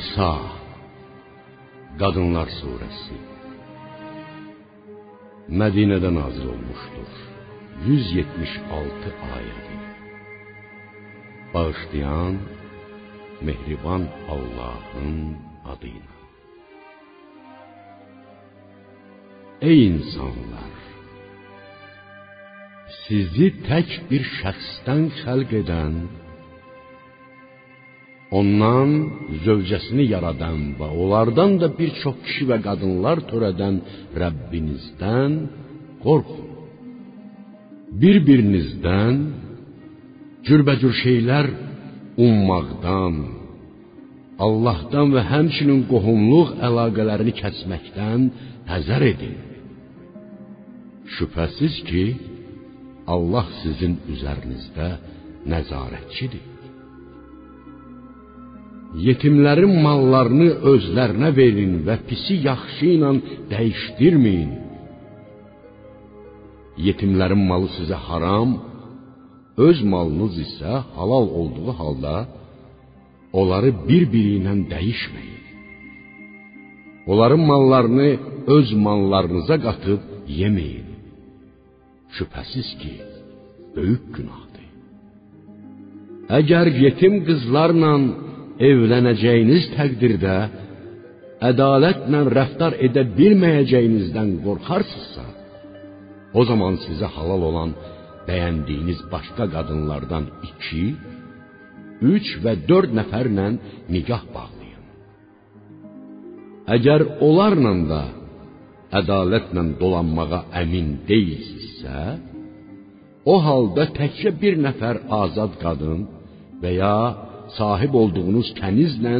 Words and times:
Nisa 0.00 0.34
Qadınlar 2.00 2.48
surəsi 2.58 3.16
Mədinədə 5.60 6.10
nazil 6.18 6.46
olmuşdur. 6.52 7.10
176 7.88 9.10
ayədi. 9.36 9.76
Bağışlayan 11.54 12.38
mehriban 13.48 14.02
Allahın 14.34 15.18
adıyla. 15.72 16.16
Ey 19.68 19.78
insanlar! 19.92 20.74
Sizi 23.02 23.48
tək 23.68 23.88
bir 24.10 24.24
şəxsdən 24.38 25.04
xəlq 25.20 25.56
edən 25.62 25.94
Ondan 28.38 28.90
zövcəsini 29.44 30.04
yaradan 30.14 30.60
və 30.78 30.88
onlardan 31.02 31.56
da 31.62 31.68
bir 31.78 31.90
çox 32.02 32.16
kişi 32.26 32.44
və 32.50 32.58
qadınlar 32.66 33.18
törədən 33.30 33.76
Rəbbinizdən 34.22 35.32
qorxun. 36.04 36.46
Bir-birinizdən 38.02 39.16
cürbəcür 40.46 40.94
şeylər 41.02 41.46
ummaqdan, 42.26 43.14
Allahdan 44.46 45.10
və 45.16 45.22
həmçinin 45.32 45.82
qohumluq 45.90 46.54
əlaqələrini 46.68 47.34
kəsməkdən 47.40 48.28
həzər 48.70 49.02
edin. 49.12 49.36
Şübhəsiz 51.16 51.74
ki, 51.88 52.04
Allah 53.14 53.46
sizin 53.62 53.98
üzərinizdə 54.14 54.88
nəzarətçidir. 55.52 56.49
Yetimlərin 58.98 59.76
mallarını 59.84 60.48
özlərinə 60.72 61.30
verin 61.36 61.76
və 61.86 62.00
pisi 62.08 62.40
yaxşı 62.42 62.88
ilə 62.96 63.10
dəyişdirməyin. 63.52 64.50
Yetimlərin 66.86 67.42
malı 67.50 67.68
sizə 67.76 67.98
haram, 68.08 68.56
öz 69.66 69.82
malınız 69.92 70.40
isə 70.46 70.72
halal 70.96 71.26
olduğu 71.40 71.72
halda 71.80 72.14
onları 73.38 73.70
bir-biri 73.88 74.32
ilə 74.40 74.54
dəyişməyin. 74.72 75.44
Onların 77.10 77.42
mallarını 77.50 78.10
öz 78.56 78.68
mallarınıza 78.86 79.56
qatıb 79.66 80.00
yeməyin. 80.40 80.88
Şübhəsiz 82.16 82.68
ki, 82.80 82.94
böyük 83.76 84.04
günahdır. 84.16 84.66
Əgər 86.38 86.66
yetim 86.84 87.14
qızlarla 87.26 87.92
evlənəcəyiniz 88.60 89.70
təqdirdə 89.76 90.34
ədalətlə 91.50 92.20
rəftar 92.36 92.76
edə 92.86 93.06
bilməyəcəyinizdən 93.16 94.34
qorxarsınızsa, 94.44 95.24
o 96.38 96.40
zaman 96.50 96.76
sizə 96.84 97.08
halal 97.14 97.46
olan 97.50 97.72
bəyəndiyiniz 98.28 99.00
başqa 99.12 99.48
qadınlardan 99.54 100.28
iki, 100.48 100.84
üç 102.14 102.26
və 102.44 102.54
dörd 102.68 102.92
nəfərlə 102.98 103.46
nigah 103.94 104.24
bağlayın. 104.34 104.84
Əgər 106.76 107.06
onlarla 107.26 107.74
da 107.92 108.02
ədalətlə 109.00 109.64
dolanmağa 109.80 110.44
əmin 110.62 110.92
deyilsinizsə, 111.08 111.96
o 113.32 113.34
halda 113.46 113.88
təkcə 113.96 114.32
bir 114.42 114.60
nəfər 114.66 115.02
azad 115.22 115.56
qadın 115.64 116.06
və 116.60 116.70
ya 116.76 116.96
sahib 117.58 117.92
olduğunuz 118.02 118.48
kənizlə 118.60 119.16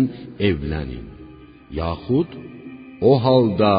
evlənin. 0.48 1.06
Yaxud 1.80 2.30
o 3.10 3.12
halda 3.24 3.74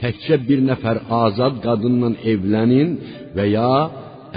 təkcə 0.00 0.36
bir 0.48 0.60
nəfər 0.70 0.98
azad 1.24 1.60
qadınla 1.66 2.10
evlənin 2.32 2.90
və 3.36 3.44
ya 3.56 3.74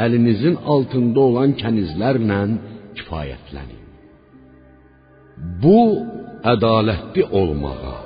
əlinizin 0.05 0.55
altında 0.73 1.19
olan 1.29 1.55
kənizlərlə 1.61 2.41
kifayətlənin. 2.97 3.83
Bu 5.63 5.79
ədalətli 6.53 7.23
olmağa, 7.41 7.97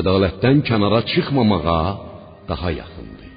ədalətdən 0.00 0.62
kənara 0.68 1.00
çıxmamağa 1.12 1.84
daha 2.48 2.70
yaxındır. 2.80 3.30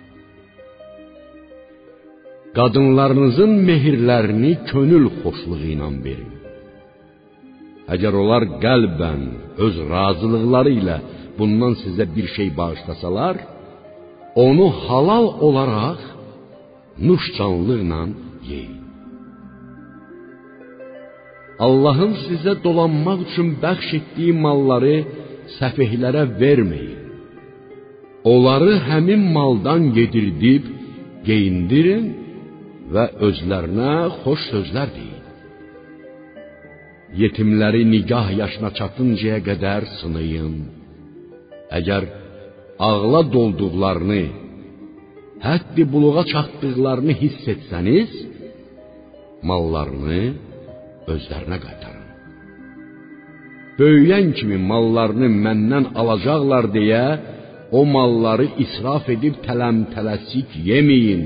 Qadınlarınızın 2.57 3.51
mehirlərini 3.69 4.51
könül 4.72 5.06
xoşluğu 5.22 5.66
ilə 5.74 5.89
verin. 6.06 6.34
Əgər 7.94 8.14
onlar 8.22 8.44
qəlbən 8.64 9.22
öz 9.66 9.75
razılıqları 9.92 10.74
ilə 10.80 10.98
bundan 11.38 11.74
sizə 11.84 12.06
bir 12.16 12.28
şey 12.36 12.50
bağışlasalar, 12.59 13.36
onu 14.46 14.68
halal 14.86 15.28
olaraq 15.48 16.02
nuş 17.08 17.24
canlıqla 17.38 18.02
yeyin. 18.52 18.84
Allahın 21.66 22.14
sizə 22.28 22.53
dolanmaq 22.66 23.20
üçün 23.28 23.48
bəxş 23.64 23.90
etdiyi 24.00 24.34
malları 24.46 24.98
səfehlərə 25.58 26.24
verməyin. 26.42 27.04
Onları 28.34 28.74
həmin 28.90 29.24
maldan 29.38 29.84
yedirdib 29.98 30.66
geyindirin 31.28 32.06
və 32.94 33.06
özlərinə 33.28 33.94
xoş 34.22 34.42
sözlər 34.54 34.90
deyin 34.98 35.16
yetimləri 37.22 37.84
nigah 37.94 38.28
yaşına 38.41 38.72
çatıncaya 38.78 39.40
qədər 39.47 39.88
sınayın. 40.00 40.56
Əgər 41.78 42.03
ağla 42.90 43.22
dolduqlarını, 43.35 44.23
həddi 45.47 45.84
buluğa 45.94 46.23
çatdıqlarını 46.34 47.13
hiss 47.22 47.47
etsəniz, 47.53 48.12
mallarını 49.50 50.22
özlərinə 51.13 51.59
qaytarın. 51.66 52.06
Böyüyən 53.79 54.31
kimi 54.38 54.57
mallarını 54.72 55.29
məndən 55.45 55.91
alacaqlar 56.00 56.66
deyə 56.78 57.03
o 57.72 57.84
malları 57.95 58.47
israf 58.63 59.06
edib 59.16 59.35
tələm-tələsik 59.45 60.56
yeməyin. 60.69 61.24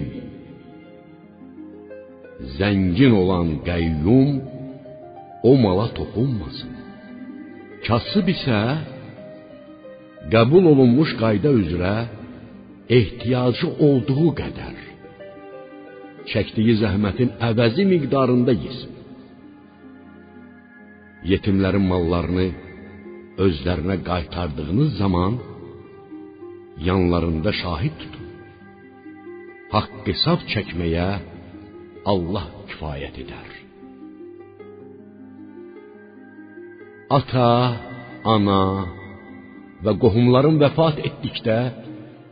Zəngin 2.58 3.14
olan 3.22 3.50
qəyyum 3.68 4.30
o 5.50 5.52
mala 5.64 5.88
toxunmasın. 5.98 6.72
Kasıb 7.88 8.28
isə 8.36 8.60
qəbul 10.34 10.64
olunmuş 10.72 11.12
qayda 11.22 11.52
üzrə 11.62 11.96
ehtiyacı 12.98 13.68
olduğu 13.88 14.30
qədər 14.42 14.78
çəkdiyi 16.32 16.74
zəhmətin 16.84 17.30
əvəzi 17.50 17.84
miqdarında 17.94 18.54
yesin. 18.66 18.92
Yetimlərin 21.32 21.86
mallarını 21.92 22.48
özlərinə 23.46 23.98
qaytardığınız 24.10 24.92
zaman 25.02 25.34
yanlarında 26.90 27.52
şahid 27.62 27.96
tutun. 28.02 28.28
Haqq 29.74 30.04
hesab 30.10 30.46
çəkməyə 30.54 31.10
Allah 32.12 32.46
kifayət 32.70 33.22
edər. 33.24 33.51
Ata, 37.18 37.54
ana 38.36 38.64
və 39.86 39.94
qohumların 40.04 40.58
vəfat 40.64 41.02
etdikdə 41.08 41.58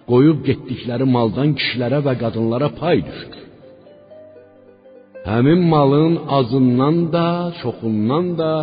qoyub 0.10 0.40
getdikləri 0.48 1.06
maldan 1.16 1.54
kişilərə 1.58 2.00
və 2.08 2.14
qadınlara 2.24 2.70
pay 2.80 2.98
düşür. 3.08 3.36
Həmin 5.30 5.62
malın 5.74 6.14
azından 6.40 6.98
da, 7.16 7.28
çoxundan 7.62 8.28
da 8.40 8.54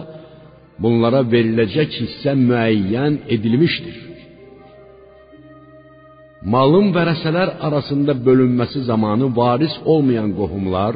bunlara 0.82 1.20
veriləcək 1.32 1.90
hissə 2.00 2.32
müəyyən 2.48 3.14
edilmişdir. 3.34 3.96
Malın 6.54 6.92
vərəsələr 6.96 7.48
arasında 7.66 8.12
bölünməsi 8.26 8.80
zamanı 8.90 9.26
varis 9.40 9.74
olmayan 9.92 10.30
qohumlar 10.40 10.94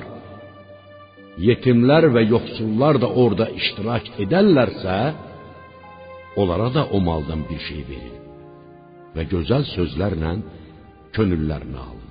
yetimlər 1.46 2.10
və 2.14 2.22
yoxsullar 2.28 2.98
da 3.02 3.08
orada 3.22 3.46
iştirak 3.60 4.08
edərlərsə, 4.24 4.98
onlara 6.40 6.68
da 6.74 6.86
o 6.94 7.00
maldan 7.02 7.42
bir 7.48 7.60
şey 7.68 7.82
verin 7.88 8.18
və 9.16 9.24
gözəl 9.32 9.64
sözlərlə 9.74 10.34
könüllərini 11.16 11.80
alın. 11.86 12.10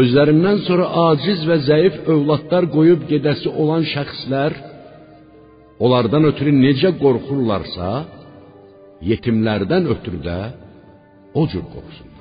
Özlərindən 0.00 0.58
sonra 0.66 0.86
aciz 1.08 1.46
və 1.48 1.56
zəif 1.64 2.02
övladlar 2.12 2.66
qoyub 2.74 3.06
gedəsi 3.08 3.48
olan 3.62 3.86
şəxslər 3.94 4.58
onlardan 5.80 6.28
ötürü 6.28 6.52
necə 6.58 6.92
qorxurlarsa, 7.00 7.88
yetimlərdən 9.10 9.88
ötürü 9.94 10.20
də 10.28 10.38
o 11.38 11.46
cür 11.48 11.64
qorxsun 11.72 12.17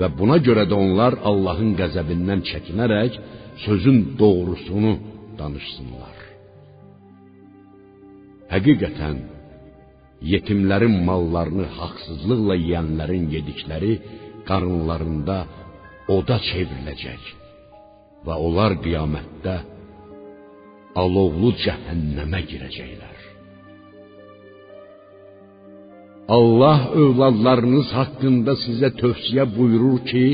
və 0.00 0.10
buna 0.18 0.36
görə 0.46 0.66
də 0.70 0.76
onlar 0.76 1.16
Allahın 1.30 1.72
qəzəbindən 1.80 2.44
çəkinərək 2.50 3.16
sözün 3.64 3.98
doğrusunu 4.20 4.92
danışsınlar. 5.38 6.18
Həqiqətən 8.52 9.16
yetimlərin 10.32 10.96
mallarını 11.08 11.66
haqsızlıqla 11.78 12.56
yeyənlərin 12.62 13.26
yedikləri 13.36 13.94
qarınlarında 14.48 15.38
oda 16.16 16.38
çevriləcək 16.48 17.24
və 18.26 18.34
onlar 18.46 18.78
qiyamətdə 18.84 19.56
alovlu 21.02 21.52
cəhənnəmə 21.64 22.40
girəcəklər. 22.50 23.15
Allah 26.28 26.78
övladlarınız 27.02 27.88
haqqında 27.98 28.52
sizə 28.64 28.88
tövsiyə 29.00 29.44
buyurur 29.56 30.00
ki, 30.10 30.26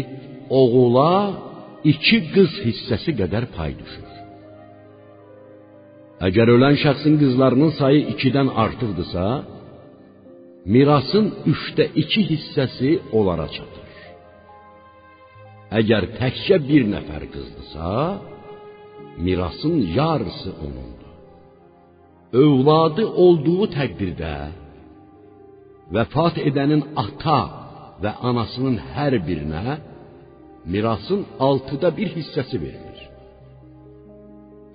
oğula 0.60 1.14
iki 1.92 2.18
qız 2.34 2.52
hissəsi 2.66 3.12
qədər 3.20 3.44
pay 3.56 3.72
düşür. 3.80 4.08
Əgər 6.26 6.52
ölən 6.54 6.76
şəxsin 6.84 7.18
qızlarının 7.20 7.72
sayı 7.80 8.00
ikidən 8.12 8.48
artıqdırsa, 8.64 9.26
mirasın 10.74 11.26
üçdə 11.52 11.84
iki 12.02 12.22
hissəsi 12.30 12.90
onlara 13.18 13.48
çatır. 13.56 13.90
Əgər 15.80 16.04
təkcə 16.20 16.56
bir 16.68 16.82
nəfər 16.94 17.22
qızdırsa, 17.34 17.90
mirasın 19.24 19.76
yarısı 19.98 20.50
onundur. 20.66 21.12
Övladı 22.44 23.04
olduğu 23.24 23.64
təqdirdə 23.76 24.36
vəfat 25.94 26.38
edənin 26.48 26.82
ata 27.04 27.40
və 28.02 28.12
anasının 28.28 28.78
hər 28.94 29.14
birinə 29.26 29.76
mirasın 30.72 31.22
altıda 31.46 31.88
bir 31.98 32.08
hissəsi 32.16 32.56
verilir. 32.64 33.00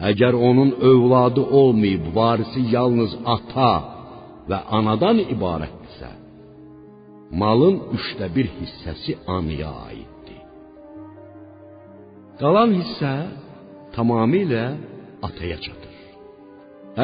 Əgər 0.09 0.33
onun 0.49 0.71
övladı 0.91 1.43
olmayıb, 1.61 2.03
varisi 2.17 2.61
yalnız 2.75 3.13
ata 3.35 3.73
və 4.49 4.59
anadan 4.77 5.17
ibarətdirsə, 5.33 6.11
malın 7.41 7.75
üçdə 7.97 8.27
bir 8.35 8.47
hissəsi 8.59 9.17
anaya 9.37 9.71
aiddir. 9.89 10.43
Qalan 12.41 12.71
hissə 12.77 13.13
tamamilə 13.95 14.65
ataya 15.27 15.57
çatır. 15.65 15.95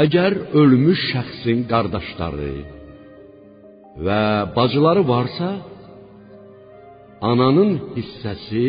Əgər 0.03 0.33
ölmüş 0.61 1.01
şəxsin 1.11 1.59
qardaşları 1.71 2.53
və 3.97 4.21
bacıları 4.55 5.03
varsa, 5.07 5.49
ananın 7.21 7.73
hissəsi 7.95 8.67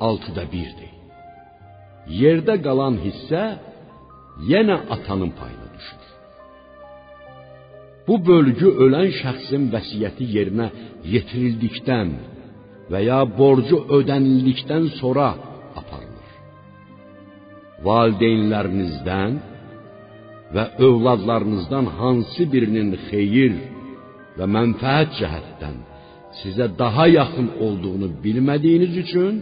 altıda 0.00 0.44
birdir. 0.54 0.92
Yerdə 2.22 2.56
qalan 2.66 2.96
hissə 3.04 3.42
yenə 4.50 4.76
atanın 4.94 5.32
payına 5.38 5.68
düşür. 5.76 6.04
Bu 8.06 8.16
bölgü 8.28 8.68
ölən 8.84 9.10
şəxsin 9.20 9.68
vəsiyyəti 9.74 10.24
yerinə 10.36 10.68
yetirildikdən 11.14 12.14
və 12.90 13.00
ya 13.10 13.20
borcu 13.38 13.78
ödənildikdən 13.98 14.86
sonra 15.00 15.28
aparılır. 15.80 16.30
Valideynlərinizdən 17.86 19.34
və 20.54 20.64
övladlarınızdan 20.86 21.86
hansı 21.98 22.42
birinin 22.52 22.90
xeyir 23.08 23.52
və 24.38 24.46
mənfəət 24.54 25.16
cəhətdən 25.20 25.78
sizə 26.40 26.66
daha 26.78 27.06
yaxın 27.10 27.48
olduğunu 27.66 28.08
bilmədiyiniz 28.24 28.94
üçün 29.04 29.34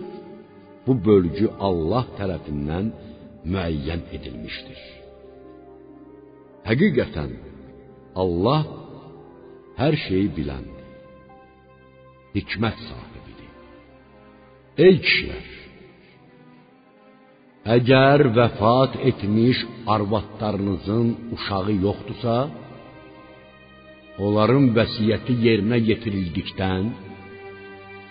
bu 0.86 0.94
bölgü 1.08 1.50
Allah 1.68 2.04
tərəfindən 2.18 2.86
müəyyən 3.52 4.02
edilmişdir. 4.16 4.80
Həqiqətən 6.68 7.32
Allah 8.22 8.62
hər 9.80 9.94
şeyi 10.06 10.30
biləndir. 10.38 10.86
Hikmət 12.36 12.80
sahibidir. 12.88 13.52
Ey 14.86 14.94
kişilər, 15.04 15.46
əgər 17.76 18.26
vəfat 18.38 18.98
etmiş 19.10 19.62
arvadlarınızın 19.94 21.06
uşağı 21.34 21.74
yoxdursa, 21.86 22.36
onların 24.24 24.70
vəsiyyəti 24.76 25.34
yerinə 25.46 25.78
yetirildikdən 25.90 26.84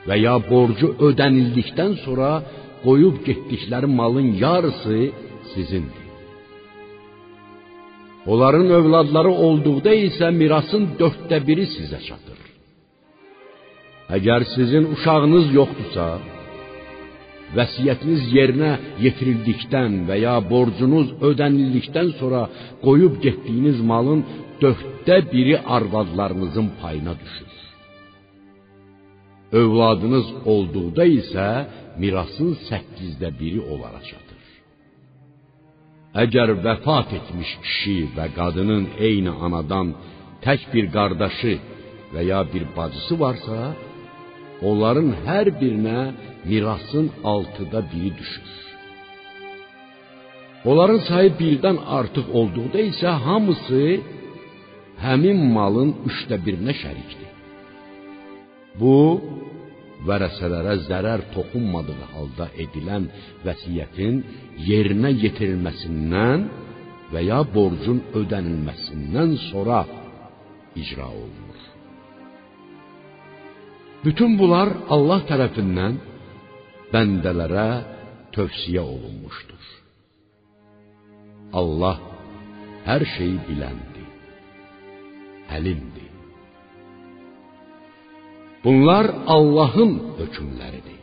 və 0.08 0.16
ya 0.26 0.36
borcu 0.50 0.92
ödənildikdən 1.08 1.94
sonra 2.06 2.32
qoyub 2.86 3.18
getdikləri 3.28 3.90
malın 4.00 4.28
yarısı 4.44 5.00
sizindir. 5.54 6.06
Onların 8.32 8.70
övladları 8.80 9.34
olduqda 9.48 9.92
isə 10.08 10.28
mirasın 10.42 10.84
dörddə 11.00 11.38
biri 11.48 11.66
sizə 11.76 12.00
çatır. 12.08 12.40
Əgər 14.18 14.42
sizin 14.54 14.84
uşağınız 14.94 15.46
yoxdursa, 15.60 16.06
vəsiyyətiniz 17.58 18.24
yerinə 18.38 18.72
yetirildikdən 19.06 19.94
və 20.08 20.18
ya 20.26 20.36
borcunuz 20.52 21.08
ödənildikdən 21.30 22.10
sonra 22.20 22.42
qoyub 22.86 23.16
getdiyiniz 23.26 23.80
malın 23.92 24.22
dörddə 24.62 25.18
biri 25.32 25.56
arvadlarınızın 25.76 26.68
payına 26.82 27.14
düşür. 27.24 27.54
Övladınız 29.62 30.28
olduqda 30.54 31.06
isə 31.20 31.48
mirasın 32.02 32.52
səkkizdə 32.70 33.30
biri 33.40 33.62
onlara 33.72 34.02
çatır. 34.10 34.42
Əgər 36.24 36.50
vəfat 36.66 37.10
etmiş 37.20 37.50
kişi 37.64 37.98
və 38.18 38.26
qadının 38.38 38.86
eyni 39.08 39.34
anadan 39.46 39.88
tək 40.46 40.62
bir 40.74 40.86
qardaşı 40.96 41.56
və 42.14 42.22
ya 42.32 42.42
bir 42.54 42.64
bacısı 42.78 43.16
varsa, 43.24 43.58
onların 44.70 45.10
hər 45.28 45.48
birinə 45.60 46.02
mirasın 46.50 47.08
altıda 47.32 47.80
biri 47.92 48.12
düşür. 48.20 48.50
Onların 50.70 51.02
sayı 51.10 51.32
birdən 51.42 51.78
artıq 51.98 52.26
olduqda 52.40 52.80
isə 52.92 53.12
hamısı 53.26 53.84
həmin 55.04 55.40
malın 55.56 55.92
üçdə 56.10 56.40
birinə 56.46 56.76
şərikdir. 56.82 57.32
Bu 58.80 58.96
vərəsələrə 60.08 60.76
zərər 60.88 61.24
toxunmadığı 61.36 62.10
halda 62.14 62.50
edilən 62.64 63.08
vəsiyyətin 63.46 64.22
yerinə 64.70 65.12
yetirilməsindən 65.24 66.50
və 67.14 67.22
ya 67.30 67.40
borcun 67.56 68.02
ödənilməsindən 68.20 69.38
sonra 69.50 69.84
icra 70.82 71.08
olunur. 71.08 71.62
Bütün 74.06 74.36
bunlar 74.40 74.70
Allah 74.96 75.22
tərəfindən 75.30 75.96
bəndələrə 76.94 77.70
tövsiyə 78.36 78.84
olunmuşdur. 78.84 79.66
Allah 81.60 81.98
hər 82.86 83.04
şeyi 83.16 83.38
biləndir, 83.48 83.95
həlimdir. 85.52 86.12
Bunlar 88.66 89.06
Allahın 89.36 89.94
hökmləridir. 90.20 91.02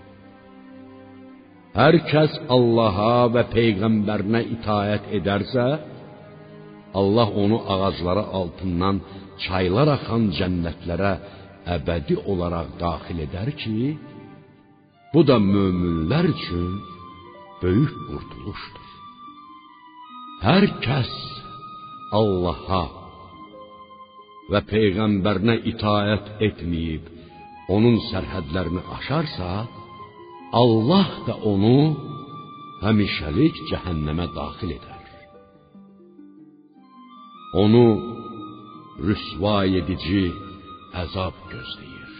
Hər 1.78 1.96
kəs 2.10 2.32
Allaha 2.56 3.28
və 3.34 3.44
peyğəmbərinə 3.52 4.40
itaət 4.56 5.04
edərsə, 5.18 5.66
Allah 7.00 7.28
onu 7.42 7.58
ağacları 7.74 8.24
altından 8.38 8.98
çaylar 9.44 9.88
axan 9.96 10.26
cənnətlərə 10.38 11.12
əbədi 11.76 12.18
olaraq 12.32 12.74
daxil 12.82 13.22
edər 13.26 13.48
ki, 13.62 13.76
bu 15.12 15.20
da 15.28 15.38
möminlər 15.40 16.28
üçün 16.34 16.66
böyük 17.62 17.94
qurtuluşdur. 18.08 18.88
Hər 20.42 20.66
kəs 20.84 21.14
Allaha 22.20 22.82
və 24.52 24.60
peyğəmbərinə 24.68 25.56
itaət 25.72 26.26
etməyib, 26.48 27.06
onun 27.72 27.96
sərhədlərini 28.10 28.82
aşarsa, 28.98 29.50
Allah 30.62 31.12
da 31.26 31.38
onu 31.52 31.76
həmişəlik 32.82 33.62
cəhənnəmə 33.70 34.26
daxil 34.36 34.74
edər. 34.76 35.00
Onu 37.62 37.86
rüsva 39.06 39.56
edici 39.80 40.24
əzab 41.02 41.36
gözləyir. 41.52 42.12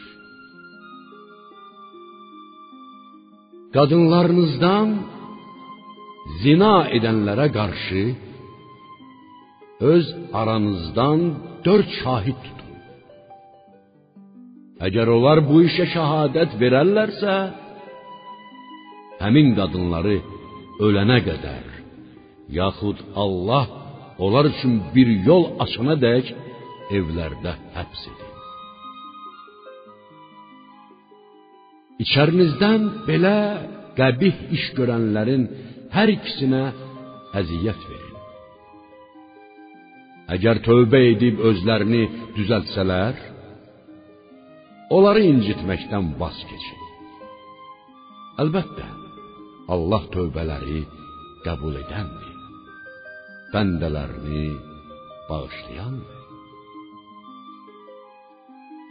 Qadınlarınızdan 3.77 4.89
zina 6.43 6.75
edənlərə 6.97 7.49
qarşı 7.59 8.03
öz 9.91 10.07
aranızdan 10.41 11.21
dörd 11.65 11.91
şahid 12.03 12.39
tutun. 12.45 12.71
Əgər 14.87 15.07
onlar 15.17 15.39
bu 15.51 15.61
işə 15.69 15.87
şahadət 15.95 16.57
verərlərsə, 16.63 17.35
həmin 19.23 19.55
qadınları 19.59 20.17
ölənə 20.87 21.19
qədər, 21.29 21.67
yaxud 22.61 22.99
Allah 23.25 23.67
onlar 24.25 24.45
üçün 24.53 24.75
bir 24.95 25.09
yol 25.29 25.45
açana 25.65 25.97
dək 26.07 26.35
evlərdə 26.99 27.55
həbs 27.77 28.03
edin. 28.11 28.31
İçərinizdən 32.03 32.87
belə 33.09 33.37
qəbih 33.99 34.47
iş 34.57 34.71
görənlərin 34.79 35.45
hər 35.95 36.09
ikisinə 36.17 36.65
əziyyət 37.41 37.83
verin. 37.91 38.02
Əgər 40.31 40.63
tövbə 40.63 41.01
edib 41.11 41.41
özlərini 41.43 42.03
düzəltsələr, 42.37 43.19
onları 44.95 45.25
incitməkdən 45.33 46.13
vaz 46.21 46.39
keçin. 46.47 46.81
Əlbəttə, 48.43 48.87
Allah 49.75 50.07
tövbələri 50.15 50.81
qəbul 51.45 51.79
edəndir. 51.83 52.35
Bəndələrini 53.53 54.47
bağışlayandır. 55.29 56.19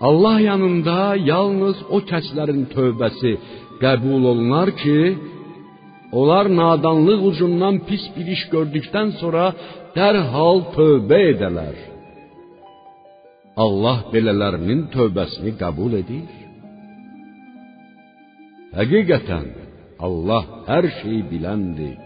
Allah 0.01 0.39
yanında 0.39 0.99
yalnız 1.31 1.77
o 1.95 2.01
kəslərin 2.11 2.63
tövbəsi 2.75 3.31
qəbul 3.81 4.23
olunar 4.31 4.69
ki, 4.81 4.99
onlar 6.19 6.45
nadanlıq 6.59 7.21
ucundan 7.29 7.75
pis 7.87 8.03
bir 8.15 8.27
iş 8.35 8.43
gördükdən 8.53 9.09
sonra 9.21 9.43
dərhal 9.95 10.61
tövbə 10.75 11.19
edələr. 11.31 11.77
Allah 13.61 14.05
belələrinin 14.13 14.85
tövbəsini 14.93 15.55
qəbul 15.59 15.97
edir. 15.99 16.27
Həqiqətən 18.77 19.47
Allah 20.01 20.45
hər 20.69 20.87
şeyi 21.01 21.23
biləndir, 21.29 21.97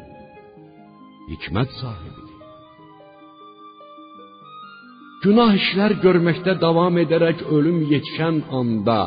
hikmət 1.30 1.76
sahibidir. 1.80 2.26
Günah 5.26 5.54
işlər 5.58 5.96
görməkdə 6.04 6.58
davam 6.62 6.98
edərək 7.02 7.46
ölüm 7.56 7.86
yetişən 7.92 8.42
anda 8.60 9.00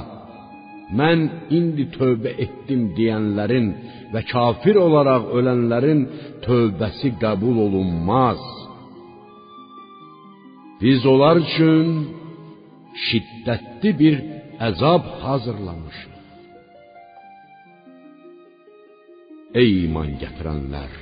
mən 0.99 1.27
indi 1.59 1.85
tövbə 1.95 2.33
etdim 2.45 2.89
deyənlərin 2.97 3.69
və 4.15 4.23
kafir 4.31 4.79
olaraq 4.81 5.29
ölənlərin 5.39 6.01
tövbəsi 6.47 7.13
qəbul 7.23 7.61
olunmaz. 7.67 8.41
Biz 10.83 11.07
onlar 11.13 11.37
üçün 11.47 11.87
şiddətli 13.07 13.91
bir 14.01 14.15
əzab 14.69 15.05
hazırlamışıq. 15.25 16.15
Ey 19.61 19.71
iman 19.87 20.11
gətirənlər! 20.23 20.93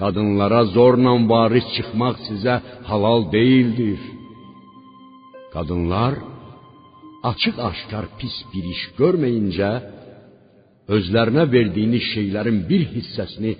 Qadınlara 0.00 0.62
zorla 0.76 1.12
varis 1.32 1.66
çıxmaq 1.76 2.16
sizə 2.28 2.54
halal 2.88 3.20
deyildir. 3.36 4.00
Qadınlar 5.54 6.14
açıq-aşkar 7.30 8.06
pis 8.18 8.36
bir 8.52 8.64
iş 8.74 8.82
görməyincə 9.00 9.72
özlərinə 10.94 11.44
verdiyiniz 11.56 12.04
şeylərin 12.14 12.58
bir 12.70 12.82
hissəsini 12.94 13.52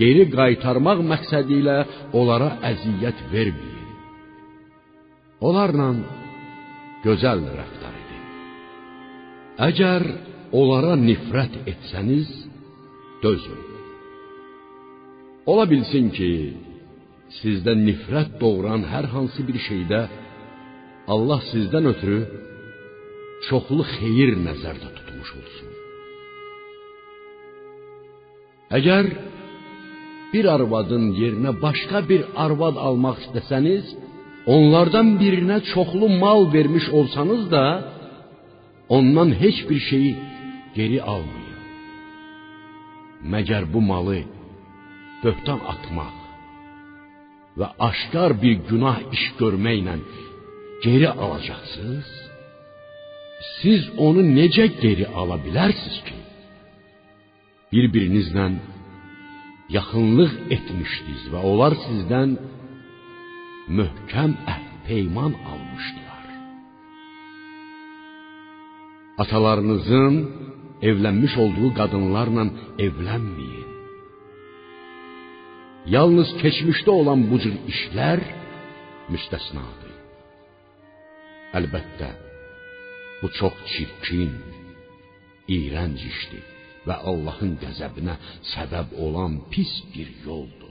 geri 0.00 0.24
qaytarmaq 0.36 1.00
məqsədi 1.12 1.62
ilə 1.62 1.78
onlara 2.18 2.50
əziyyət 2.72 3.24
verməyin. 3.34 3.85
Onlarla 5.44 5.90
gözəl 7.04 7.42
rəftar 7.58 7.96
edin. 8.02 8.22
Əgər 9.68 10.04
onlara 10.56 10.94
nifrət 10.96 11.58
etsəniz, 11.68 12.30
dözün. 13.20 13.60
Ola 15.52 15.66
bilsin 15.68 16.08
ki, 16.16 16.30
sizdə 17.40 17.76
nifrət 17.76 18.38
doğuran 18.40 18.86
hər 18.88 19.10
hansı 19.12 19.44
bir 19.48 19.60
şeydə 19.66 20.00
Allah 21.12 21.44
sizdən 21.52 21.90
ötürü 21.92 22.20
çoxlu 23.46 23.84
xeyir 23.92 24.32
nəzərdə 24.40 24.88
tutmuş 24.96 25.30
olsun. 25.38 25.70
Əgər 28.78 29.12
bir 30.32 30.48
arvadın 30.56 31.12
yerinə 31.20 31.52
başqa 31.60 32.00
bir 32.08 32.24
arvad 32.44 32.80
almaq 32.88 33.20
istəsəniz, 33.26 33.92
onlardan 34.54 35.08
birinə 35.20 35.58
çoxlu 35.72 36.08
mal 36.22 36.40
vermiş 36.54 36.86
olsanız 36.98 37.42
da, 37.54 37.64
ondan 38.96 39.30
heç 39.42 39.58
bir 39.70 39.80
şeyi 39.90 40.12
geri 40.76 41.02
almayın. 41.02 41.62
Məgər 43.32 43.64
bu 43.72 43.80
malı 43.90 44.20
böhtan 45.24 45.60
atmaq 45.72 46.16
və 47.58 47.68
aşkar 47.88 48.30
bir 48.42 48.54
günah 48.68 48.98
iş 49.14 49.24
görməklə 49.40 49.96
geri 50.84 51.08
alacaqsınız? 51.24 52.10
Siz 53.58 53.82
onu 54.06 54.22
necə 54.38 54.66
geri 54.82 55.06
ala 55.20 55.36
bilərsiniz 55.46 55.98
ki? 56.06 56.18
Bir-birinizlə 57.72 58.46
yaxınlıq 59.76 60.32
etmişdiniz 60.56 61.24
və 61.32 61.40
onlar 61.50 61.72
sizdən 61.86 62.30
möhkəm 63.68 64.32
əhd 64.52 64.66
peyman 64.86 65.32
almışdılar. 65.52 66.24
Atalarınızın 69.22 70.14
evlənmiş 70.88 71.34
olduğu 71.42 71.70
qadınlarla 71.78 72.44
evlənməyin. 72.86 73.70
Yalnız 75.94 76.30
keçmişdə 76.42 76.92
olan 77.00 77.20
bu 77.30 77.36
cür 77.42 77.56
işlər 77.72 78.20
müstəsnadır. 79.12 79.94
Əlbəttə, 81.58 82.10
bu 83.20 83.30
çox 83.38 83.56
çirkin, 83.72 84.32
iyrənc 85.56 86.00
işdir 86.12 86.44
və 86.86 86.96
Allahın 87.10 87.54
qəzəbinə 87.62 88.16
səbəb 88.52 88.94
olan 89.06 89.40
pis 89.52 89.72
bir 89.94 90.10
yoldur. 90.26 90.65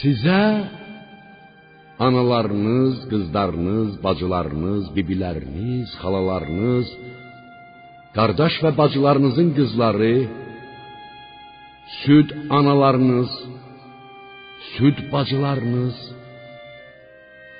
Sizə 0.00 0.44
analarınız, 2.06 2.94
qızlarınız, 3.10 3.90
bacılarınız, 4.04 4.84
bibiləriniz, 4.96 5.88
xalalarınız, 6.00 6.88
qardaş 8.16 8.54
və 8.64 8.70
bacılarınızın 8.80 9.48
qızları, 9.58 10.16
süd 12.02 12.28
analarınız, 12.58 13.32
süd 14.74 14.98
bacılarınız, 15.12 15.96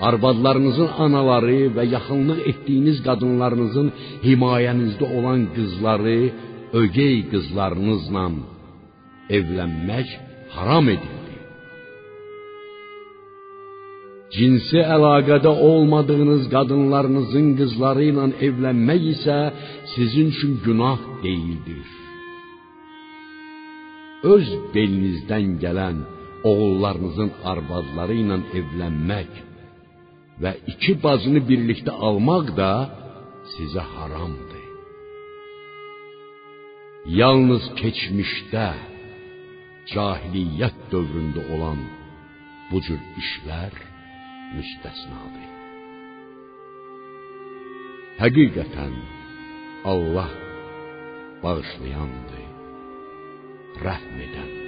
arvadlarınızın 0.08 0.90
anaları 1.04 1.60
və 1.76 1.84
yaxınlıq 1.96 2.40
etdiyiniz 2.50 2.98
qadınlarınızın 3.06 3.88
himayənizdə 4.26 5.06
olan 5.18 5.40
qızları, 5.56 6.20
ögey 6.82 7.16
qızlarınızla 7.32 8.26
evlənmək 9.36 10.08
haram 10.56 10.88
edildi. 10.96 11.23
Cinsi 14.34 14.80
əlaqədə 14.94 15.50
olmadığınız 15.68 16.44
qadınlarınızın 16.54 17.48
qızları 17.58 18.04
ilə 18.10 18.24
evlənmək 18.46 19.02
isə 19.14 19.36
sizin 19.94 20.32
üçün 20.34 20.52
günah 20.64 21.00
deyildir. 21.24 21.88
Öz 24.34 24.48
belinizdən 24.74 25.54
gələn 25.64 25.98
oğullarınızın 26.50 27.30
arvadları 27.52 28.16
ilə 28.24 28.40
evlənmək 28.60 29.30
və 30.42 30.52
iki 30.72 30.92
bacını 31.04 31.44
birlikdə 31.50 31.92
almaq 32.08 32.46
da 32.60 32.72
sizə 33.54 33.84
haramdır. 33.94 34.66
Yalnız 37.20 37.64
keçmişdə 37.80 38.68
cahiliyyət 39.92 40.78
dövründə 40.92 41.42
olan 41.54 41.80
bu 42.70 42.80
cür 42.86 43.00
işlər 43.22 43.93
müstəsnadır. 44.56 45.50
Həqiqətən 48.22 48.94
Allah 49.92 50.30
bağışlayandır, 51.42 52.44
rəhm 53.86 54.20
edəndir. 54.26 54.64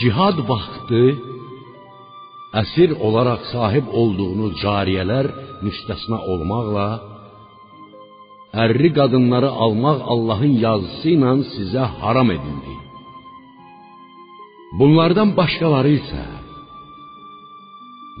cihad 0.00 0.38
vaxtı 0.50 1.04
əsir 2.60 2.90
olaraq 3.06 3.42
sahib 3.52 3.86
olduğunuz 4.00 4.52
cariyələr 4.64 5.26
müstəsna 5.66 6.18
olmaqla 6.32 6.86
ərli 8.64 8.90
qadınları 8.98 9.50
almaq 9.64 9.98
Allahın 10.12 10.54
yazısı 10.66 11.08
ilə 11.14 11.32
sizə 11.54 11.84
haram 12.00 12.30
edildi. 12.36 12.74
Bunlardan 14.78 15.30
başqaları 15.38 15.92
isə 16.00 16.24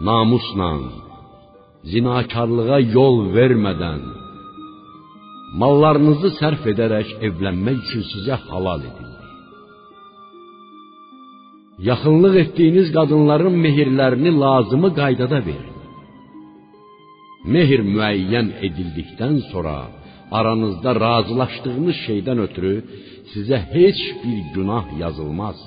namusla, 0.08 0.70
zinakarlığa 1.92 2.80
yol 2.96 3.16
vermədən 3.36 4.02
mallarınızı 5.60 6.30
sərf 6.40 6.66
edərək 6.72 7.08
evlənmək 7.26 7.78
üçün 7.84 8.04
sizə 8.12 8.36
halal 8.48 8.80
edildi. 8.90 9.08
Yaxınlıq 11.90 12.34
etdiyiniz 12.44 12.88
qadınların 12.96 13.56
mehirlərini 13.64 14.32
lazımı 14.44 14.90
qaydada 15.00 15.38
verin. 15.48 15.76
Mehir 17.54 17.80
müəyyən 17.94 18.48
edildikdən 18.66 19.36
sonra 19.50 19.76
aranızda 20.38 20.90
razılaşdığınız 21.06 21.96
şeydən 22.06 22.38
ötürü 22.46 22.74
sizə 23.32 23.58
heç 23.74 24.00
bir 24.22 24.38
günah 24.54 24.86
yazılmaz. 25.02 25.58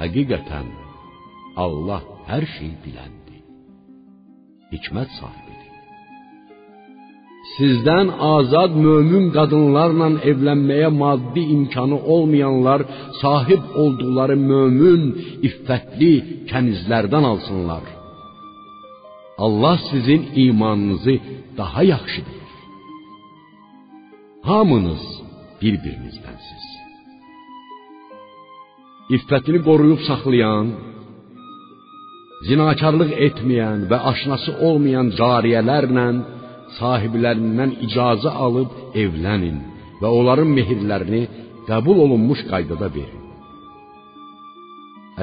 Həqiqətən 0.00 0.68
Allah 1.64 2.02
hər 2.30 2.44
şeyi 2.56 2.76
biləndir. 2.84 3.40
Hikmət 4.72 5.10
sahibidir. 5.20 5.50
Sizdən 7.56 8.08
azad 8.36 8.72
mömin 8.86 9.26
qadınlarla 9.36 10.08
evlənməyə 10.30 10.90
maddi 11.02 11.42
imkanı 11.56 11.98
olmayanlar 12.14 12.80
sahib 13.22 13.64
olduqları 13.82 14.36
mömin, 14.50 15.02
iffətli 15.48 16.12
kənizlərdən 16.50 17.24
alsınlar. 17.32 17.84
Allah 19.44 19.76
sizin 19.90 20.22
imanınızı 20.44 21.14
daha 21.58 21.82
yaxşı 21.94 22.20
bilir. 22.26 22.39
Hamınız 24.48 25.02
bir-birinizdənsiz. 25.60 26.64
İffətini 29.16 29.60
qoruyub 29.68 30.00
saxlayan, 30.08 30.68
zinakarlıq 32.48 33.10
etməyən 33.26 33.80
və 33.90 33.98
aşnası 34.10 34.54
olmayan 34.68 35.08
cariyələrlə 35.20 36.06
sahiblərindən 36.78 37.74
icazə 37.86 38.32
alıb 38.46 38.70
evlənin 39.02 39.58
və 40.00 40.08
onların 40.18 40.50
mehirlərini 40.58 41.22
qəbul 41.68 42.00
olunmuş 42.06 42.40
qaydada 42.52 42.88
verin. 42.96 43.24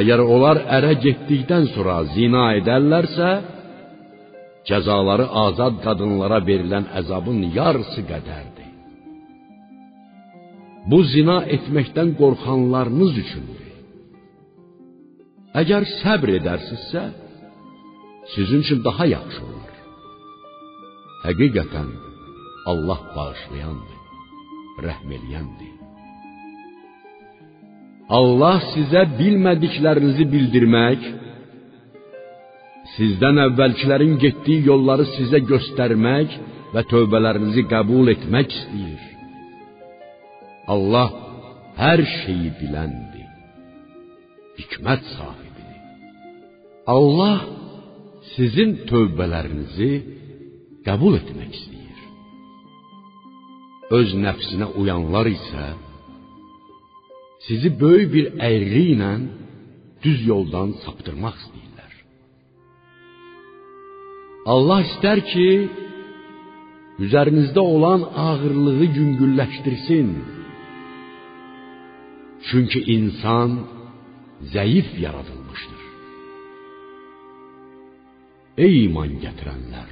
Əgər 0.01 0.21
onlar 0.35 0.61
ərə 0.77 0.93
getdikdən 1.05 1.65
sonra 1.73 1.97
zina 2.13 2.45
edərlərsə, 2.59 3.31
cəzaları 4.69 5.25
azad 5.47 5.81
qadınlara 5.85 6.39
verilən 6.49 6.85
əzabın 7.01 7.39
yarısı 7.57 8.05
qədərdir. 8.11 8.56
Bu 10.91 10.99
zina 11.13 11.37
etməkdən 11.55 12.13
qorxanlarınız 12.19 13.13
üçündür. 13.23 13.63
Əgər 15.61 15.87
səbr 15.99 16.29
edərsinizsə, 16.39 17.03
sizin 18.33 18.61
üçün 18.65 18.79
daha 18.87 19.05
yaxşı 19.15 19.41
olar. 19.47 19.73
Həqiqətən 21.25 21.89
Allah 22.71 23.01
bağışlayandır, 23.15 23.99
rəhm 24.85 25.09
eləyəndir. 25.17 25.73
Allah 28.19 28.61
sizə 28.73 29.03
bilmədiklərinizi 29.19 30.25
bildirmək, 30.33 31.09
sizdən 32.95 33.43
əvvəlkilərin 33.47 34.15
getdiyi 34.23 34.69
yolları 34.69 35.09
sizə 35.17 35.43
göstərmək 35.51 36.39
və 36.75 36.87
tövbələrinizi 36.93 37.67
qəbul 37.73 38.15
etmək 38.15 38.55
istəyir. 38.61 39.16
Allah 40.67 41.09
hər 41.79 42.01
şeyi 42.21 42.51
biləndir. 42.59 43.29
Hikmət 44.59 45.03
sahibidir. 45.15 45.81
Allah 46.95 47.39
sizin 48.33 48.73
tövbələrinizi 48.89 49.91
qəbul 50.87 51.19
etmək 51.21 51.51
istəyir. 51.59 51.99
Öz 53.97 54.15
nəfsinə 54.25 54.67
uyanlar 54.79 55.29
isə 55.31 55.67
sizi 57.47 57.71
böyük 57.81 58.09
bir 58.15 58.25
əyri 58.49 58.83
ilə 58.95 59.11
düz 60.03 60.19
yoldan 60.27 60.73
saptırmaq 60.83 61.35
istəyirlər. 61.43 61.93
Allah 64.53 64.79
istər 64.87 65.21
ki, 65.31 65.49
üzərinizdə 67.05 67.63
olan 67.75 68.03
ağırlığı 68.25 68.89
yüngülləşdirsin. 68.97 70.09
Çünki 72.47 72.79
insan 72.95 73.49
zəif 74.53 74.89
yaradılmışdır. 75.05 75.81
Ey 78.65 78.75
iman 78.85 79.11
gətirənlər! 79.23 79.89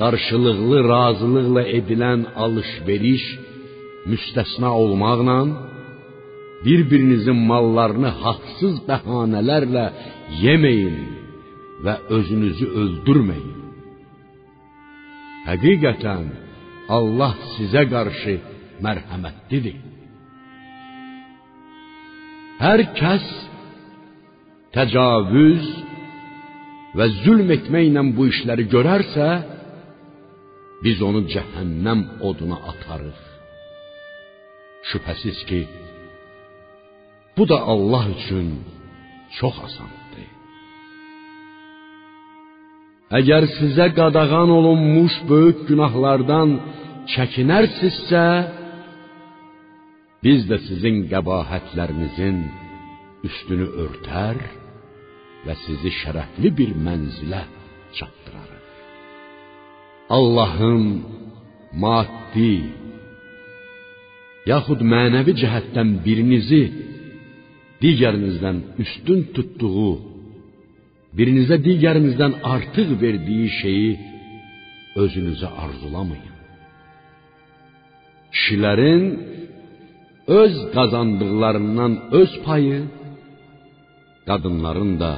qarşılıqlı 0.00 0.78
razılıqla 0.94 1.62
edilən 1.78 2.20
alış-veriş 2.44 3.24
müstəsna 4.10 4.70
olmaqla 4.82 5.38
bir-birinizin 6.64 7.40
mallarını 7.50 8.10
haqsız 8.24 8.76
bəhanələrlə 8.88 9.86
yeməyin 10.44 10.98
və 11.84 11.94
özünüzü 12.16 12.66
öldürməyin. 12.82 13.54
Həqiqətən 15.48 16.24
Allah 16.96 17.34
sizə 17.54 17.82
qarşı 17.94 18.34
mərhəmətlidir. 18.84 19.76
Hər 22.56 22.80
kəs 22.96 23.24
təcavüz 24.72 25.66
və 26.96 27.08
zülm 27.22 27.52
etməklə 27.52 28.04
bu 28.16 28.28
işləri 28.30 28.64
görərsə, 28.72 29.28
biz 30.84 31.02
onu 31.04 31.26
cəhənnəm 31.32 32.00
oduna 32.28 32.56
atarıq. 32.72 33.20
Şübhəsiz 34.88 35.38
ki, 35.48 35.60
bu 37.36 37.44
da 37.50 37.58
Allah 37.72 38.04
üçün 38.16 38.48
çox 39.38 39.56
asandır. 39.66 40.06
Əgər 43.18 43.44
sizə 43.58 43.86
qadağan 43.94 44.50
olunmuş 44.58 45.14
böyük 45.30 45.58
günahlardan 45.68 46.56
çəkinərsinizsə, 47.12 48.24
biz 50.26 50.40
də 50.50 50.56
sizin 50.68 50.96
qəbahətlərinizin 51.12 52.38
üstünü 53.28 53.66
örtər 53.84 54.40
və 55.46 55.54
sizi 55.64 55.92
şərəfli 56.00 56.50
bir 56.58 56.72
mənzilə 56.86 57.42
çatdırarıq. 57.98 58.64
Allahın 60.18 60.84
maddi 61.84 62.56
yaxud 64.50 64.82
mənəvi 64.94 65.32
cəhətdən 65.42 65.88
birinizi 66.06 66.62
digərinizdən 67.82 68.58
üstün 68.82 69.20
tutduğu, 69.36 69.94
birinizə 71.18 71.56
digərinizdən 71.68 72.40
artıq 72.54 72.88
verdiyi 73.02 73.48
şeyi 73.60 73.90
özünüzə 75.02 75.48
arzulamayın. 75.64 76.34
Kişilərin 78.34 79.04
öz 80.26 80.54
qazandıqlarından 80.74 81.92
öz 82.20 82.32
payı, 82.44 82.80
qadınların 84.26 85.00
da 85.00 85.12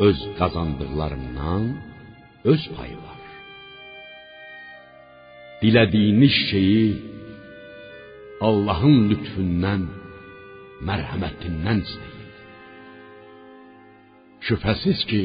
öz 0.00 0.18
qazandıqlarından 0.38 1.62
öz 2.44 2.62
payı 2.76 2.96
var. 2.96 3.16
dilədiyiniz 5.62 6.34
şeyi 6.50 6.88
Allahın 8.48 8.96
lütfündən, 9.10 9.82
mərhəmətindən 10.88 11.78
istəyin. 11.86 12.32
Şübhəsiz 14.46 15.00
ki, 15.10 15.22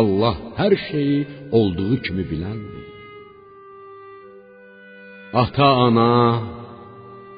Allah 0.00 0.36
hər 0.60 0.74
şeyi 0.88 1.18
olduğu 1.58 1.94
kimi 2.04 2.24
biləndir. 2.30 2.86
Ata, 5.42 5.68
ana 5.86 6.10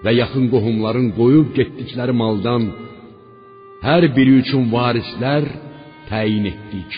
və 0.04 0.12
yaxın 0.20 0.50
qohumların 0.52 1.08
qoyub 1.18 1.54
getdikləri 1.58 2.14
maldan 2.22 2.68
hər 3.86 4.04
biri 4.16 4.38
üçün 4.42 4.68
varislər 4.74 5.46
təyin 6.10 6.48
etdik. 6.52 6.92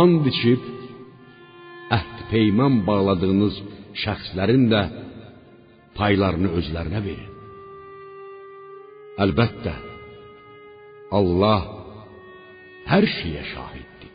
And 0.00 0.26
içib 0.32 0.62
əhd 1.96 2.16
peyman 2.30 2.82
bağladığınız 2.88 3.60
şəxslərin 4.02 4.66
də 4.72 4.82
paylarını 5.98 6.50
özlərinə 6.58 7.00
verin. 7.06 7.32
Əlbəttə, 9.24 9.74
Allah 11.18 11.60
hər 12.90 13.06
şeyə 13.16 13.44
şahiddir. 13.52 14.10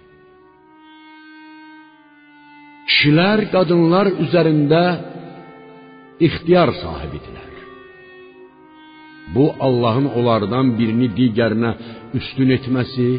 Kişilər 2.90 3.46
qadınlar 3.54 4.10
üzərində 4.26 4.84
ixtiyar 6.28 6.70
sahibidirlər. 6.84 7.54
Bu 9.36 9.46
Allahın 9.66 10.08
onlardan 10.18 10.68
birini 10.80 11.10
digərinə 11.20 11.72
üstün 12.20 12.50
etməsi 12.58 13.10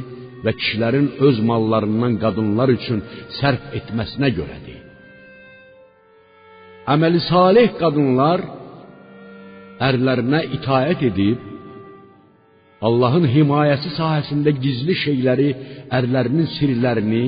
və 0.45 0.53
kişilərin 0.59 1.09
öz 1.27 1.37
mallarından 1.51 2.15
qadınlar 2.23 2.73
üçün 2.79 3.03
sərf 3.39 3.63
etməsinə 3.79 4.31
görədir. 4.39 4.79
Əməli 6.95 7.21
salih 7.29 7.69
qadınlar 7.83 8.41
ərlərinə 9.89 10.41
itaət 10.57 11.07
edib 11.11 11.47
Allahın 12.89 13.27
himayəsi 13.29 13.91
sahəsində 13.99 14.55
gizli 14.65 14.95
şeyləri, 15.05 15.49
ərlərinin 15.99 16.49
sirlərini, 16.57 17.27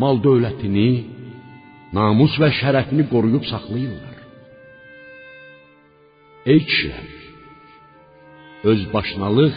mal 0.00 0.16
dövlətini, 0.24 0.90
namus 1.96 2.38
və 2.40 2.48
şərəfini 2.60 3.04
qoruyub 3.12 3.44
saxlayırlar. 3.50 4.07
Ey 6.52 6.60
kişilər, 6.68 7.08
öz 8.70 8.80
başınalıq 8.94 9.56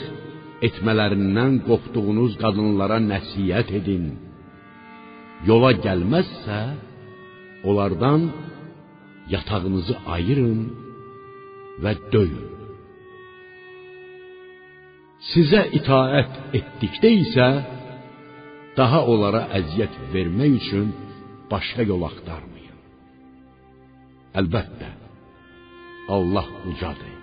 etmələrindən 0.67 1.53
qorxduğunuz 1.67 2.33
qadınlara 2.41 2.97
nəsihət 3.11 3.69
edin. 3.79 4.05
Yola 5.49 5.71
gəlməzsə, 5.85 6.59
onlardan 7.69 8.21
yatağınızı 9.33 9.95
ayırın 10.15 10.61
və 11.83 11.93
döyün. 12.13 12.47
Sizə 15.31 15.61
itaət 15.79 16.33
etdikdə 16.59 17.11
isə 17.23 17.49
daha 18.79 19.05
onlara 19.13 19.45
əziyyət 19.59 19.95
vermək 20.13 20.57
üçün 20.61 20.89
başqa 21.53 21.85
yol 21.91 22.03
axtarmayın. 22.09 22.79
Əlbəttə, 24.41 24.89
Allah 26.15 26.47
ucadır, 26.69 27.13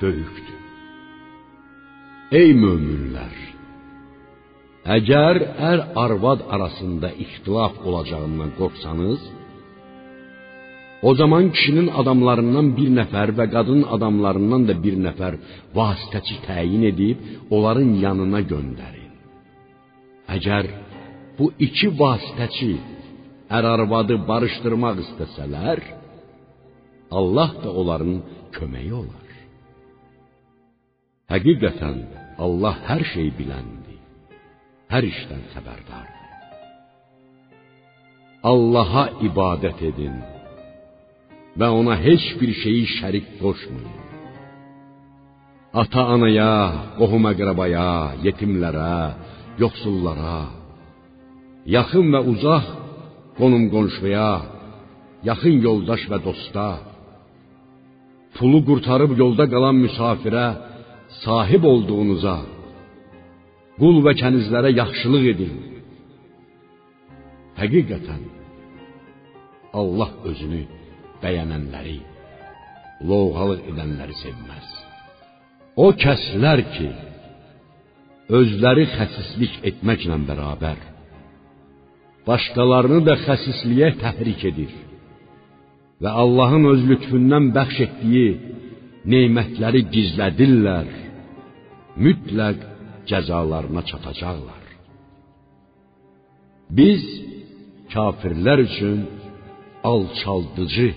böyükdür. 0.00 0.58
Ey 2.38 2.50
möminlər! 2.62 3.36
Əgər 4.96 5.36
ər 5.70 5.80
arvad 6.04 6.44
arasında 6.54 7.10
ixtilaf 7.24 7.74
olacağından 7.88 8.50
qorxsanız, 8.60 9.20
o 11.08 11.10
zaman 11.20 11.44
kişinin 11.54 11.88
adamlarından 12.00 12.66
bir 12.78 12.88
nəfər 12.98 13.28
və 13.38 13.46
qadın 13.54 13.82
adamlarından 13.94 14.62
da 14.68 14.74
bir 14.84 14.96
nəfər 15.06 15.34
vasitəçi 15.78 16.36
təyin 16.46 16.84
edib 16.92 17.16
onların 17.56 17.90
yanına 18.04 18.40
göndərin. 18.52 19.12
Əgər 20.36 20.64
bu 21.38 21.46
iki 21.66 21.88
vasitəçi 22.02 22.74
ər 23.56 23.64
arvadı 23.74 24.16
barışdırmaq 24.30 24.96
istəsələr, 25.06 25.78
Allah 27.10 27.50
da 27.62 27.70
onların 27.80 28.16
köməyi 28.56 28.92
olar. 29.02 29.28
Həqiqətən 31.32 31.98
Allah 32.44 32.76
hər 32.88 33.02
şey 33.12 33.28
biləndir. 33.38 33.98
Hər 34.92 35.04
işdən 35.12 35.42
xəbərdardır. 35.52 36.20
Allaha 38.52 39.04
ibadət 39.28 39.82
edin 39.90 40.16
və 41.60 41.68
ona 41.80 41.96
heç 42.06 42.24
bir 42.40 42.52
şeyi 42.62 42.84
şərik 42.96 43.26
qoşmayın. 43.40 43.98
Ata-anaya, 45.82 46.54
qohum-əqrabaya, 46.98 47.90
yetimlərə, 48.26 48.94
yoxsullara, 49.62 50.38
yaxın 51.76 52.06
və 52.14 52.20
uzaq 52.32 52.66
qonum-qonşuya, 53.38 54.30
yaxın 55.28 55.60
yoldaş 55.66 56.08
və 56.10 56.18
dosta, 56.24 56.68
pulu 58.40 58.60
qurtarıb 58.68 59.12
yolda 59.22 59.44
qalan 59.54 59.76
müsafirə 59.84 60.46
sahib 61.24 61.62
olduğunuza, 61.72 62.36
qul 63.80 63.96
və 64.06 64.12
kənizlərə 64.20 64.70
yaxşılıq 64.80 65.24
edin. 65.32 65.54
Həqiqətən 67.60 68.22
Allah 69.80 70.10
özünü 70.30 70.62
bəyənənləri, 71.22 71.98
lovğalıq 73.10 73.62
edənləri 73.70 74.16
sevməz. 74.24 74.68
O 75.84 75.86
kəslər 76.04 76.60
ki, 76.74 76.88
özləri 78.38 78.86
xəsislik 78.96 79.60
etməklə 79.70 80.16
bərabər 80.28 80.80
başqalarını 82.28 83.00
da 83.08 83.14
xəsisliyə 83.26 83.88
təhrik 84.02 84.42
edir 84.50 84.72
və 86.00 86.10
Allahın 86.22 86.64
öz 86.72 86.82
lütfündən 86.90 87.50
bəxş 87.56 87.78
etdiyi 87.86 88.30
nemətləri 89.12 89.82
gizlədirlər, 89.94 90.88
mütləq 92.04 92.64
cəzalarına 93.10 93.82
çatacaqlar. 93.90 94.64
Biz 96.78 97.04
kafirlər 97.92 98.62
üçün 98.68 98.98
alçaldıcı 99.92 100.88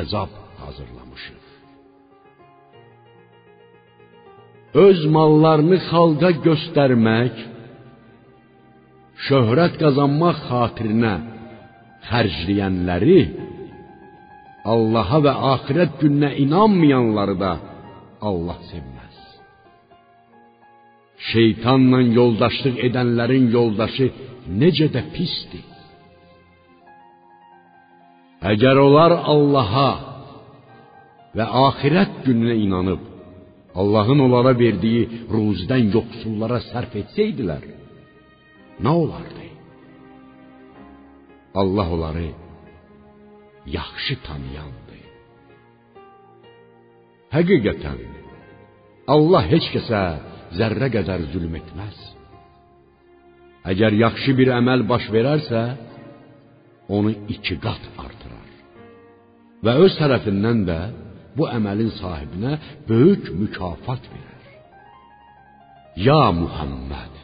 əzab 0.00 0.32
hazırlamışıq. 0.62 1.42
Öz 4.86 5.00
mallarını 5.16 5.78
xalqa 5.90 6.30
göstərmək, 6.46 7.34
şöhrət 9.26 9.78
qazanmaq 9.82 10.38
xatirinə 10.48 11.14
xərcləyənləri 12.08 13.20
Allaha 14.64 15.18
və 15.26 15.32
axirət 15.52 15.98
gününə 16.00 16.30
inanmayanları 16.44 17.34
da 17.40 17.52
Allah 18.28 18.58
sevməz. 18.70 19.16
Şeytanla 21.32 22.00
yoldaşlıq 22.18 22.80
edənlərin 22.88 23.50
yoldaşı 23.52 24.08
necə 24.60 24.88
də 24.94 25.02
pisdir. 25.14 25.66
Əgər 28.52 28.80
onlar 28.80 29.12
Allaha 29.34 29.90
və 31.36 31.46
axirət 31.68 32.22
gününə 32.26 32.56
inanıb, 32.64 33.02
Allahın 33.80 34.20
onlara 34.26 34.52
verdiyi 34.58 35.26
ruzdən 35.34 35.90
yoxsullara 35.96 36.60
sərf 36.70 36.92
etsəydilər, 37.02 37.64
nə 38.84 38.92
olardı? 39.02 39.48
Allah 41.54 41.88
onları 41.96 42.28
yaxşı 43.66 44.16
tanıyandır. 44.26 45.02
Həqiqətən 47.34 48.02
Allah 49.14 49.46
heç 49.52 49.66
kəsə 49.74 50.02
zərrə 50.58 50.88
qədər 50.96 51.26
zülm 51.32 51.56
etməz. 51.60 51.96
Əgər 53.72 53.96
yaxşı 54.04 54.34
bir 54.38 54.52
əməl 54.58 54.84
baş 54.88 55.08
verərsə, 55.14 55.62
onu 56.96 57.14
iki 57.34 57.56
qat 57.64 57.84
artırar. 58.04 58.50
Və 59.64 59.74
öz 59.84 59.96
tərəfindən 60.00 60.62
də 60.68 60.78
bu 61.36 61.48
əməlin 61.48 61.90
sahibinə 61.98 62.58
böyük 62.88 63.30
mükafat 63.40 64.04
verər. 64.12 64.42
Ya 66.06 66.22
Muhammed 66.40 67.23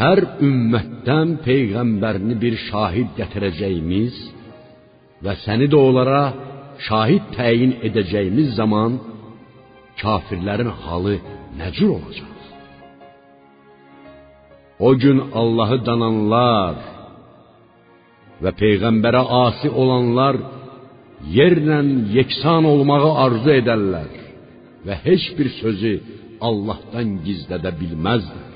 hər 0.00 0.20
ümmətdən 0.46 1.36
peyğəmbərini 1.44 2.36
bir 2.42 2.54
şahid 2.68 3.10
gətirəcəyimiz 3.18 4.16
və 5.24 5.34
səni 5.44 5.68
də 5.72 5.78
onlara 5.88 6.22
şahid 6.86 7.24
təyin 7.36 7.76
edəcəyimiz 7.88 8.54
zaman 8.60 8.96
kafirlərin 10.00 10.72
halı 10.84 11.16
nə 11.58 11.68
cür 11.76 11.90
olacaq? 11.98 12.28
O 14.88 14.90
gün 15.02 15.18
Allahı 15.40 15.78
dananlar 15.88 16.76
və 18.42 18.50
peyğəmbərə 18.62 19.22
asi 19.44 19.68
olanlar 19.82 20.38
yerlə 21.38 21.80
yeksan 22.16 22.64
olmağı 22.72 23.10
arzu 23.24 23.52
edərlər 23.60 24.12
və 24.86 24.94
heç 25.06 25.26
bir 25.38 25.48
sözü 25.60 25.92
Allahdan 26.48 27.18
gizlədə 27.26 27.74
bilməzlər. 27.80 28.49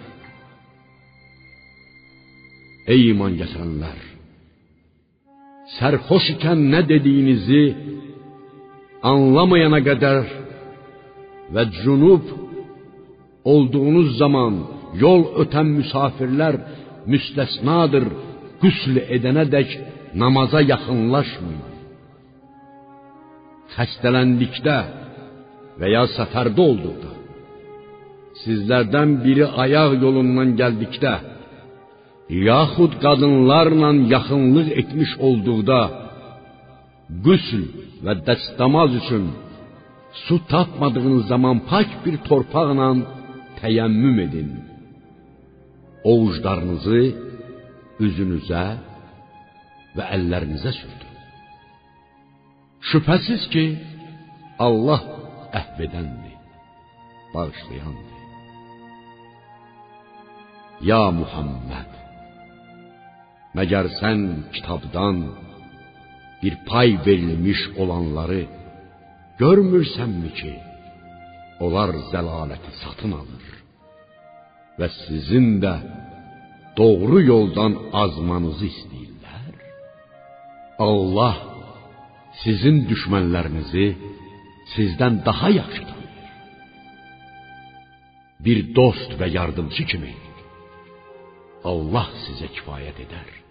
Ey 2.93 3.11
iman 3.15 3.33
gətirənlər! 3.41 4.01
Sərxoş 5.79 6.27
ikən 6.35 6.67
nə 6.73 6.83
dediyinizi 6.85 7.63
anlamayana 9.11 9.81
qədər 9.87 10.21
və 11.55 11.65
cünub 11.79 12.29
olduğunuz 13.55 14.11
zaman 14.21 14.61
yol 15.01 15.25
ötən 15.45 15.73
müsafirlər 15.79 16.61
müstəsnadır, 17.09 18.07
qüsl 18.61 19.01
edənədək 19.17 19.73
namaza 20.21 20.61
yaxınlaşmayın. 20.65 21.73
Xəstələndikdə 23.75 24.79
və 25.81 25.89
ya 25.97 26.05
səfərdə 26.19 26.69
olduqda, 26.71 27.13
sizlərdən 28.45 29.23
biri 29.25 29.49
ayaq 29.65 29.97
yolundan 30.05 30.53
gəldikdə, 30.61 31.15
yaxud 32.29 32.93
qadınlarla 33.05 33.91
yaxınlıq 34.15 34.69
etmiş 34.81 35.11
olduqda 35.27 35.81
qüsl 37.27 37.63
və 38.05 38.13
dəstəmaz 38.27 38.91
üçün 39.01 39.25
su 40.25 40.37
tapmadığınız 40.53 41.25
zaman 41.33 41.57
pak 41.71 41.91
bir 42.05 42.17
torpaqla 42.29 42.89
təyəmmüm 43.61 44.17
edin. 44.27 44.51
Ovuclarınızı 46.13 47.01
üzünüzə 48.07 48.67
və 49.97 50.05
əllərinizə 50.17 50.73
sürtün. 50.81 51.13
Şübhəsiz 52.91 53.43
ki, 53.53 53.65
Allah 54.67 55.03
əhv 55.61 55.79
edəndir, 55.87 56.39
bağışlayandır. 57.35 58.13
Ya 60.91 61.05
Muhammed, 61.21 61.93
məgər 63.59 63.87
sən 64.01 64.21
kitabdan 64.55 65.17
bir 66.43 66.55
pay 66.69 66.91
verilmiş 67.07 67.61
olanları 67.83 68.43
görmürsənmi 69.43 70.31
ki, 70.39 70.53
onlar 71.65 71.91
zəlaləti 72.13 72.73
satın 72.83 73.13
alır 73.21 73.45
və 74.79 74.89
sizin 75.05 75.47
də 75.65 75.75
doğru 76.79 77.21
yoldan 77.33 77.73
azmanızı 78.03 78.67
istəyirlər? 78.73 79.55
Allah 80.89 81.37
sizin 82.43 82.83
düşmənlərinizi 82.91 83.87
sizdən 84.75 85.23
daha 85.29 85.49
yaxşı 85.61 85.83
tanıyır. 85.89 86.35
Bir 88.45 88.59
dost 88.77 89.11
və 89.21 89.31
yardımcı 89.39 89.87
kimi 89.91 90.15
Allah 91.71 92.11
sizə 92.27 92.51
kifayət 92.57 92.99
edər. 93.07 93.44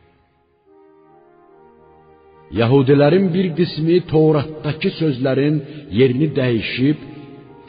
Yahudilərin 2.51 3.27
bir 3.35 3.47
qismi 3.57 3.97
Tövratdakı 4.11 4.89
sözlərin 4.99 5.55
yerini 5.99 6.29
dəyişib 6.39 6.99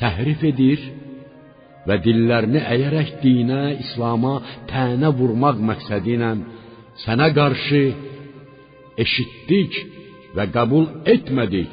təhrif 0.01 0.41
edir 0.51 0.81
və 1.89 1.97
dillərini 2.05 2.61
əyərək 2.75 3.11
dinə, 3.23 3.63
İslam'a 3.85 4.35
tənə 4.71 5.11
vurmaq 5.19 5.61
məqsədi 5.71 6.17
ilə 6.17 6.31
sənə 7.05 7.29
qarşı 7.39 7.83
eşitdik 9.05 9.79
və 10.37 10.49
qəbul 10.55 10.87
etmədik. 11.15 11.73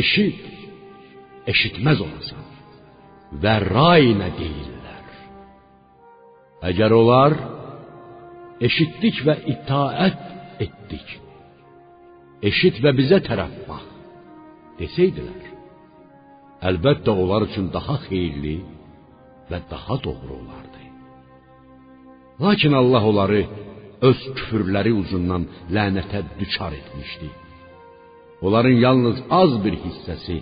Eşit, 0.00 0.42
eşitməz 1.50 2.02
olasan. 2.04 2.44
Və 3.42 3.56
rayinə 3.64 4.28
deyirlər. 4.38 5.08
Əgər 6.70 6.94
onlar 6.94 7.36
eşitdik 8.68 9.22
və 9.26 9.36
itaət 9.54 10.22
etdik. 10.66 11.18
Eşit 12.48 12.78
və 12.80 12.94
bizə 12.96 13.18
tərəf 13.26 13.56
bax 13.68 13.88
desəydilər. 14.78 15.48
Əlbəttə 16.68 17.12
onlar 17.12 17.44
üçün 17.48 17.66
daha 17.74 17.98
xeyirli 18.06 18.56
və 19.50 19.58
daha 19.70 19.96
doğru 20.04 20.38
olardı. 20.42 20.84
Lakin 22.40 22.72
Allah 22.80 23.04
onları 23.10 23.42
öz 24.08 24.20
küfürləri 24.36 24.92
ucundan 25.02 25.44
lənətə 25.74 26.20
düçar 26.38 26.72
etmişdi. 26.80 27.28
Onların 28.42 28.76
yalnız 28.86 29.18
az 29.40 29.52
bir 29.64 29.74
hissəsi 29.84 30.36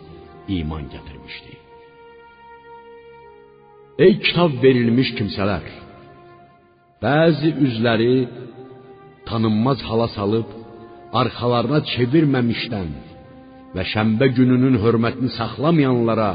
iman 0.59 0.85
gətirmişdi. 0.95 1.55
Ey 4.05 4.13
kitab 4.25 4.53
verilmiş 4.63 5.09
kimsələr, 5.19 5.65
bəzi 7.03 7.51
üzləri 7.67 8.15
tanınmaz 9.29 9.83
hala 9.89 10.09
salıb 10.19 10.58
arxalarına 11.21 11.81
çevirməmişdən 11.92 12.90
və 13.75 13.85
şənbə 13.92 14.27
gününün 14.38 14.77
hörmətini 14.85 15.31
saxlamayanlara 15.38 16.31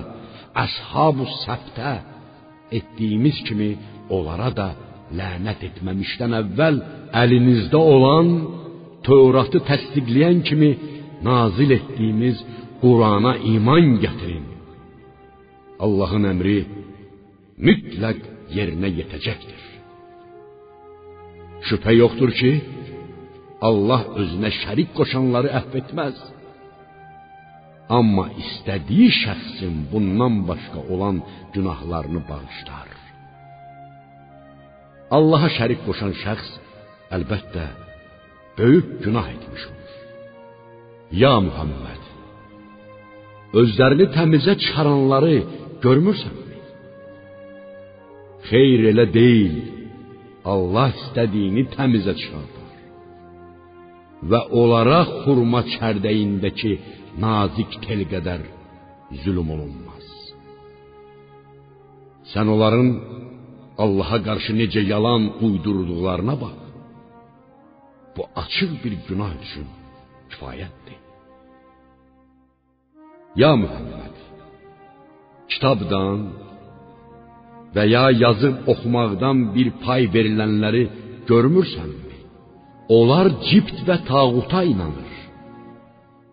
əshabu 0.63 1.25
səbtə 1.43 1.93
etdiyimiz 2.77 3.37
kimi 3.47 3.69
onlara 4.15 4.49
da 4.59 4.67
lənət 5.19 5.61
etməmişdən 5.69 6.37
əvvəl 6.41 6.81
əlinizdə 7.23 7.79
olan 7.95 8.29
Tövratı 9.03 9.59
təsdiqləyən 9.67 10.37
kimi 10.47 10.69
nazil 11.27 11.73
etdiyimiz 11.75 12.37
Qurana 12.81 13.33
iman 13.53 13.97
gətirin. 14.03 14.45
Allahın 15.85 16.29
əmri 16.31 16.59
mütləq 17.67 18.21
yerinə 18.57 18.89
yetəcəkdir. 18.99 19.61
Şübhə 21.67 21.93
yoxdur 21.99 22.31
ki, 22.39 22.51
Allah 23.69 24.03
özünə 24.21 24.49
şərik 24.61 24.89
qoşanları 24.97 25.49
əfv 25.59 25.75
etməz. 25.81 26.17
Amma 27.97 28.25
istədiyi 28.43 29.09
şəxsin 29.23 29.75
bundan 29.91 30.35
başqa 30.49 30.79
olan 30.93 31.17
günahlarını 31.53 32.21
bağışlar. 32.29 32.89
Allaha 35.17 35.49
şərik 35.57 35.81
qoşan 35.87 36.13
şəxs 36.23 36.51
əlbəttə 37.15 37.65
böyük 38.57 38.87
günah 39.03 39.27
etmiş 39.35 39.63
olur. 39.71 39.91
Ya 41.23 41.33
Muhammed, 41.47 42.03
özlərini 43.61 44.07
təmizə 44.15 44.55
çıxaranları 44.63 45.35
görmürsənmi? 45.85 46.57
Xeyr 48.49 48.81
elə 48.91 49.05
deyil. 49.19 49.55
Allah 50.53 50.89
istədiyini 51.01 51.63
təmizə 51.75 52.13
çıxardar. 52.21 52.52
Və 54.31 54.39
onlara 54.61 55.01
xurma 55.23 55.61
çərdəyindəki 55.73 56.73
nazik 57.23 57.71
tel 57.85 58.01
qədər 58.13 58.41
zülm 59.23 59.49
olunmaz. 59.55 60.05
Sən 62.31 62.47
onların 62.53 62.89
Allaha 63.83 64.19
qarşı 64.27 64.53
necə 64.61 64.81
yalan 64.93 65.23
uydurduqlarına 65.45 66.35
bax. 66.43 66.57
Bu 68.15 68.23
açıq 68.41 68.71
bir 68.83 68.93
günah 69.07 69.31
üçün 69.43 69.67
kifayətdir. 70.31 70.99
Ya 73.41 73.51
Muhammed, 73.63 74.15
kitabdan 75.51 76.19
və 77.75 77.83
ya 77.95 78.05
yazıb 78.23 78.55
oxumaqdan 78.71 79.37
bir 79.55 79.67
pay 79.83 80.03
verilənləri 80.15 80.83
görmürsənmi? 81.29 82.12
Onlar 82.89 83.29
cibt 83.47 83.83
və 83.87 83.97
tağuta 84.07 84.63
inanır. 84.67 85.11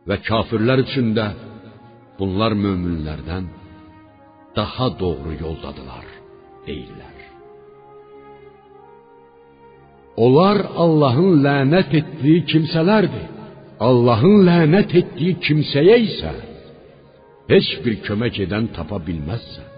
Və 0.08 0.16
kafirlər 0.26 0.82
üçün 0.82 1.12
də 1.14 1.28
bunlar 2.18 2.56
möminlərdən 2.58 3.46
daha 4.56 4.88
doğru 4.98 5.36
yoldadılar 5.40 6.06
deyirlər. 6.66 7.16
Onlar 10.16 10.58
Allahın 10.84 11.38
lənət 11.46 11.94
etdiyi 12.00 12.40
kimsələrdir. 12.50 13.26
Allahın 13.80 14.42
lənət 14.48 14.96
etdiyi 15.00 15.36
kimsəyə 15.46 15.96
isə 16.08 16.32
heç 17.52 17.68
bir 17.84 18.00
kömək 18.06 18.42
edən 18.44 18.66
tapa 18.76 18.98
bilməzsən. 19.06 19.68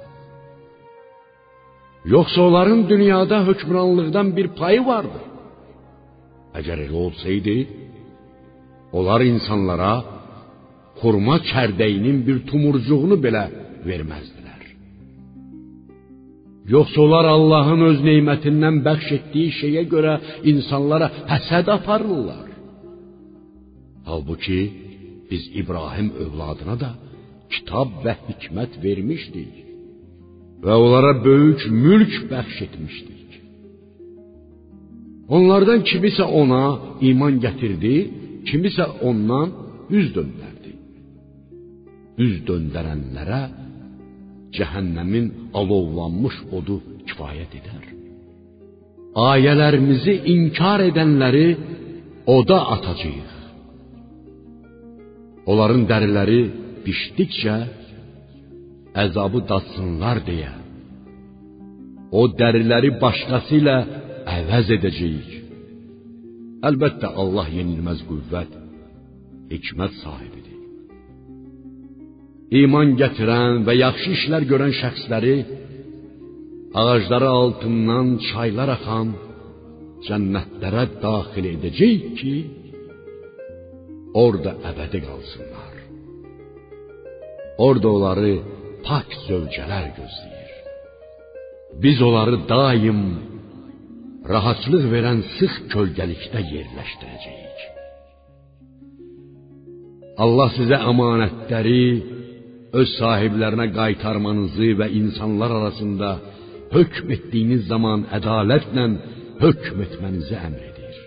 Yoxsa 2.14 2.40
onların 2.48 2.88
dünyada 2.88 3.46
hökmranlıqdan 3.46 4.36
bir 4.36 4.48
payı 4.58 4.86
vardı. 4.86 5.20
Əgər 6.58 6.84
elə 6.86 6.98
olsaydı, 7.06 7.56
onlar 8.98 9.24
insanlara 9.32 9.92
xurma 11.00 11.36
çərdəyinin 11.50 12.18
bir 12.26 12.38
tumurcuğunu 12.48 13.16
belə 13.24 13.44
verməzdilər. 13.88 14.60
Yoxsa 16.74 16.98
onlar 17.06 17.26
Allahın 17.36 17.80
öz 17.90 17.98
nemətindən 18.08 18.76
bəxş 18.86 19.08
etdiyi 19.18 19.50
şeyə 19.60 19.82
görə 19.94 20.14
insanlara 20.50 21.08
həsəd 21.32 21.66
aparırlar. 21.78 22.48
Halbuki 24.10 24.60
biz 25.30 25.42
İbrahim 25.60 26.08
övladına 26.24 26.76
da 26.84 26.90
kitab 27.52 27.88
və 28.04 28.14
hikmət 28.28 28.72
vermişdik 28.84 29.52
və 30.64 30.74
onlara 30.84 31.12
böyük 31.24 31.60
mülk 31.84 32.14
bəxş 32.32 32.56
etmişdik. 32.66 33.21
Onlardan 35.36 35.80
kimisə 35.88 36.24
ona 36.40 36.62
iman 37.10 37.38
gətirdi, 37.44 37.96
kimisə 38.48 38.84
ondan 39.08 39.48
üz 39.98 40.10
döndərdi. 40.16 40.72
Üz 42.24 42.34
döndərənlərə 42.48 43.42
cəhənnəmin 44.56 45.26
alovlanmış 45.58 46.36
odu 46.58 46.78
kifayət 47.08 47.52
edər. 47.60 47.84
Ayələrimizi 49.32 50.14
inkar 50.34 50.84
edənləri 50.90 51.46
oda 52.36 52.58
atacağıq. 52.76 53.32
Onların 55.50 55.86
dəriləri 55.90 56.40
bişdikcə 56.84 57.56
əzabı 59.04 59.42
datsınlar 59.50 60.20
deyə 60.28 60.52
o 62.12 62.22
dəriləri 62.40 62.90
başqası 63.02 63.54
ilə 63.60 63.76
əvəz 64.36 64.70
edəcəyik. 64.76 65.30
Əlbəttə 66.68 67.10
Allah 67.22 67.48
yenilməz 67.56 68.04
qüvvət, 68.08 68.52
hikmət 69.50 69.98
sahibidir. 70.02 70.60
İman 72.62 72.94
gətirən 73.00 73.62
və 73.66 73.74
yaxşı 73.78 74.10
işlər 74.16 74.46
görən 74.50 74.74
şəxsləri 74.80 75.36
ağacları 76.82 77.28
altından 77.40 78.08
çaylar 78.28 78.74
axan 78.76 79.14
cənnətlərə 80.06 80.84
daxil 81.02 81.48
edəcək 81.54 82.04
ki, 82.18 82.34
orada 84.24 84.52
əbədi 84.70 85.00
qalsınlar. 85.08 85.74
Orada 87.66 87.88
onları 87.96 88.32
pak 88.86 89.08
zövcələr 89.26 89.86
gözləyir. 89.98 90.52
Biz 91.82 92.02
onları 92.08 92.36
daim 92.48 93.00
rahatlıq 94.30 94.84
verən 94.94 95.20
sıx 95.36 95.54
kölgəlikdə 95.72 96.40
yerləşdirəcəyik. 96.54 97.62
Allah 100.22 100.50
sizə 100.58 100.78
əmanətləri 100.92 101.84
öz 102.80 102.90
sahiblərinə 102.98 103.68
qaytarmanızı 103.78 104.68
və 104.80 104.88
insanlar 105.00 105.50
arasında 105.58 106.10
hökm 106.76 107.10
etdiyiniz 107.16 107.66
zaman 107.72 108.06
ədalətlə 108.18 108.84
hökm 109.42 109.82
etmənizi 109.86 110.36
əmr 110.46 110.62
edir. 110.70 111.00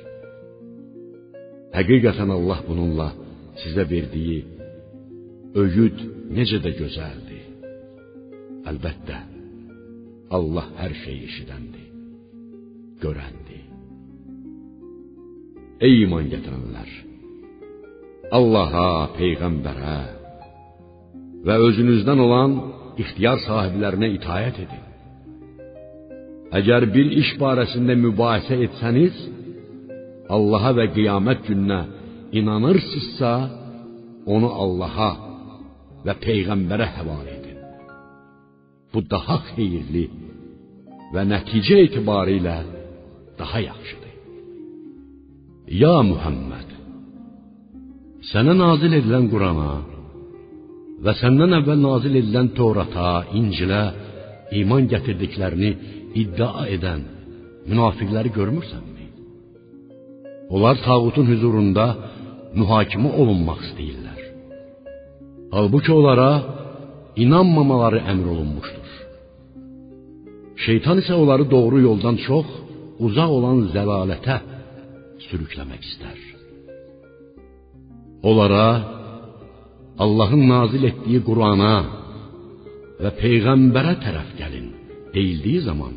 Həqiqətən 1.77 2.33
Allah 2.37 2.59
bununla 2.67 3.09
sizə 3.63 3.85
verdiyi 3.89 4.41
öyüd 5.61 6.03
necə 6.37 6.59
də 6.65 6.73
gözəldir. 6.81 7.43
Əlbəttə, 8.69 9.17
Allah 10.35 10.67
hər 10.81 10.93
şeyi 11.03 11.27
eşidəndir, 11.29 11.84
görəndir. 13.05 13.63
Ey 15.85 16.03
iman 16.05 16.29
gətirənlər! 16.33 16.91
Allaha, 18.33 18.89
peyğəmbərə 19.19 19.97
və 21.45 21.55
özünüzdən 21.67 22.21
olan 22.25 22.55
ixtiyar 23.01 23.41
sahiblərinə 23.45 24.09
itayət 24.15 24.61
edin. 24.65 24.83
Əgər 26.55 26.87
bir 26.95 27.11
iş 27.21 27.35
barəsində 27.41 27.97
mübahisə 27.99 28.57
etsəniz, 28.65 29.15
Allaha 30.35 30.71
və 30.79 30.87
qiyamət 30.95 31.43
gününə 31.49 31.81
inanırsınızsa, 32.39 33.33
onu 34.25 34.49
Allaha 34.63 35.11
və 36.05 36.15
peyğəmbərə 36.23 36.87
həvalə 36.95 37.35
edin. 37.35 37.59
Bu 38.93 39.03
daha 39.11 39.37
xeyirli 39.51 40.05
və 41.13 41.27
nəticə 41.29 41.77
etibarilə 41.85 42.55
daha 43.39 43.59
yaxşıdır. 43.69 44.13
Ya 45.81 45.95
Muhammed, 46.11 46.69
sənə 48.31 48.53
nazil 48.63 48.93
edilən 48.99 49.25
Qurana 49.31 49.71
və 51.05 51.13
səndən 51.21 51.57
əvvəl 51.59 51.79
nazil 51.89 52.19
edilən 52.21 52.51
Tevrata, 52.57 53.11
İncilə 53.39 53.83
iman 54.61 54.83
gətirdiklərini 54.93 55.71
iddia 56.21 56.67
edən 56.75 57.01
münafiqləri 57.69 58.31
görmürsənmi? 58.39 59.05
Onlar 60.53 60.75
tağutun 60.87 61.25
huzurunda 61.31 61.85
mühakimə 62.59 63.09
olunmaq 63.21 63.59
istəyirlər. 63.67 64.21
Halbuki 65.55 65.91
onlara 65.97 66.29
inanmamaları 67.23 67.99
əmr 68.11 68.27
olunmuşdur. 68.33 68.91
Şeytan 70.65 71.01
isə 71.01 71.13
onları 71.21 71.45
doğru 71.55 71.77
yoldan 71.87 72.15
çox 72.27 72.47
uzaq 73.05 73.31
olan 73.37 73.59
zəlalətə 73.75 74.37
sürükləmək 75.27 75.83
istər. 75.91 76.17
Onlara 78.25 78.67
Allahın 80.03 80.43
nazil 80.49 80.89
etdiyi 80.91 81.21
Qurana 81.27 81.75
və 83.03 83.11
peyğəmbərə 83.21 83.93
tərəf 84.03 84.33
gəlin 84.39 84.67
deyildiyi 85.15 85.61
zaman 85.69 85.93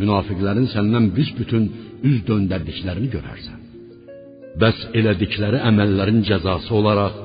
münafiqlərin 0.00 0.68
səndən 0.74 1.10
büsbütün 1.16 1.64
üz 2.08 2.16
döndərdiklərini 2.28 3.10
görərsən. 3.16 3.60
Bəs 4.60 4.78
elədikləri 4.98 5.60
əməllərin 5.70 6.22
cəzası 6.28 6.70
olaraq 6.80 7.20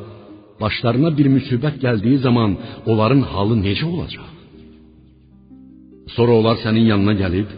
başlarına 0.62 1.12
bir 1.18 1.28
müsibət 1.36 1.80
gəldiyi 1.86 2.20
zaman 2.28 2.58
onların 2.90 3.22
halı 3.32 3.56
necə 3.62 3.86
olacaq? 3.94 4.30
Sonra 6.16 6.34
onlar 6.40 6.58
sənin 6.64 6.86
yanına 6.92 7.16
gəlib, 7.22 7.50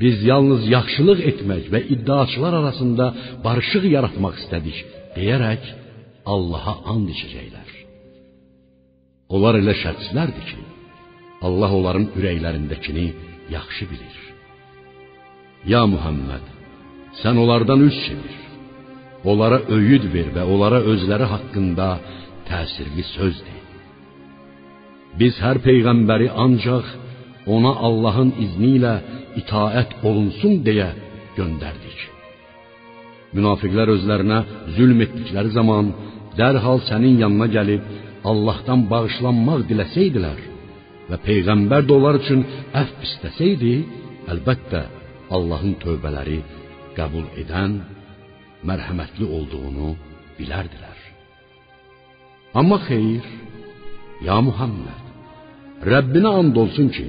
biz 0.00 0.16
yalnız 0.30 0.62
yaxşılıq 0.76 1.20
etmək 1.30 1.64
və 1.72 1.80
iddiaçılar 1.94 2.54
arasında 2.60 3.06
barışıq 3.44 3.84
yaratmaq 3.96 4.34
istədik 4.42 4.78
deyərək 5.16 5.62
Allaha 6.34 6.74
and 6.92 7.08
içəcəklər. 7.14 7.70
Onlar 9.34 9.58
elə 9.62 9.74
şərtsizlərdir 9.82 10.44
ki, 10.50 10.60
Allah 11.46 11.70
onların 11.78 12.06
ürəklərindəkini 12.18 13.06
yaxşı 13.56 13.84
bilir. 13.90 14.16
Ya 15.72 15.82
Muhammed, 15.92 16.44
sən 17.22 17.38
onlardan 17.42 17.80
üz 17.88 17.96
çevir. 18.06 18.34
Onlara 19.30 19.58
öyüd 19.76 20.04
ver 20.14 20.28
və 20.36 20.42
onlara 20.52 20.80
özləri 20.92 21.26
haqqında 21.32 21.88
təsirli 22.50 23.04
söz 23.16 23.36
de. 23.46 23.56
Biz 25.20 25.38
hər 25.44 25.58
peyğəmbəri 25.66 26.28
ancaq 26.44 26.86
ona 27.54 27.72
Allahın 27.88 28.32
izni 28.44 28.72
ilə 28.78 28.94
itaət 29.40 29.96
olunsun 30.08 30.60
deyə 30.66 30.90
göndərdik. 31.38 31.98
Münafiqlər 33.36 33.92
özlərinə 33.96 34.40
zülm 34.76 35.02
etdikləri 35.04 35.52
zaman 35.54 35.92
dərhal 36.38 36.82
sənin 36.88 37.20
yanına 37.22 37.48
gəlib 37.56 37.88
Allahdan 38.30 38.86
bağışlanmaq 38.90 39.66
diləsəydilər 39.70 40.40
və 41.10 41.18
peyğəmbər 41.26 41.86
də 41.86 41.96
onlar 41.96 42.18
üçün 42.20 42.42
əfv 42.82 43.04
istəsəydi, 43.08 43.74
əlbəttə 44.32 44.82
Allahın 45.36 45.76
tövbələri 45.82 46.40
qəbul 46.96 47.26
edən, 47.42 47.80
mərhəmətli 48.66 49.26
olduğunu 49.36 49.92
bilərdilər. 50.38 50.98
Amma 52.58 52.78
xeyr, 52.88 53.24
ya 54.26 54.40
Muhammed, 54.48 55.02
Rəbbinə 55.92 56.32
and 56.40 56.56
olsun 56.56 56.88
ki, 56.96 57.06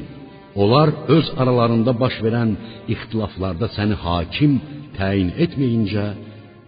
onlar 0.61 0.89
öz 1.15 1.27
aralarında 1.41 1.93
baş 2.03 2.15
verən 2.25 2.49
ixtilaflarda 2.93 3.67
səni 3.77 3.95
hakim 4.05 4.53
təyin 4.97 5.29
etməyincə 5.43 6.05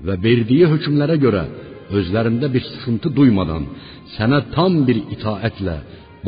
və 0.06 0.16
verdiyi 0.26 0.70
hökmlərə 0.74 1.18
görə 1.26 1.44
özlərində 1.98 2.48
bir 2.54 2.64
sıxıntı 2.72 3.10
duymadan 3.18 3.66
sənə 4.16 4.40
tam 4.56 4.74
bir 4.88 5.00
itaətlə 5.16 5.78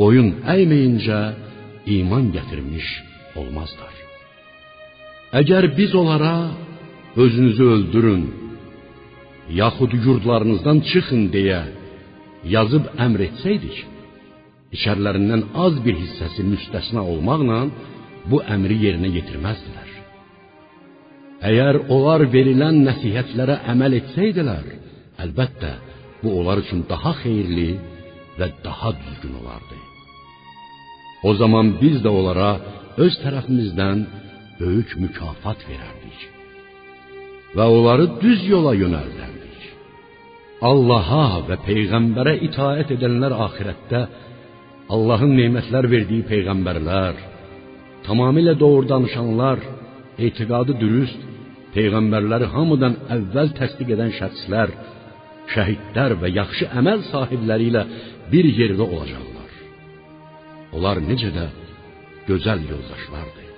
boyun 0.00 0.28
əyməyincə 0.54 1.20
iman 1.98 2.30
gətirmiş 2.36 2.88
olmazlar. 3.40 3.94
Əgər 5.40 5.64
biz 5.78 5.94
onlara 6.00 6.34
özünüzü 7.22 7.64
öldürün, 7.74 8.22
yaxud 9.62 9.92
yurdlarınızdan 10.06 10.78
çıxın 10.90 11.22
deyə 11.34 11.62
yazıb 12.54 12.84
əmr 13.04 13.20
etsəydik, 13.28 13.76
içərilərindən 14.76 15.42
az 15.64 15.78
bir 15.84 15.96
hissəsi 16.02 16.44
müstəsna 16.52 17.04
olmaqla 17.12 17.60
bu 18.30 18.40
əmri 18.54 18.78
yerinə 18.86 19.10
yetirməzdilər. 19.18 19.90
Əgər 21.48 21.78
onlar 21.94 22.22
verilən 22.34 22.82
nəsihətlərə 22.86 23.58
əməl 23.72 23.98
etsəydilər, 24.00 24.66
əlbəttə 25.24 25.72
bu 26.22 26.36
onlar 26.38 26.62
üçün 26.62 26.84
daha 26.90 27.12
xeyirli 27.22 27.70
və 28.38 28.48
daha 28.64 28.92
düzgün 29.00 29.34
olardı. 29.40 29.78
O 31.28 31.34
zaman 31.40 31.76
biz 31.82 32.00
də 32.04 32.10
onlara 32.18 32.52
öz 33.04 33.14
tərəfimizdən 33.24 34.06
böyük 34.60 34.96
mükafat 35.02 35.60
verərdik 35.68 36.28
və 37.56 37.64
onları 37.76 38.06
düz 38.22 38.46
yola 38.48 38.72
yönəldərdik. 38.78 39.62
Allaha 40.70 41.42
və 41.48 41.58
peyğəmbərə 41.66 42.36
itaat 42.48 42.92
edənlər 42.94 43.34
axirətdə 43.46 44.00
Allahın 44.92 45.32
nemətlər 45.38 45.86
verdiyi 45.88 46.24
peyğəmbərlər, 46.28 47.20
tamamilə 48.06 48.52
doğru 48.60 48.84
danışanlar, 48.90 49.62
etiqadı 50.26 50.74
dürüst, 50.82 51.20
peyğəmbərləri 51.76 52.48
hamıdan 52.54 52.98
əvvəl 53.16 53.54
təsdiq 53.58 53.94
edən 53.96 54.12
şəxslər, 54.18 54.74
şəhidlər 55.54 56.16
və 56.20 56.32
yaxşı 56.38 56.68
əməl 56.80 57.06
sahibləri 57.08 57.70
ilə 57.70 57.86
bir 58.32 58.48
yerdə 58.60 58.84
olacaqlar. 58.84 59.50
Onlar 60.76 61.00
necə 61.08 61.30
də 61.38 61.46
gözəl 62.28 62.60
yoldaşlardır. 62.72 63.48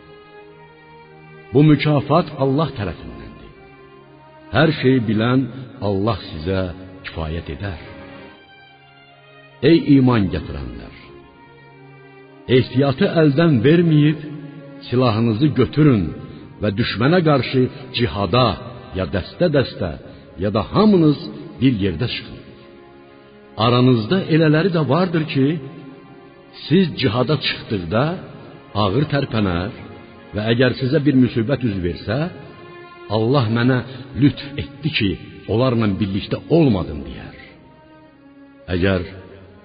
Bu 1.52 1.62
mükafat 1.70 2.30
Allah 2.44 2.70
tərəfindəndir. 2.78 3.52
Hər 4.54 4.70
şeyi 4.80 5.02
bilən 5.08 5.48
Allah 5.88 6.18
sizə 6.30 6.60
kifayət 7.06 7.50
edər. 7.56 7.80
Ey 9.70 9.78
iman 9.96 10.30
gətirənlər! 10.34 11.03
Ehtiyatı 12.48 13.06
əldən 13.22 13.54
verməyib 13.64 14.24
silahınızı 14.88 15.48
götürün 15.58 16.02
və 16.62 16.70
düşmənə 16.78 17.20
qarşı 17.28 17.62
cihada 17.96 18.48
ya 18.98 19.06
dəstə-dəstə 19.14 19.90
ya 20.42 20.50
da 20.56 20.62
hamınız 20.72 21.18
bir 21.60 21.72
yerdə 21.84 22.08
çıxın. 22.14 22.40
Aranızda 23.64 24.18
elələri 24.34 24.70
də 24.76 24.82
vardır 24.92 25.24
ki, 25.32 25.46
siz 26.66 26.86
cihada 27.00 27.36
çıxdıqda 27.46 28.04
ağır 28.82 29.04
tərpənər 29.14 29.70
və 30.34 30.42
əgər 30.52 30.76
sizə 30.82 31.00
bir 31.06 31.16
müsibət 31.24 31.64
üz 31.68 31.76
versə, 31.86 32.18
Allah 33.16 33.46
mənə 33.56 33.78
lütf 34.20 34.46
etdi 34.62 34.90
ki, 34.98 35.10
onlarla 35.52 35.88
birlikdə 36.00 36.38
olmadım 36.56 37.00
deyər. 37.08 37.36
Əgər 38.74 39.00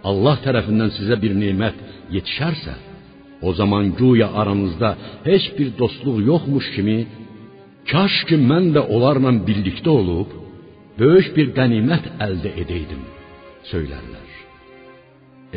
Allah 0.09 0.35
tərəfindən 0.45 0.91
sizə 0.95 1.15
bir 1.23 1.33
nemət 1.43 1.79
yetişərsə, 2.15 2.75
o 3.47 3.49
zaman 3.59 3.83
güya 3.99 4.29
aranızda 4.39 4.89
heç 5.29 5.45
bir 5.57 5.69
dostluq 5.81 6.17
yoxmuş 6.31 6.65
kimi, 6.75 6.99
kaş 7.91 8.15
ki 8.27 8.37
mən 8.49 8.65
də 8.75 8.81
onlarla 8.95 9.31
birlikdə 9.47 9.91
olub 10.01 10.29
böyük 10.99 11.29
bir 11.37 11.47
qənimət 11.57 12.05
əldə 12.25 12.51
edəydim, 12.61 13.03
söylərlər. 13.71 14.27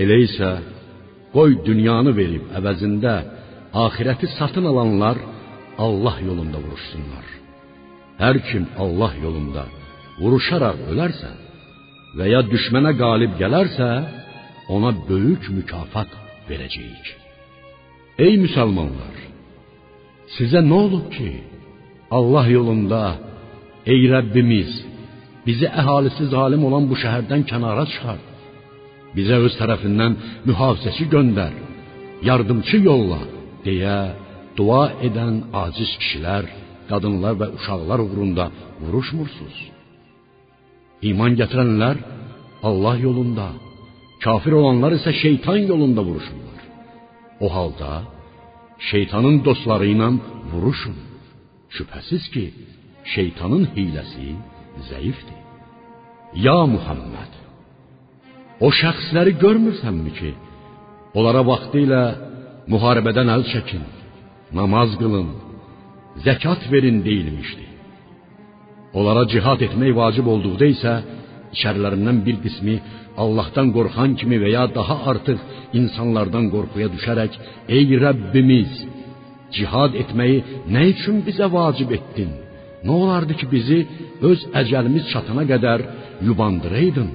Elə 0.02 0.16
isə 0.26 0.50
qoy 1.34 1.58
dünyanı 1.66 2.12
verib 2.20 2.44
əvəzində 2.58 3.14
axirəti 3.84 4.26
satın 4.38 4.66
alanlar 4.72 5.18
Allah 5.86 6.16
yolunda 6.28 6.58
vuruşsunlar. 6.64 7.26
Hər 8.22 8.36
kim 8.48 8.64
Allah 8.84 9.12
yolunda 9.24 9.64
vuruşaraq 10.20 10.78
ölərsə 10.92 11.30
və 12.18 12.26
ya 12.34 12.40
düşmənə 12.52 12.92
qalib 13.02 13.32
gələrsə, 13.40 13.88
ona 14.74 14.90
böyük 15.08 15.48
mükafat 15.56 16.10
verəcəyik. 16.48 17.06
Ey 18.24 18.34
müsəlmanlar, 18.44 19.16
sizə 20.36 20.60
nə 20.64 20.78
olub 20.84 21.06
ki, 21.14 21.30
Allah 22.18 22.46
yolunda 22.56 23.02
ey 23.92 24.02
Rəbbimiz 24.12 24.72
bizi 25.46 25.66
əhalisi 25.80 26.28
zalim 26.34 26.62
olan 26.68 26.84
bu 26.90 26.98
şəhərdən 27.02 27.42
kənara 27.50 27.84
çıxart. 27.92 28.26
Bizə 29.16 29.36
öz 29.46 29.54
tərəfindən 29.60 30.12
mühafizəçi 30.48 31.08
göndər, 31.14 31.54
yardımçı 32.28 32.78
yolla 32.88 33.20
deyə 33.66 33.96
dua 34.58 34.84
edən 35.08 35.34
aciz 35.64 35.90
kişilər, 36.00 36.44
qadınlar 36.90 37.34
və 37.40 37.48
uşaqlar 37.56 38.00
uğrunda 38.06 38.46
vuruşmursuz. 38.82 39.56
İman 41.10 41.36
gətirənlər 41.40 41.96
Allah 42.68 42.96
yolunda, 43.06 43.48
kafir 44.24 44.52
olanlar 44.60 44.92
isə 44.98 45.12
şeytan 45.22 45.60
yolunda 45.70 46.02
vuruşurlar. 46.08 46.60
O 47.44 47.46
halda 47.56 47.90
şeytanın 48.90 49.36
dostları 49.46 49.86
ilə 49.94 50.08
vuruşun. 50.50 50.96
Şübhəsiz 51.76 52.24
ki, 52.34 52.44
şeytanın 53.14 53.64
hiləsi 53.74 54.28
zəifdir. 54.90 55.40
Ya 56.46 56.58
Muhammed, 56.74 57.32
o 58.66 58.68
şəxsləri 58.80 59.32
görmürsənmi 59.44 60.12
ki, 60.18 60.30
onlara 61.18 61.42
vaxtilə 61.50 62.02
müharibədən 62.72 63.28
əl 63.36 63.44
çəkin, 63.52 63.84
namaz 64.58 64.90
qılın, 65.00 65.28
zəkat 66.26 66.62
verin 66.72 66.98
deyilmişdi. 67.08 67.66
Onlara 68.98 69.24
cihad 69.32 69.60
etmək 69.66 69.92
vacib 70.00 70.26
olduqda 70.32 70.66
isə 70.74 70.94
içərilərindən 71.54 72.18
bir 72.26 72.36
qismi 72.44 72.76
Allahdan 73.22 73.72
qorxan 73.76 74.16
kimi 74.20 74.38
və 74.42 74.50
ya 74.56 74.64
daha 74.78 74.96
artıq 75.12 75.40
insanlardan 75.80 76.46
qorxuya 76.54 76.88
düşərək 76.94 77.32
ey 77.76 77.88
Rəbbimiz 78.04 78.72
cihad 79.56 79.92
etməyi 80.02 80.38
nə 80.74 80.82
üçün 80.92 81.20
bizə 81.26 81.46
vacib 81.52 81.92
etdin? 81.98 82.30
Nə 82.86 82.92
olardı 83.02 83.36
ki 83.40 83.46
bizi 83.54 83.78
öz 84.30 84.40
əcəlimiz 84.60 85.10
çatana 85.12 85.44
qədər 85.52 85.84
yubandıraydın? 86.28 87.10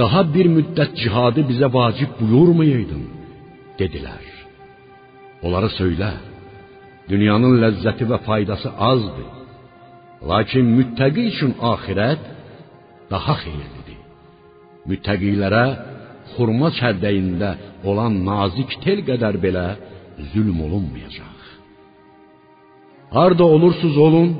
Daha 0.00 0.20
bir 0.34 0.46
müddət 0.56 0.92
cihadı 1.02 1.42
bizə 1.50 1.68
vacib 1.78 2.10
buyurmayaydın, 2.20 3.02
dedilər. 3.80 4.26
Onlara 5.46 5.70
söylə, 5.78 6.12
dünyanın 7.10 7.56
ləzzəti 7.62 8.06
və 8.10 8.18
faydası 8.28 8.70
azdır. 8.90 9.28
Lakin 10.30 10.66
müttəqi 10.78 11.22
üçün 11.32 11.54
axirət 11.72 12.22
daha 13.10 13.34
xeyirlidir. 13.42 13.79
Müttəqilərə 14.88 15.64
xurma 16.34 16.70
çərdəyində 16.78 17.50
olan 17.88 18.20
nazik 18.28 18.70
tel 18.84 19.02
qədər 19.08 19.36
belə 19.44 19.66
zülm 20.32 20.58
olunmayacaq. 20.66 21.38
Harda 23.16 23.46
olursuz 23.56 23.96
olun, 24.06 24.30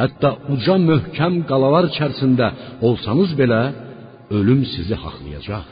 hətta 0.00 0.30
uca 0.54 0.76
möhkəm 0.90 1.34
qalalar 1.50 1.88
içərisində 1.90 2.48
olsanız 2.86 3.34
belə 3.40 3.62
ölüm 4.38 4.62
sizi 4.72 4.96
haqlayacaq. 5.04 5.66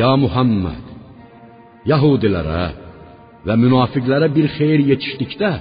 Ya 0.00 0.10
Muhammed, 0.24 0.86
Yahudilərə 1.92 2.64
və 3.46 3.54
münafiqlərə 3.64 4.28
bir 4.36 4.48
xeyir 4.56 4.80
yetişdikdə 4.90 5.52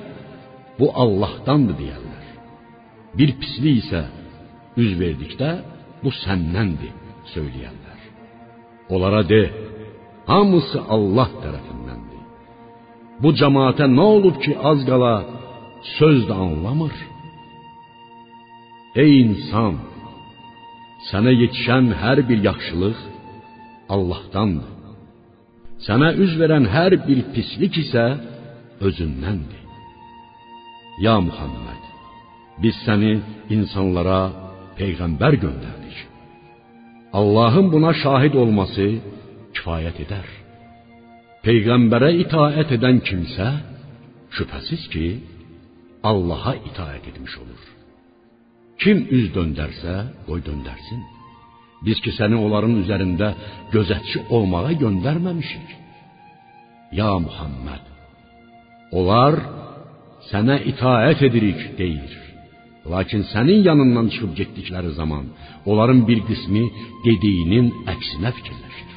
bu 0.79 0.87
Allahdandır 1.03 1.75
deyərlər. 1.81 2.25
Bir 3.17 3.35
pislik 3.41 3.83
isə 3.83 4.01
üz 4.81 4.91
verdikdə 5.01 5.49
bu 6.03 6.09
səndəndir 6.23 7.02
söyləyərlər. 7.33 7.99
Onlara 8.93 9.21
de, 9.31 9.41
hamısı 10.31 10.79
Allah 10.95 11.29
tərəfindəndir. 11.43 12.21
Bu 13.21 13.29
cemaate 13.39 13.87
nə 13.97 14.05
olub 14.17 14.37
ki, 14.43 14.53
az 14.69 14.83
qala 14.89 15.15
söz 15.97 16.19
də 16.29 16.35
anlamır? 16.45 16.95
Ey 19.01 19.11
insan, 19.23 19.79
sənə 21.09 21.33
yetişən 21.41 21.89
hər 22.03 22.19
bir 22.29 22.39
yaxşılıq 22.49 22.99
Allahdandır. 23.95 24.71
Sənə 25.85 26.13
üz 26.23 26.37
verən 26.39 26.65
hər 26.75 26.93
bir 27.07 27.19
pislik 27.33 27.75
isə 27.83 28.05
özündəndir. 28.87 29.63
Ya 31.05 31.15
Muhammed, 31.27 31.83
biz 32.61 32.75
səni 32.85 33.13
insanlara 33.55 34.21
peyğəmbər 34.77 35.39
göndərdik. 35.43 35.97
Allahın 37.13 37.67
buna 37.73 37.91
şahid 38.03 38.33
olması 38.43 38.87
kifayət 39.55 39.99
edər. 40.05 40.25
Peyğəmbərə 41.45 42.09
itaət 42.23 42.73
edən 42.77 43.03
kimsə 43.07 43.49
şübhəsiz 44.35 44.87
ki, 44.93 45.07
Allaha 46.09 46.55
itaət 46.69 47.11
etmiş 47.11 47.35
olur. 47.43 47.61
Kim 48.81 49.05
üz 49.17 49.29
döndərsə, 49.35 49.93
qoy 50.27 50.41
döndərsin. 50.47 51.01
Biz 51.85 52.01
ki 52.03 52.11
səni 52.17 52.39
onların 52.45 52.75
üzərində 52.81 53.29
gözətçi 53.75 54.25
olmağa 54.35 54.73
göndərməmişik. 54.83 55.69
Ya 56.99 57.11
Muhammed, 57.25 57.85
onlar 58.99 59.39
sənə 60.31 60.57
itaət 60.71 61.25
edirik 61.29 61.61
deyir. 61.77 62.13
Lakin 62.91 63.21
sənin 63.33 63.59
yanından 63.69 64.07
çıxıb 64.13 64.31
getdikləri 64.39 64.91
zaman 64.99 65.25
onların 65.69 66.01
bir 66.09 66.19
qismi 66.29 66.63
dediyinin 67.05 67.67
əksinə 67.93 68.29
fikirləşir. 68.37 68.89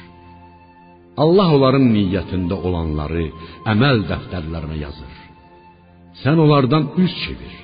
Allah 1.23 1.47
onların 1.57 1.87
niyyətində 1.97 2.55
olanları 2.67 3.25
əməl 3.73 4.03
dəftərlərinə 4.11 4.77
yazır. 4.85 5.13
Sən 6.21 6.37
onlardan 6.43 6.83
üz 7.03 7.13
çevir. 7.23 7.55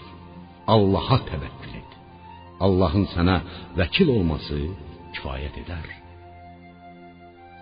Allaha 0.74 1.18
təvəkkül 1.30 1.74
et. 1.82 1.92
Allahın 2.66 3.06
sənə 3.14 3.38
vəkil 3.80 4.10
olması 4.18 4.60
kifayət 5.16 5.60
edər. 5.64 5.88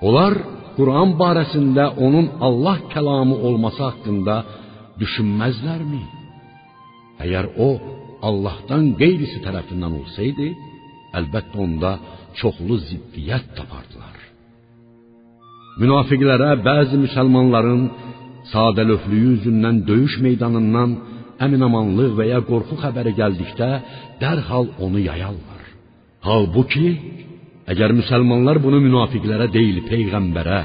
Onlar 0.08 0.34
Quran 0.78 1.16
barəsində 1.22 1.86
onun 2.06 2.28
Allah 2.48 2.78
kəlamı 2.94 3.36
olması 3.48 3.82
haqqında 3.90 4.36
düşünməzlərmi? 5.02 6.04
Əgər 7.26 7.52
o 7.68 7.70
Allahdan 8.30 8.92
qeyrisi 9.02 9.40
tərəfindən 9.46 9.94
olsaydı, 10.02 10.48
əlbəttə 11.20 11.58
onda 11.66 11.92
çoxlu 12.40 12.78
ziddiyyət 12.90 13.54
tapardılar. 13.58 14.18
Münafiqlərə 15.82 16.52
bəzi 16.68 17.00
müsəlmanların 17.06 17.84
sadəlöflüyü 18.52 19.32
üzündən 19.38 19.82
döyüş 19.90 20.20
meydanından 20.26 20.98
əminamanlıq 21.46 22.14
və 22.20 22.28
ya 22.34 22.40
qorxu 22.50 22.78
xəbəri 22.84 23.16
gəldikdə 23.22 23.70
dərhal 24.22 24.68
onu 24.86 25.00
yayarlar. 25.10 25.62
Halbuki 26.28 26.88
Əgər 27.72 27.94
müsəlmanlar 27.96 28.60
bunu 28.64 28.82
münafiqlərə 28.84 29.48
deyil, 29.54 29.84
peyğəmbərə 29.88 30.60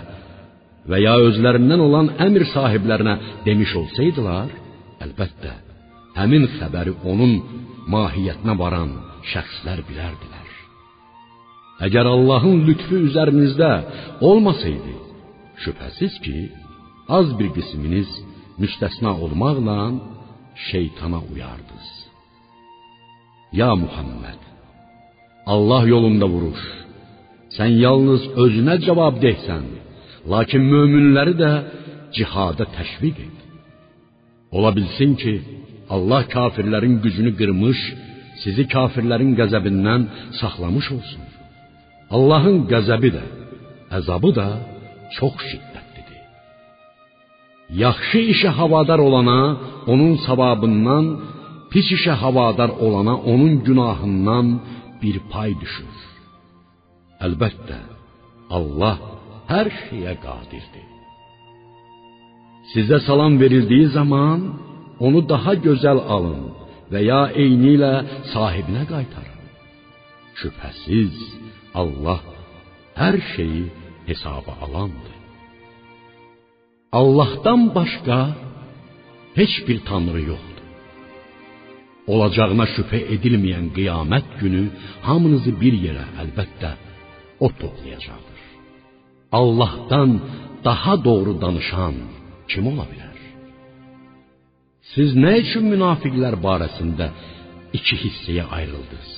və 0.91 1.01
ya 1.03 1.15
özlərindən 1.29 1.83
olan 1.83 2.09
əmr 2.25 2.47
sahiblərinə 2.55 3.15
demiş 3.45 3.75
olsaydılar, 3.83 4.51
əlbəttə 5.05 5.53
həmin 6.19 6.45
xəbəri 6.59 6.93
onun 7.11 7.33
mahiyyətinə 7.93 8.55
varan 8.62 8.93
şəxslər 9.33 9.83
bilərdilər. 9.89 10.49
Əgər 11.87 12.07
Allahın 12.17 12.62
lütfü 12.69 13.03
üzərinizdə 13.09 13.73
olmasaydı, 14.29 14.95
şübhəsiz 15.62 16.14
ki, 16.25 16.39
az 17.19 17.29
bir 17.39 17.51
qisminiz 17.57 18.11
müstəsna 18.62 19.12
olmaqla 19.25 19.79
şeytana 20.69 21.21
uyardınız. 21.33 21.91
Ya 23.61 23.71
Muhammed, 23.83 24.41
Allah 25.55 25.83
yolunda 25.95 26.27
vuruş. 26.35 26.62
Sən 27.57 27.71
yalnız 27.85 28.23
özünə 28.43 28.77
cavabdehsən. 28.87 29.67
Lakin 30.33 30.62
möminləri 30.73 31.35
də 31.43 31.51
cihada 32.17 32.64
təşviq 32.77 33.17
et. 33.27 33.39
Ola 34.57 34.71
bilsin 34.77 35.12
ki, 35.23 35.35
Allah 35.95 36.22
kafirlərin 36.37 36.97
gücünü 37.05 37.32
qırmış, 37.41 37.80
sizi 38.43 38.64
kafirlərin 38.74 39.32
qəzəbindən 39.41 40.03
saxlamış 40.41 40.87
olsun. 40.97 41.22
Allahın 42.16 42.59
qəzəbi 42.72 43.11
də, 43.16 43.24
əzabı 43.99 44.30
da 44.39 44.49
çox 45.16 45.37
şiddətlidir. 45.51 46.22
Yaxşı 47.84 48.20
işə 48.34 48.51
havadar 48.61 49.01
olana 49.09 49.41
onun 49.93 50.14
savabından, 50.26 51.05
pis 51.72 51.89
işə 51.99 52.14
havadar 52.22 52.70
olana 52.87 53.14
onun 53.32 53.55
günahından 53.66 54.47
bir 55.03 55.16
pay 55.32 55.51
düşür. 55.62 55.97
Əlbəttə, 57.26 57.78
Allah 58.57 58.97
hər 59.53 59.66
şeyə 59.84 60.14
qadirdir. 60.26 60.87
Sizə 62.72 62.99
salam 63.09 63.34
verildiyi 63.43 63.87
zaman 63.99 64.39
onu 65.05 65.20
daha 65.28 65.53
gözəl 65.66 66.01
alın 66.14 66.42
və 66.92 67.01
ya 67.11 67.22
eyni 67.42 67.74
ilə 67.76 67.92
sahibinə 68.32 68.84
qaytarın. 68.92 69.40
Şübhəsiz 70.40 71.16
Allah 71.80 72.22
hər 73.01 73.16
şeyi 73.34 73.64
hesaba 74.09 74.53
alandır. 74.64 75.14
Allahdan 77.01 77.62
başqa 77.78 78.18
heç 79.38 79.55
bir 79.68 79.78
tanrı 79.88 80.22
yoxdur. 80.32 80.66
Olacağına 82.12 82.66
şübhə 82.74 83.01
edilməyən 83.14 83.66
qiyamət 83.76 84.28
günü 84.40 84.64
hamınızı 85.07 85.53
bir 85.62 85.74
yerə 85.86 86.07
əlbəttə 86.22 86.70
o 87.44 87.47
toplayacaqdır. 87.61 88.42
Allahdan 89.40 90.11
daha 90.64 90.94
doğru 91.05 91.32
danışan 91.44 91.94
kim 92.51 92.64
ola 92.72 92.86
bilər? 92.92 93.16
Siz 94.97 95.12
nə 95.12 95.34
üçün 95.42 95.66
münafiqlər 95.68 96.38
barəsində 96.40 97.11
iki 97.76 97.97
hissəyə 98.01 98.47
ayrıldınız? 98.59 99.11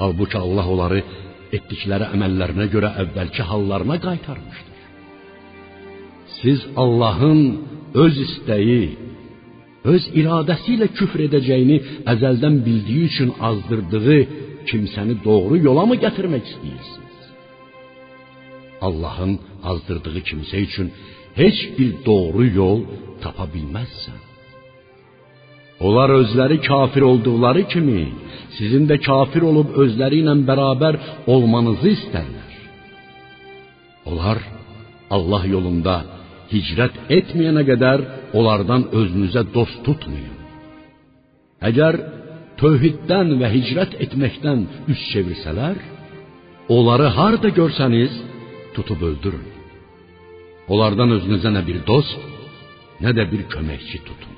Halbuki 0.00 0.38
Allah 0.40 0.68
onları 0.74 1.00
etdikləri 1.56 2.06
əməllərinə 2.14 2.66
görə 2.74 2.90
əvvəlki 3.02 3.44
hallarına 3.50 3.98
qaytarmışdır. 4.06 4.78
Siz 6.38 6.62
Allahın 6.82 7.42
öz 8.04 8.20
istəyi, 8.26 8.84
öz 9.92 10.06
iradəsi 10.20 10.70
ilə 10.76 10.88
küfr 10.98 11.26
edəcəyini 11.26 11.76
əzəldən 12.12 12.56
bildiyi 12.66 13.10
üçün 13.10 13.34
azdırdığı 13.48 14.20
kimsəni 14.70 15.18
doğru 15.26 15.60
yola 15.66 15.84
mı 15.90 15.98
gətirmək 16.04 16.44
istəyirsiniz? 16.52 17.18
Allahın 18.88 19.36
azdırdığı 19.72 20.20
kimsə 20.30 20.64
üçün 20.68 20.88
heç 21.42 21.58
bir 21.78 21.92
doğru 22.08 22.46
yol 22.60 22.80
tapa 23.24 23.44
bilməzsən. 23.54 24.25
Onlar 25.80 26.10
özləri 26.20 26.60
kafir 26.64 27.02
olduqları 27.10 27.62
kimi, 27.72 28.02
sizin 28.56 28.86
də 28.90 28.96
kafir 29.08 29.44
olub 29.50 29.74
özləri 29.82 30.22
ilə 30.22 30.34
bərabər 30.48 30.96
olmanızı 31.34 31.88
istərlər. 31.96 32.52
Onlar 34.08 34.38
Allah 35.16 35.42
yolunda 35.54 35.96
hicrət 36.52 36.94
etməyənə 37.18 37.64
qədər 37.70 38.04
onlardan 38.38 38.88
özünüzə 39.00 39.42
dost 39.54 39.82
tutmayın. 39.86 40.36
Əgər 41.68 41.98
tövhiddən 42.60 43.34
və 43.40 43.50
hicrət 43.56 43.98
etməkdən 44.06 44.64
üz 44.92 45.02
çevirsələr, 45.12 45.76
onları 46.76 47.10
harda 47.18 47.50
görsəniz 47.58 48.16
tutub 48.76 49.02
öldürün. 49.10 49.44
Onlardan 50.72 51.12
özünüzə 51.18 51.52
nə 51.56 51.62
bir 51.68 51.82
dost, 51.90 52.16
nə 53.04 53.12
də 53.16 53.28
bir 53.32 53.44
köməkçi 53.52 54.02
tutun. 54.08 54.35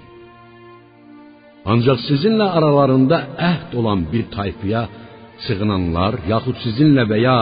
Ancaq 1.73 1.99
sizinlə 2.09 2.47
aralarında 2.59 3.19
əhd 3.51 3.75
olan 3.81 4.07
bir 4.13 4.25
tayfaya 4.37 4.83
sığınanlar, 5.45 6.15
yaxud 6.33 6.57
sizinlə 6.65 7.05
və 7.11 7.19
ya 7.29 7.39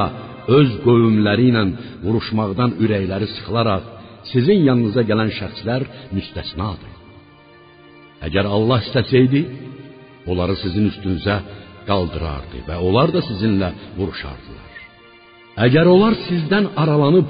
öz 0.58 0.70
qövmləri 0.86 1.46
ilə 1.50 1.62
vuruşmaqdan 2.04 2.76
ürəkləri 2.82 3.28
sıxılaraq 3.34 3.84
sizin 4.32 4.60
yanınıza 4.68 5.02
gələn 5.10 5.30
şəxslər 5.38 5.86
müstəsnadır. 6.16 6.92
Əgər 8.26 8.48
Allah 8.56 8.82
istəsəydi, 8.86 9.42
onları 10.30 10.56
sizin 10.62 10.88
üstünüzə 10.90 11.36
qaldırardı 11.88 12.64
və 12.68 12.76
onlar 12.86 13.12
da 13.14 13.22
sizinlə 13.30 13.70
vuruşardılar. 13.98 14.72
Əgər 15.66 15.86
onlar 15.94 16.16
sizdən 16.26 16.72
aralanıb 16.82 17.28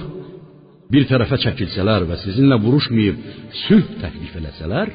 bir 0.92 1.04
tərəfə 1.10 1.38
çəkilsələr 1.44 2.06
və 2.10 2.16
sizinlə 2.24 2.56
vuruşmayıb 2.64 3.20
sülh 3.66 3.90
təklif 4.02 4.32
eləsələr, 4.40 4.92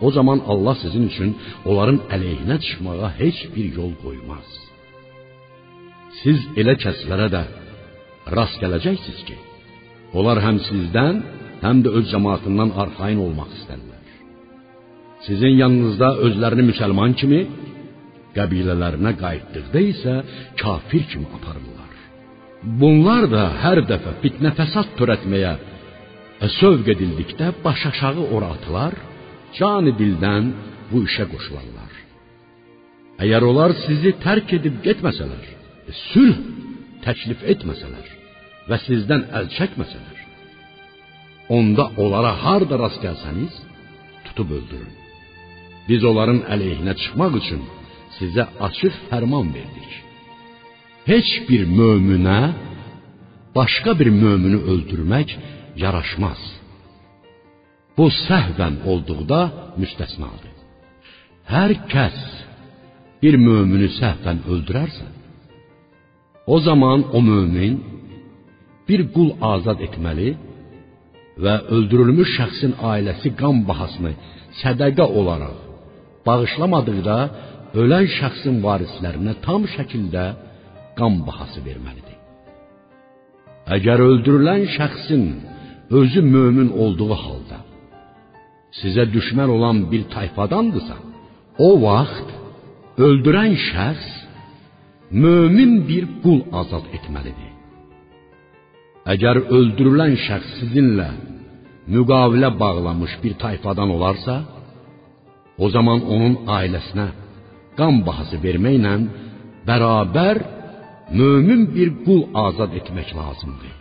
o 0.00 0.10
zaman 0.10 0.38
Allah 0.52 0.74
sizin 0.82 1.04
üçün 1.10 1.30
onların 1.68 1.98
əleyhinə 2.14 2.56
çıxmağa 2.64 3.10
heç 3.20 3.38
bir 3.54 3.66
yol 3.78 3.92
qoymaz. 4.04 4.48
Siz 6.22 6.38
elə 6.60 6.74
kəslərə 6.84 7.28
də 7.34 7.42
rast 8.36 8.56
gələcəksiniz 8.62 9.20
ki, 9.28 9.36
onlar 10.18 10.38
həm 10.46 10.60
sizdən, 10.68 11.14
həm 11.64 11.82
də 11.84 11.90
öz 11.98 12.06
cəmaatından 12.12 12.70
arxayın 12.82 13.20
olmaq 13.26 13.50
istərlər. 13.58 14.02
Sizin 15.26 15.54
yanınızda 15.62 16.08
özlərini 16.26 16.64
müsəlman 16.70 17.14
kimi, 17.20 17.40
qəbilələrinə 18.36 19.12
qayıtdıqda 19.22 19.80
isə 19.92 20.14
kafir 20.62 21.04
kimi 21.10 21.28
aparırlar. 21.36 21.92
Bunlar 22.80 23.26
da 23.34 23.44
hər 23.62 23.82
dəfə 23.90 24.18
fitnə 24.22 24.54
fəsad 24.58 24.94
törətməyə 24.98 25.54
sövq 26.58 26.88
edildikdə 26.94 27.52
baş 27.64 27.86
aşağı 27.90 28.24
ora 28.36 28.48
atılar 28.56 28.94
canı 29.58 29.92
dildən 30.00 30.50
bu 30.90 31.04
işə 31.08 31.26
qoşularlar. 31.32 31.92
Əgər 33.24 33.46
onlar 33.50 33.74
sizi 33.84 34.12
tərk 34.24 34.56
edib 34.58 34.80
getməsələr, 34.86 35.44
sülh 36.10 36.38
təklif 37.04 37.44
etməsələr 37.52 38.08
və 38.70 38.80
sizdən 38.86 39.28
əl 39.38 39.46
çəkməsələr, 39.56 40.18
onda 41.56 41.90
onlara 42.02 42.32
harda 42.44 42.78
rast 42.82 43.00
gəlsəniz, 43.04 43.54
tutub 44.26 44.50
öldürün. 44.58 44.92
Biz 45.88 46.04
onların 46.10 46.40
əleyhinə 46.54 46.94
çıxmaq 47.00 47.38
üçün 47.42 47.62
sizə 48.18 48.46
açıq 48.66 48.94
fərman 49.10 49.52
verdik. 49.56 49.90
Heç 51.10 51.30
bir 51.48 51.66
möminə 51.78 52.40
başqa 53.58 53.92
bir 54.00 54.08
mömini 54.22 54.60
öldürmək 54.72 55.28
yaraşmaz. 55.84 56.40
Bu 57.98 58.06
səhvən 58.26 58.80
olduqda 58.90 59.40
müstəsnadır. 59.80 60.54
Hər 61.54 61.72
kəs 61.92 62.18
bir 63.22 63.36
mömini 63.46 63.90
səhvən 64.00 64.40
öldürərsə, 64.52 65.06
o 66.54 66.56
zaman 66.66 67.04
o 67.16 67.20
mömin 67.30 67.74
bir 68.88 69.00
qul 69.14 69.30
azad 69.54 69.78
etməli 69.86 70.30
və 71.44 71.54
öldürülmüş 71.76 72.30
şəxsin 72.38 72.72
ailəsi 72.92 73.30
qan 73.40 73.62
bahasını 73.68 74.12
sədaqə 74.60 75.06
olaraq 75.20 75.58
bağışlamadıqda 76.26 77.18
ölən 77.82 78.06
şəxsin 78.18 78.56
varislərinə 78.66 79.34
tam 79.46 79.62
şəkildə 79.76 80.26
qan 80.98 81.14
bahası 81.28 81.60
verməlidir. 81.68 82.18
Əgər 83.76 83.98
öldürülən 84.10 84.66
şəxsin 84.76 85.22
özü 86.00 86.22
mömin 86.34 86.70
olduğu 86.82 87.14
halda 87.24 87.58
sizə 88.80 89.04
düşmən 89.14 89.50
olan 89.56 89.76
bir 89.90 90.02
tayfadandırsa, 90.14 90.96
o 91.66 91.68
vaxt 91.86 92.28
öldürən 93.06 93.54
şəxs 93.70 94.08
mömin 95.22 95.72
bir 95.90 96.04
qul 96.22 96.40
azad 96.60 96.86
etməlidir. 96.96 97.52
Əgər 99.12 99.36
öldürülən 99.56 100.14
şəxs 100.26 100.50
sizinlə 100.60 101.10
müqavilə 101.94 102.50
bağlamış 102.62 103.12
bir 103.22 103.34
tayfadan 103.44 103.90
olarsa, 103.96 104.34
o 105.64 105.66
zaman 105.74 106.00
onun 106.14 106.34
ailəsinə 106.58 107.08
qan 107.78 108.00
bahası 108.06 108.36
verməklə 108.46 108.94
bərabər 109.68 110.36
mömin 111.18 111.62
bir 111.76 111.90
qul 112.06 112.22
azad 112.46 112.72
etmək 112.80 113.12
lazımdır. 113.18 113.74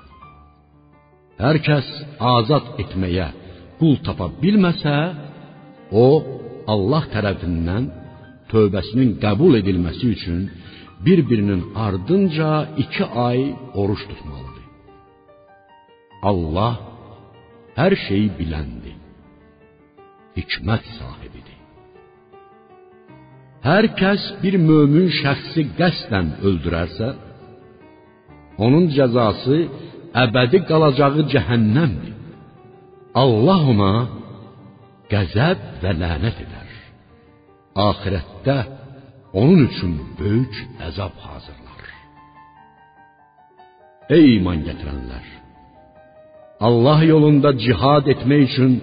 Hər 1.44 1.58
kəs 1.68 1.88
azad 2.36 2.66
etməyə 2.84 3.28
qul 3.84 3.98
tapa 4.08 4.30
bilməsə, 4.42 4.96
o 5.92 6.08
Allah 6.74 7.04
tərəfindən 7.14 7.90
tövbəsinin 8.52 9.18
qəbul 9.24 9.60
edilməsi 9.60 10.06
üçün 10.16 10.40
bir-birinin 11.06 11.62
ardınca 11.88 12.50
iki 12.84 13.06
ay 13.28 13.40
oruç 13.82 14.02
tutmalıdır. 14.10 14.66
Allah 16.30 16.74
hər 17.80 17.94
şeyi 18.06 18.30
biləndir. 18.40 18.96
Hikmət 20.38 20.88
sahibidir. 20.98 21.60
Hər 23.68 23.86
kəs 24.00 24.24
bir 24.44 24.56
mömin 24.70 25.12
şəxsi 25.22 25.68
qəsdən 25.80 26.28
öldürərsə, 26.48 27.10
onun 28.66 28.90
cəzası 28.96 29.60
əbədi 30.24 30.60
qalacağı 30.70 31.28
cəhənnəmdir. 31.34 32.13
Allah 33.14 33.62
ona 33.70 33.94
qəzəb 35.12 35.60
və 35.84 35.92
lənət 36.02 36.40
edər. 36.46 36.70
Axirətdə 37.78 38.58
onun 39.38 39.68
üçün 39.68 39.94
böyük 40.18 40.56
əzab 40.88 41.14
hazırlar. 41.22 41.84
Ey 44.16 44.38
iman 44.38 44.66
gətirənlər! 44.66 45.28
Allah 46.68 47.00
yolunda 47.06 47.52
cihad 47.64 48.10
etmək 48.14 48.44
üçün 48.48 48.74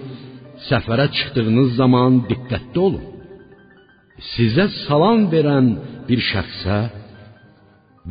səfərə 0.69 1.09
çıxdığınız 1.17 1.75
zaman 1.81 2.21
diqqətli 2.29 2.79
olun. 2.87 3.05
Sizə 4.31 4.69
salam 4.85 5.27
verən 5.33 5.67
bir 6.07 6.23
şəxsə 6.31 6.79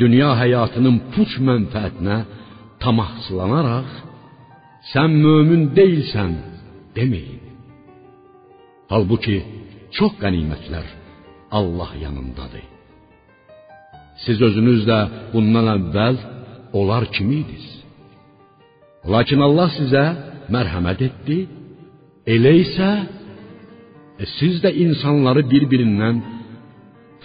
dünya 0.02 0.30
həyatının 0.42 0.96
puç 1.14 1.38
mənfəətinə 1.48 2.18
tamahsılanaraq 2.82 4.09
sən 4.92 5.10
mömin 5.24 5.62
deyilsən 5.78 6.32
deməyin. 6.96 7.42
Halbuki 8.92 9.36
çox 9.96 10.12
qənimətlər 10.22 10.86
Allah 11.58 11.90
yanındadır. 12.04 12.66
Siz 14.24 14.38
özünüz 14.48 14.82
də 14.90 14.98
bundan 15.32 15.68
əvvəl 15.76 16.16
onlar 16.78 17.04
kimi 17.14 17.36
idiniz. 17.42 17.68
Lakin 19.12 19.40
Allah 19.46 19.68
sizə 19.78 20.04
mərhəmət 20.54 21.00
etdi. 21.08 21.38
Elə 22.34 22.52
isə 22.64 22.90
e, 24.20 24.24
siz 24.38 24.60
də 24.64 24.70
insanları 24.84 25.42
bir-birindən 25.52 26.20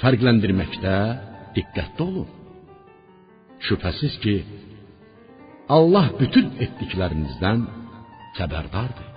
fərqləndirməkdə 0.02 0.96
diqqətli 1.58 2.06
olun. 2.08 2.30
Şübhəsiz 3.66 4.16
ki, 4.24 4.36
Allah 5.70 6.12
bütün 6.20 6.52
etdiklərinizdən 6.62 7.64
xəbərdardır. 8.38 9.08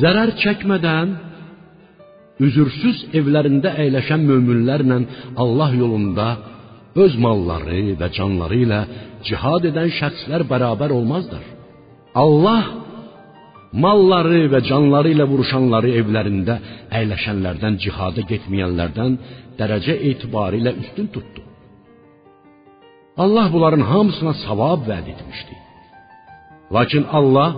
Zərər 0.00 0.32
çəkmədən 0.42 1.12
üzürsüz 2.46 3.02
evlərində 3.18 3.74
əyləşən 3.82 4.24
möminlərlə 4.30 4.98
Allah 5.44 5.74
yolunda 5.76 6.28
öz 7.04 7.16
malları 7.24 7.82
və 8.00 8.08
canları 8.16 8.60
ilə 8.64 8.80
cihad 9.26 9.68
edən 9.70 9.90
şəxslər 9.98 10.46
bərabər 10.52 10.94
olmazlar. 10.98 11.44
Allah 12.24 12.64
malları 13.84 14.42
və 14.52 14.60
canları 14.68 15.14
ilə 15.14 15.28
vuruşanları 15.28 15.94
evlərində 16.00 16.58
əyləşənlərdən 16.98 17.78
cihada 17.84 18.24
getməyənlərdən 18.32 19.16
dərəcə 19.58 19.96
etibarilə 20.12 20.76
üstün 20.84 21.08
tutdu. 21.14 21.51
Allah 23.16 23.50
bunların 23.52 23.80
hamısına 23.80 24.34
savab 24.46 24.80
vəd 24.90 25.06
etmişdi. 25.12 25.54
Lakin 26.72 27.04
Allah 27.18 27.50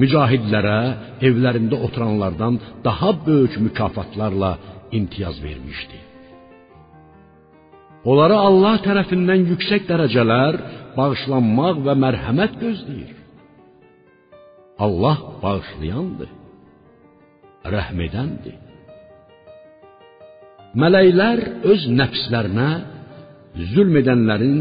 mücahidlərə 0.00 0.80
evlərində 1.28 1.76
oturanlardan 1.86 2.58
daha 2.84 3.10
böyük 3.26 3.54
mükafatlarla 3.66 4.58
imtiyaz 4.98 5.36
vermişdi. 5.42 5.98
Onlara 8.04 8.36
Allah 8.48 8.76
tərəfindən 8.86 9.48
yüksək 9.52 9.88
dərəcələr, 9.88 10.58
bağışlanmaq 10.98 11.80
və 11.86 11.94
mərhəmət 12.04 12.52
gözləyir. 12.60 13.14
Allah 14.84 15.16
bağışlayandır, 15.42 16.30
rəhm 17.74 18.02
edəndir. 18.06 18.58
Mələklər 20.76 21.40
öz 21.72 21.88
nəfslərinə 21.98 22.70
zülm 23.72 23.96
edənlərin 24.02 24.58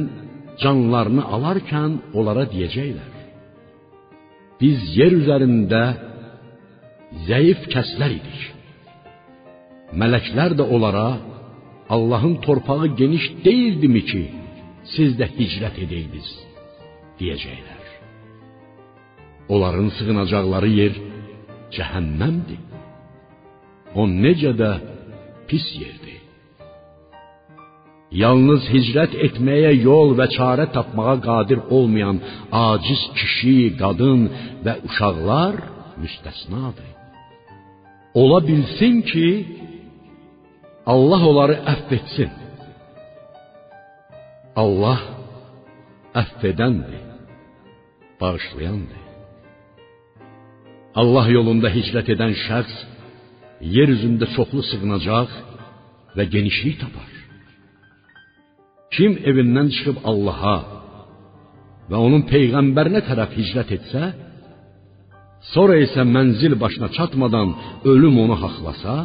canlarını 0.62 1.24
alarkən 1.36 2.00
onlara 2.18 2.46
deyəcəklər: 2.54 3.12
Biz 4.62 4.90
yer 4.98 5.16
üzərində 5.22 5.84
zəif 7.28 7.68
kəslər 7.74 8.18
idik. 8.20 8.42
Mələklər 10.00 10.56
də 10.60 10.66
onlara 10.76 11.08
Allahın 11.96 12.36
torpağı 12.46 12.88
geniş 13.00 13.26
deyildimi 13.46 14.02
ki, 14.10 14.24
siz 14.96 15.14
də 15.20 15.28
hicrət 15.38 15.78
edəydiniz 15.86 16.30
deyəcəklər. 17.20 17.84
Onların 19.54 19.92
sığınacaqları 19.98 20.72
yer 20.82 20.96
cəhənnəmdir. 21.76 22.62
O 24.00 24.08
necə 24.10 24.52
də 24.62 24.72
pis 25.50 25.66
yerdir. 25.82 26.05
Yalnız 28.16 28.64
hicrət 28.72 29.16
etməyə 29.28 29.74
yol 29.84 30.14
və 30.20 30.28
çarə 30.36 30.70
tapmağa 30.76 31.18
qadir 31.28 31.60
olmayan 31.78 32.18
aciz 32.68 33.02
kişi, 33.18 33.58
qadın 33.82 34.22
və 34.66 34.74
uşaqlar 34.88 35.56
müstəsnadır. 36.02 36.92
Ola 38.22 38.40
bilsin 38.48 39.02
ki, 39.12 39.30
Allah 40.94 41.22
onları 41.30 41.56
əfv 41.74 41.96
etsin. 41.98 42.32
Allah 44.64 45.02
əfv 46.22 46.46
edəndir, 46.54 47.02
bağışlayandır. 48.22 49.04
Allah 51.02 51.26
yolunda 51.38 51.70
hicrət 51.78 52.14
edən 52.16 52.38
şəxs 52.46 52.78
yer 53.76 53.92
üzündə 53.96 54.30
çoxlu 54.36 54.64
sığınacaq 54.70 55.36
və 56.16 56.24
genişlik 56.36 56.80
tapar. 56.84 57.15
Kim 58.94 59.18
evindən 59.30 59.72
çıxıb 59.76 59.98
Allaha 60.12 60.58
və 61.90 61.98
onun 62.06 62.24
peyğəmbərinə 62.32 63.02
tərəf 63.10 63.34
hicrət 63.38 63.74
etsə, 63.78 64.04
sonra 65.54 65.76
isə 65.86 66.06
mənzil 66.16 66.56
başına 66.64 66.90
çatmadan 66.98 67.50
ölüm 67.92 68.16
onu 68.24 68.38
haqlasa, 68.44 68.96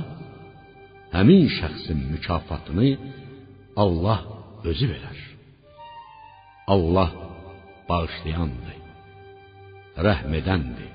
həmin 1.16 1.49
şəxsin 1.59 1.99
mükafatını 2.12 2.91
Allah 3.83 4.20
özü 4.70 4.87
verər. 4.93 5.18
Allah 6.74 7.11
bağışlayandır, 7.89 8.78
rəhm 10.07 10.33
edəndir. 10.41 10.91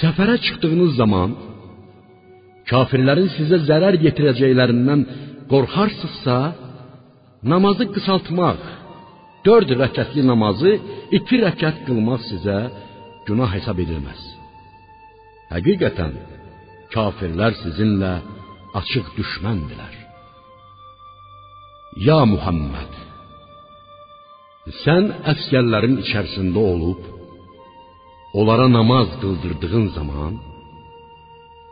Səfərə 0.00 0.36
çıxdığınız 0.44 0.92
zaman 0.98 1.34
kafirlərin 2.70 3.28
sizə 3.36 3.60
zərər 3.68 3.98
yetirəcəklərindən 4.06 5.04
qorxarsınızsa, 5.52 6.38
namazı 7.52 7.84
qısaltmaq, 7.94 8.62
dörd 9.46 9.70
rəkətli 9.82 10.22
namazı 10.32 10.72
iki 11.18 11.36
rəkət 11.46 11.76
qılmaq 11.86 12.22
sizə 12.30 12.58
günah 13.28 13.50
hesab 13.56 13.78
edilməz. 13.84 14.22
Həqiqətən, 15.54 16.14
kafirlər 16.94 17.52
sizinlə 17.62 18.14
açıq 18.80 19.06
düşməndilər. 19.18 19.94
Ya 22.08 22.18
Muhammed, 22.32 22.92
sən 24.82 25.08
əskərlərin 25.32 25.96
içərisində 26.04 26.60
olub, 26.74 27.00
onlara 28.38 28.68
namaz 28.78 29.08
qıldırdığın 29.22 29.86
zaman, 29.96 30.36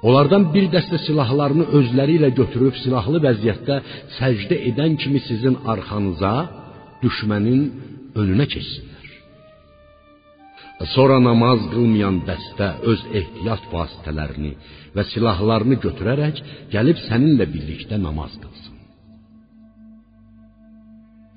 onlardan 0.06 0.44
bir 0.54 0.68
dəstə 0.74 1.00
silahlarını 1.06 1.66
özləri 1.78 2.18
ilə 2.20 2.30
götürüb 2.40 2.76
silahlı 2.82 3.18
vəziyyətdə 3.26 3.76
səcdə 4.18 4.58
edən 4.70 4.94
kimi 5.02 5.20
sizin 5.28 5.58
arxanıza 5.72 6.34
düşmənin 7.02 7.62
önünə 8.20 8.46
keçsinlər. 8.54 9.06
Sonra 10.94 11.18
namaz 11.28 11.60
qılmayan 11.72 12.20
dəstə 12.28 12.68
öz 12.92 13.04
ehtiyat 13.18 13.68
vasitələrini 13.74 14.52
və 14.96 15.04
silahlarını 15.12 15.78
götürərək 15.86 16.42
gəlib 16.74 17.00
səninlə 17.08 17.46
birlikdə 17.54 17.98
namaz 18.06 18.34
qılsın. 18.42 18.74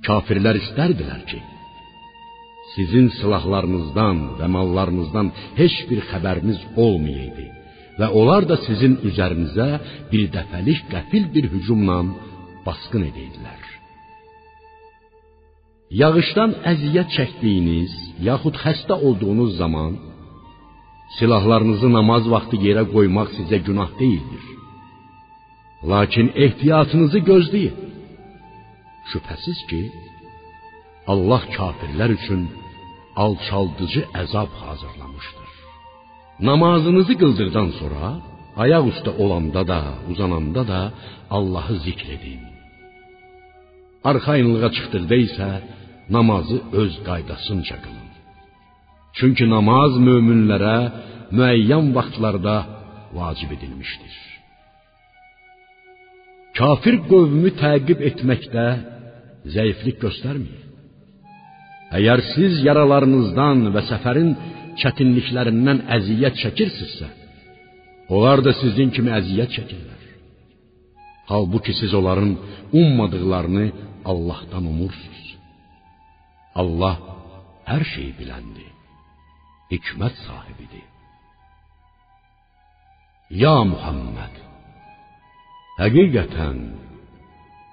Kafirlər 0.07 0.57
istərdilər 0.63 1.21
ki, 1.29 1.39
sizin 2.73 3.07
silahlarınızdan 3.19 4.19
və 4.39 4.47
mallarınızdan 4.55 5.31
heç 5.59 5.75
bir 5.89 6.03
xəbəriniz 6.11 6.59
olmayaydı 6.85 7.47
və 7.99 8.07
onlar 8.19 8.47
da 8.49 8.57
sizin 8.67 8.93
üzərinizə 9.09 9.69
bir 10.11 10.27
dəfəlik 10.35 10.85
qəfil 10.93 11.25
bir 11.33 11.45
hücumla 11.53 11.99
basqın 12.65 13.03
edəydilər. 13.09 13.61
Yağışdan 16.01 16.51
əziyyət 16.71 17.09
çəkdiyiniz, 17.17 17.93
yaxud 18.29 18.55
xəstə 18.63 18.95
olduğunuz 19.07 19.55
zaman 19.61 19.97
silahlarınızı 21.17 21.89
namaz 21.97 22.23
vaxtı 22.33 22.57
yerə 22.67 22.83
qoymaq 22.93 23.29
sizə 23.37 23.57
günah 23.67 23.91
deyildir. 24.01 24.45
Lakin 25.91 26.27
ehtiyatınızı 26.45 27.19
gözləyin. 27.29 27.75
Şübhəsiz 29.09 29.59
ki, 29.69 29.81
Allah 31.11 31.43
kafirlər 31.57 32.11
üçün 32.19 32.41
alçaldıcı 33.23 34.01
əzab 34.21 34.51
hazırlamışdır. 34.63 35.38
Namazınızı 36.47 37.13
qıldırdan 37.21 37.69
sonra 37.79 38.05
ayaq 38.63 38.85
üstə 38.91 39.11
olanda 39.23 39.61
da, 39.71 39.81
uzananda 40.11 40.63
da 40.71 40.81
Allahı 41.37 41.75
zikr 41.85 42.07
edin. 42.15 42.41
Arxayınlığa 44.09 44.69
çıxdıqda 44.75 45.15
isə 45.27 45.49
namazı 46.15 46.57
öz 46.81 46.93
qaydasınca 47.07 47.75
qılın. 47.83 48.09
Çünki 49.17 49.45
namaz 49.55 49.91
möminlərə 50.07 50.77
müəyyən 51.37 51.85
vaxtlarda 51.97 52.57
vacib 53.19 53.51
edilmişdir. 53.55 54.15
Kafir 56.59 56.95
qövmü 57.11 57.51
təqib 57.63 57.99
etməkdə 58.09 58.65
zəiflik 59.55 59.97
göstərməyin. 60.05 60.65
Əgər 61.97 62.19
siz 62.33 62.59
yaralarınızdan 62.67 63.69
və 63.73 63.81
səfərin 63.91 64.31
çətinliklərindən 64.81 65.85
əziyyət 65.97 66.35
çəkirsinizsə, 66.43 67.09
onlar 68.15 68.43
da 68.45 68.53
sizin 68.61 68.89
kimi 68.95 69.11
əziyyət 69.19 69.55
çəkirlər. 69.57 70.01
Halbuki 71.31 71.73
siz 71.79 71.93
onların 71.99 72.31
ummadıqlarını 72.81 73.65
Allahdan 74.11 74.65
umursunuz. 74.73 75.25
Allah 76.61 76.95
hər 77.69 77.83
şeyi 77.93 78.13
biləndir, 78.19 78.71
hikmət 79.71 80.15
sahibidir. 80.25 80.85
Ya 83.43 83.57
Muhammed, 83.71 84.35
həqiqətən 85.81 86.57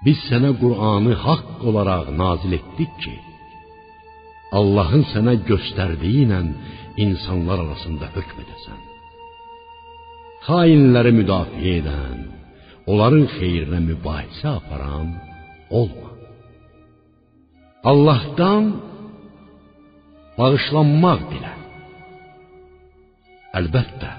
biz 0.05 0.19
sənə 0.29 0.51
Qur'anı 0.61 1.15
haqq 1.25 1.63
olaraq 1.69 2.11
nazil 2.21 2.53
etdik 2.59 2.91
ki, 3.03 3.15
Allahın 4.59 5.03
sənə 5.13 5.33
göstərdiyi 5.49 6.27
ilə 6.27 6.41
insanlar 7.05 7.59
arasında 7.65 8.09
hökm 8.15 8.41
edəsən. 8.43 8.81
Xainləri 10.47 11.13
müdafiə 11.19 11.73
edən, 11.81 12.19
onların 12.91 13.25
xeyrinə 13.37 13.81
mübahisə 13.91 14.47
aparan 14.59 15.09
olma. 15.79 16.11
Allahdan 17.91 18.69
bağışlanmaq 20.37 21.25
dilə. 21.31 21.53
Əlbəttə, 23.59 24.11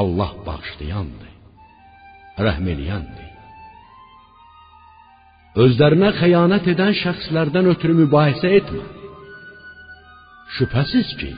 Allah 0.00 0.32
bağışlayandır, 0.46 1.32
rəhm 2.46 2.68
eləyəndir. 2.74 3.30
Özlərinə 5.64 6.10
xəyanət 6.18 6.70
edən 6.72 6.94
şəxslərdən 6.98 7.68
ötürü 7.74 7.94
mübahisə 8.00 8.50
etmə. 8.58 8.84
Şübhəsiz 10.56 11.12
ki, 11.20 11.30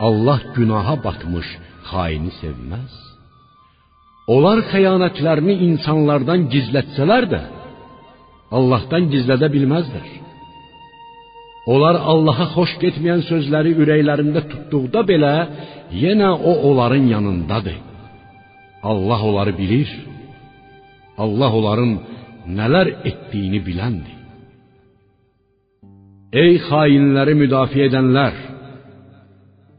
Allah 0.00 0.40
günaha 0.56 0.96
batmış 1.04 1.48
xaini 1.90 2.32
sevməz. 2.40 2.92
Onlar 4.34 4.62
xəyanətlərini 4.72 5.54
insanlardan 5.68 6.46
gizlətsələr 6.52 7.26
də, 7.32 7.40
Allahdan 8.56 9.10
gizlədə 9.12 9.50
bilməzlər. 9.52 10.06
Onlar 11.72 11.96
Allaha 12.12 12.46
xoş 12.54 12.74
getməyən 12.82 13.22
sözləri 13.28 13.72
ürəklərində 13.82 14.42
tutduqda 14.50 15.04
belə, 15.08 15.34
yenə 16.04 16.30
o 16.32 16.52
onların 16.70 17.06
yanındadır. 17.14 17.78
Allah 18.82 19.20
onları 19.28 19.54
bilir. 19.58 19.90
Allah 21.18 21.50
onların 21.58 21.92
nələr 22.58 22.90
etdiyini 23.10 23.60
biləndir. 23.68 24.18
Ey 26.42 26.58
xainləri 26.68 27.36
müdafiə 27.38 27.88
edənlər! 27.88 28.53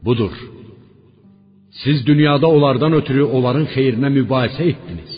Budur. 0.06 0.34
Siz 1.82 2.06
dünyada 2.06 2.46
onlardan 2.56 2.92
ötürü 3.00 3.24
onların 3.36 3.66
xeyrinə 3.74 4.10
mübahisə 4.18 4.62
etdiniz. 4.72 5.12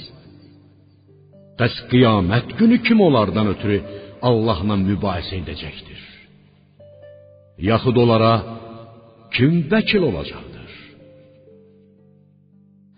Bəs 1.59 1.75
qiyamət 1.91 2.49
günü 2.59 2.77
kim 2.87 2.99
onlardan 3.07 3.47
ötürü 3.55 3.79
Allahla 4.29 4.77
mübahisə 4.91 5.35
edəcəkdir? 5.43 6.01
Yaxud 7.71 7.97
onlara 8.03 8.33
kim 9.35 9.53
vəkil 9.73 10.03
olacaqdır? 10.11 10.71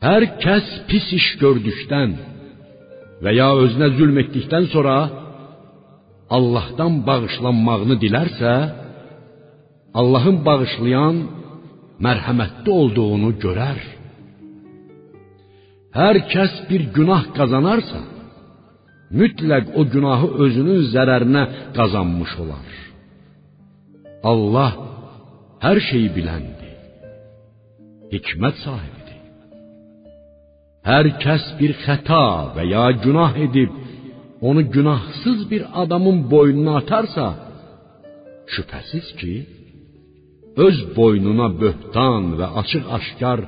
Hər 0.06 0.22
kəs 0.44 0.68
pis 0.88 1.06
iş 1.18 1.26
gördükdən 1.42 2.12
və 3.24 3.30
ya 3.40 3.48
özünə 3.64 3.88
zülm 3.98 4.16
etdikdən 4.22 4.70
sonra 4.74 4.96
Allahdan 6.36 6.94
bağışlanmağını 7.08 7.96
dilərsə, 8.04 8.54
Allahın 10.00 10.38
bağışlayan, 10.46 11.16
mərhəmətli 12.04 12.70
olduğunu 12.80 13.30
görər. 13.44 13.80
Hər 15.98 16.16
kəs 16.32 16.54
bir 16.68 16.86
günah 16.96 17.24
qazanarsa, 17.36 18.00
mütləq 19.18 19.74
o 19.78 19.84
günahı 19.94 20.28
özünün 20.44 20.86
zərərinə 20.94 21.44
qazanmış 21.76 22.32
olar. 22.44 22.70
Allah 24.30 24.72
hər 25.64 25.78
şeyi 25.88 26.08
biləndir. 26.16 26.74
Hikmət 28.14 28.56
sahibidir. 28.64 29.20
Hər 30.90 31.06
kəs 31.22 31.44
bir 31.60 31.72
xəta 31.84 32.24
və 32.56 32.64
ya 32.74 32.86
günah 33.04 33.34
edib 33.46 33.72
onu 34.48 34.62
günahsız 34.76 35.40
bir 35.50 35.62
adamın 35.82 36.18
boynuna 36.30 36.76
atarsa, 36.80 37.26
şübhəsiz 38.52 39.06
ki, 39.20 39.34
öz 40.56 40.78
boynuna 40.96 41.48
böhtan 41.60 42.24
və 42.38 42.46
açıq-aşkar 42.60 43.40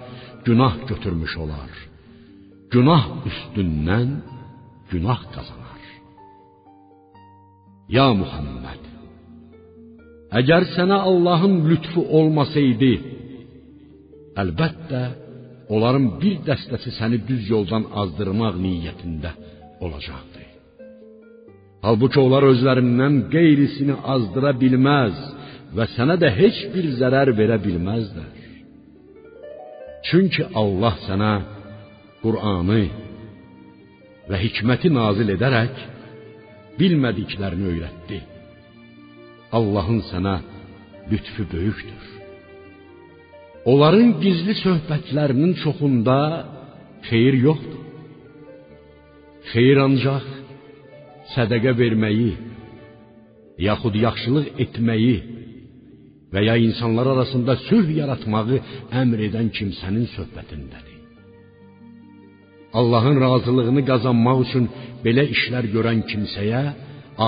günah 0.47 0.75
götürmüş 0.89 1.35
olar. 1.45 1.71
Günah 2.73 3.05
üstündən 3.31 4.09
günah 4.91 5.21
qazanar. 5.35 5.83
Ya 7.97 8.09
Muhammed, 8.21 8.85
əgər 10.41 10.63
sənə 10.75 10.99
Allahın 11.11 11.59
lütfu 11.71 12.01
olmasaydı, 12.19 12.93
əlbəttə 14.43 15.03
onların 15.75 16.07
bir 16.23 16.39
dəstəsi 16.49 16.91
səni 16.99 17.19
düz 17.29 17.51
yoldan 17.55 17.85
azdırmaq 18.03 18.57
niyyətində 18.67 19.31
olacaqdı. 19.85 20.41
Halbuki 21.85 22.19
onlar 22.25 22.45
özlərindən 22.53 23.15
qeyrisini 23.35 23.95
azdıra 24.15 24.53
bilməz 24.63 25.17
və 25.77 25.89
sənə 25.95 26.19
də 26.21 26.31
heç 26.37 26.59
bir 26.75 26.89
zərər 27.01 27.33
verə 27.39 27.59
bilməzlər. 27.63 28.31
Çünki 30.09 30.45
Allah 30.63 30.97
sənə 31.07 31.33
Qur'anı 32.23 32.83
və 34.29 34.41
hikməti 34.45 34.91
nazil 34.93 35.33
edərək 35.37 35.81
bilmədiklərini 36.79 37.69
öyrətdi. 37.73 38.21
Allahın 39.59 40.01
sənə 40.11 40.37
lütfü 41.11 41.47
böyükdür. 41.53 42.05
Onların 43.71 44.17
gizli 44.23 44.55
söhbətlərinin 44.65 45.53
çoxunda 45.63 46.19
xeyir 47.09 47.37
yoxdur. 47.47 47.83
Xeyir 49.53 49.79
ancaq 49.87 50.27
sədaqə 51.35 51.73
verməyi, 51.83 52.33
yaxud 53.69 53.95
yaxşılıq 54.07 54.49
etməyi 54.65 55.17
və 56.33 56.41
ya 56.49 56.57
insanlar 56.67 57.07
arasında 57.15 57.57
sülh 57.69 57.91
yaratmağı 58.01 58.59
əmr 59.03 59.27
edən 59.29 59.53
kimsənin 59.57 60.09
söhbətindədir. 60.17 60.99
Allahın 62.79 63.21
razılığını 63.21 63.83
qazanmaq 63.91 64.39
üçün 64.47 64.69
belə 65.05 65.27
işlər 65.35 65.69
görən 65.75 66.01
kimsəyə 66.11 66.63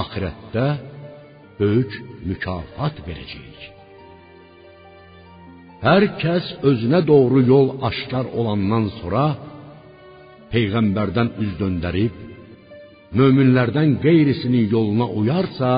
axirətdə 0.01 0.67
böyük 1.61 1.93
mükafat 2.29 3.03
verəcəyik. 3.07 3.63
Hər 5.85 6.05
kəs 6.23 6.47
özünə 6.71 7.03
doğru 7.07 7.43
yol 7.53 7.69
aşkar 7.89 8.31
olandan 8.41 8.87
sonra 9.01 9.25
peyğəmbərdən 10.53 11.35
üz 11.45 11.53
döndərib 11.61 12.15
möminlərdən 13.19 13.99
qeyrisinin 14.03 14.71
yoluna 14.75 15.07
uyarsa, 15.21 15.71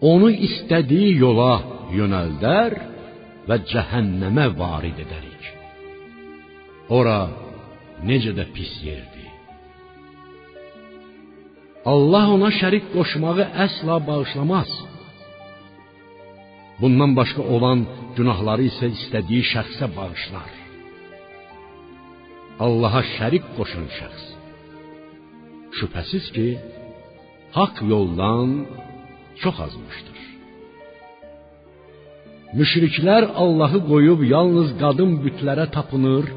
onu 0.00 0.30
istədiyi 0.46 1.12
yola 1.24 1.52
yönəldər 1.94 2.76
və 3.48 3.56
cəhənnəmə 3.70 4.46
varid 4.58 4.98
edərik. 5.04 5.44
Ora 6.98 7.20
necə 8.06 8.34
də 8.36 8.46
pis 8.54 8.72
yerdir. 8.86 9.30
Allah 11.86 12.26
ona 12.36 12.50
şərik 12.60 12.88
qoşmağı 12.94 13.46
əsla 13.64 13.96
bağışlamaz. 14.08 14.70
Bundan 16.80 17.12
başqa 17.18 17.42
olan 17.54 17.86
günahları 18.16 18.66
isə 18.70 18.90
istədiyi 18.96 19.44
şəxsə 19.52 19.86
bağışlar. 19.98 20.50
Allaha 22.66 23.02
şərik 23.16 23.44
qoşan 23.56 23.86
şəxs 23.98 24.26
şübhəsiz 25.78 26.26
ki, 26.36 26.48
haqq 27.56 27.76
yoldan 27.92 28.50
çox 29.42 29.56
azmışdır. 29.66 30.15
Müşriklər 32.58 33.22
Allahı 33.42 33.80
qoyub 33.90 34.20
yalnız 34.34 34.70
qadın 34.82 35.12
bütlərə 35.24 35.66
tapınır 35.76 36.30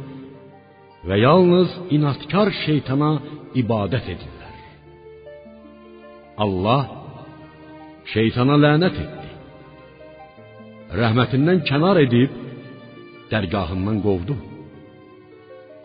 və 1.08 1.16
yalnız 1.28 1.70
inatkar 1.96 2.52
şeytana 2.66 3.12
ibadət 3.62 4.06
edirlər. 4.14 4.58
Allah 6.44 6.84
şeytana 8.14 8.58
lənət 8.66 8.96
etdi. 9.06 9.16
rəhmətindən 11.00 11.60
kənar 11.70 11.98
edib 12.06 12.32
dərgahından 13.32 14.00
qovdu. 14.06 14.36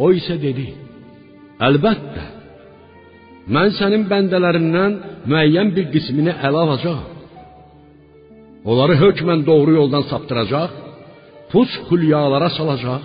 O 0.02 0.10
isə 0.18 0.36
dedi: 0.40 0.66
Əlbəttə, 1.68 2.24
mən 3.54 3.74
sənin 3.78 4.06
bəndələrindən 4.12 4.96
müəyyən 5.30 5.74
bir 5.76 5.90
qismini 5.94 6.32
ələ 6.46 6.62
alacağam. 6.64 7.13
Onları 8.70 8.94
hökmən 9.04 9.40
doğru 9.50 9.72
yoldan 9.80 10.04
saptıracaq, 10.10 10.70
pus 11.50 11.70
xülyalara 11.88 12.50
salacaq, 12.58 13.02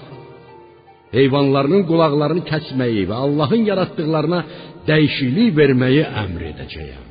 heyvanlarının 1.18 1.84
qulaqlarını 1.90 2.44
kəsməyi 2.52 3.04
və 3.10 3.18
Allahın 3.26 3.64
yaratdıqlarına 3.72 4.42
dəyişiklik 4.90 5.52
verməyi 5.60 6.04
əmr 6.24 6.42
edəcəyəm. 6.52 7.08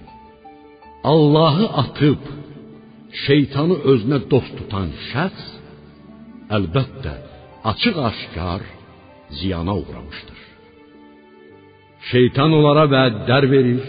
Allahı 1.13 1.67
atıb 1.83 2.23
şeytanı 3.27 3.77
özünə 3.93 4.19
dost 4.33 4.53
tutan 4.59 4.89
şəxs 5.11 5.47
əlbəttə 6.57 7.15
açıq-aşkar 7.71 8.63
ziyana 9.39 9.75
uğramışdır. 9.83 10.41
Şeytan 12.11 12.51
onlara 12.59 12.85
vədlər 12.95 13.45
verir, 13.55 13.85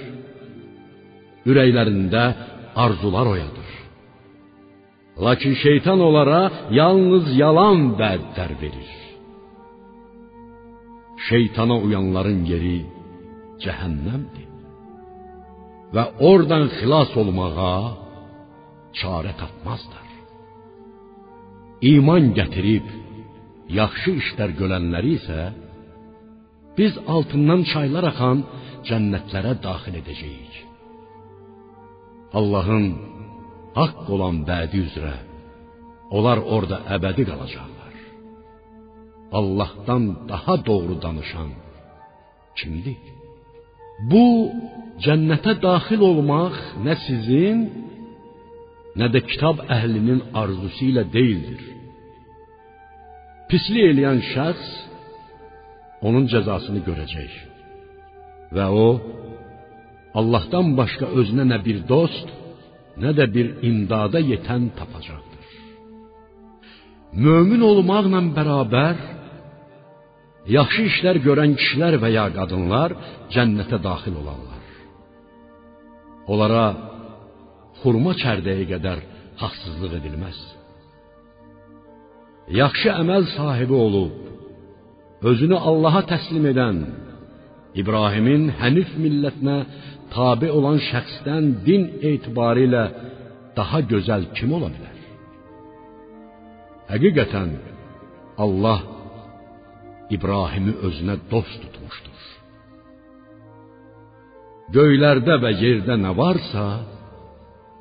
ürəklərində 1.50 2.24
arzular 2.84 3.28
oyadır. 3.34 3.69
Lakin 5.26 5.54
şeytan 5.64 6.00
onlara 6.08 6.42
yalnız 6.80 7.26
yalan 7.44 7.80
vədlər 8.02 8.52
verir. 8.62 8.92
Şeytana 11.30 11.78
uyanların 11.86 12.42
yeri 12.52 12.78
cəhənnəmdir. 13.64 14.48
Və 15.96 16.04
oradan 16.30 16.66
xilas 16.78 17.12
olmağa 17.22 17.80
çarə 19.00 19.34
tapmazlar. 19.42 20.08
İman 21.94 22.32
gətirib 22.40 22.88
yaxşı 23.80 24.12
işlər 24.22 24.56
görənləri 24.62 25.12
isə 25.20 25.42
biz 26.78 26.94
altından 27.16 27.62
çaylar 27.72 28.06
axan 28.12 28.40
cənnətlərə 28.88 29.54
daxil 29.66 29.96
edəcəyik. 30.02 30.56
Allahın 32.40 32.86
haqq 33.78 34.06
olan 34.16 34.38
vədi 34.50 34.84
üzrə 34.88 35.16
onlar 36.18 36.40
orada 36.56 36.78
əbədi 36.96 37.24
qalacaqlar. 37.30 37.96
Allahdan 39.40 40.04
daha 40.32 40.56
doğru 40.70 40.96
danışan 41.06 41.50
kimdir? 42.58 43.02
Bu 44.12 44.26
cənnətə 45.06 45.54
daxil 45.66 46.02
olmaq 46.12 46.56
nə 46.86 46.96
sizin, 47.06 47.60
nə 49.00 49.08
də 49.14 49.20
kitab 49.30 49.62
əhlinin 49.78 50.22
arzusu 50.42 50.84
ilə 50.92 51.04
deyildir. 51.16 51.62
Pislik 53.50 53.86
eləyən 53.92 54.20
şəxs 54.34 54.70
onun 56.08 56.26
cəzasını 56.32 56.82
görəcək. 56.88 57.32
Və 58.56 58.66
o 58.86 58.88
Allahdan 60.20 60.74
başqa 60.80 61.10
özünə 61.22 61.46
nə 61.52 61.60
bir 61.66 61.84
dost, 61.92 62.28
nə 63.02 63.12
də 63.18 63.26
bir 63.36 63.48
imdada 63.70 64.20
yetən 64.32 64.64
tapacaqdır. 64.80 65.48
Mömin 67.26 67.62
olmaqla 67.72 68.22
bərabər 68.38 68.98
yaxşı 70.58 70.84
işlər 70.92 71.18
görən 71.28 71.56
kişilər 71.60 71.98
və 72.04 72.10
ya 72.18 72.26
qadınlar 72.38 72.96
cənnətə 73.34 73.78
daxil 73.88 74.16
olarlar. 74.22 74.64
Onlara 76.32 76.66
xurma 77.82 78.14
çərdəyi 78.22 78.66
qədər 78.74 79.00
haqsızlıq 79.42 79.94
edilməz. 80.00 80.40
Yaxşı 82.62 82.90
əməl 83.02 83.24
sahibi 83.38 83.76
olub 83.86 84.14
özünü 85.30 85.58
Allaha 85.70 86.02
təslim 86.12 86.46
edən 86.52 86.78
İbrahimin 87.82 88.44
Hənif 88.60 88.90
millətinə 89.04 89.58
tabe 90.16 90.50
olan 90.58 90.80
şəxsdən 90.90 91.46
din 91.68 91.84
etibarilə 92.12 92.86
daha 93.58 93.80
gözəl 93.92 94.24
kim 94.38 94.54
ola 94.58 94.70
bilər? 94.76 94.98
Həqiqətən 96.92 97.50
Allah 98.44 98.80
İbrahimi 100.16 100.74
özünə 100.88 101.16
dost 101.32 101.60
tutmuşdur. 101.64 102.22
Göylərdə 104.76 105.36
və 105.44 105.52
yerdə 105.64 105.96
nə 106.06 106.12
varsa, 106.18 106.66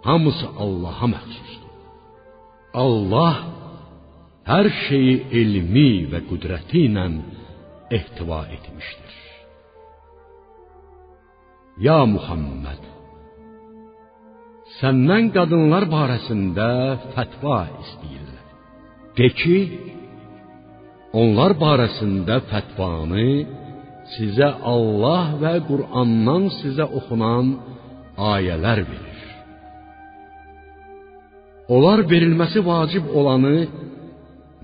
hamısı 0.09 0.49
Allaha 0.64 1.07
məxsusdur. 1.14 1.72
Allah 2.85 3.37
hər 4.49 4.68
şeyi 4.87 5.14
elmi 5.41 5.91
və 6.12 6.20
qüdrəti 6.29 6.85
ilə 6.89 7.07
ehtiva 7.99 8.41
etmişdir. 8.57 9.07
Ya 11.79 11.99
Muhammed, 12.11 12.81
səndən 14.81 15.29
qadınlar 15.31 15.85
barəsində 15.93 16.70
fətva 17.14 17.59
istəyirlər. 17.85 18.49
De 19.18 19.29
ki, 19.39 19.59
onlar 21.22 21.55
barəsində 21.61 22.41
fətvanı 22.51 23.29
sizə 24.16 24.49
Allah 24.72 25.37
və 25.43 25.55
Qur'andan 25.68 26.49
sizə 26.57 26.89
oxunan 26.99 27.55
ayələr 28.33 28.83
verir. 28.91 29.22
Onlar 31.76 32.03
verilməsi 32.11 32.64
vacib 32.72 33.07
olanı 33.20 33.57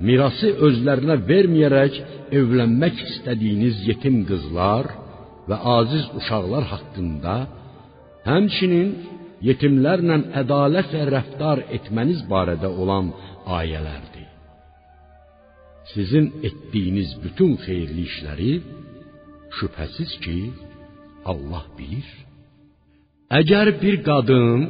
mirası 0.03 0.51
özlərinə 0.67 1.21
verməyərək 1.31 2.03
evlənmək 2.43 3.07
istədiyiniz 3.07 3.87
yetim 3.87 4.25
qızlar 4.27 5.04
və 5.49 5.57
aziz 5.78 6.05
uşaqlar 6.18 6.64
haqqında, 6.72 7.34
həmçinin 8.28 8.90
yetimlərlə 9.49 10.16
ədalətlə 10.42 11.03
rəftar 11.14 11.64
etməniz 11.76 12.24
barədə 12.32 12.70
olan 12.82 13.11
ayələrdir. 13.59 14.28
Sizin 15.92 16.26
etdiyiniz 16.49 17.11
bütün 17.24 17.51
xeyirli 17.64 18.05
işləri 18.11 18.53
şübhəsiz 19.57 20.12
ki, 20.24 20.38
Allah 21.30 21.64
bilir. 21.78 22.09
Əgər 23.40 23.66
bir 23.82 23.97
qadın 24.09 24.64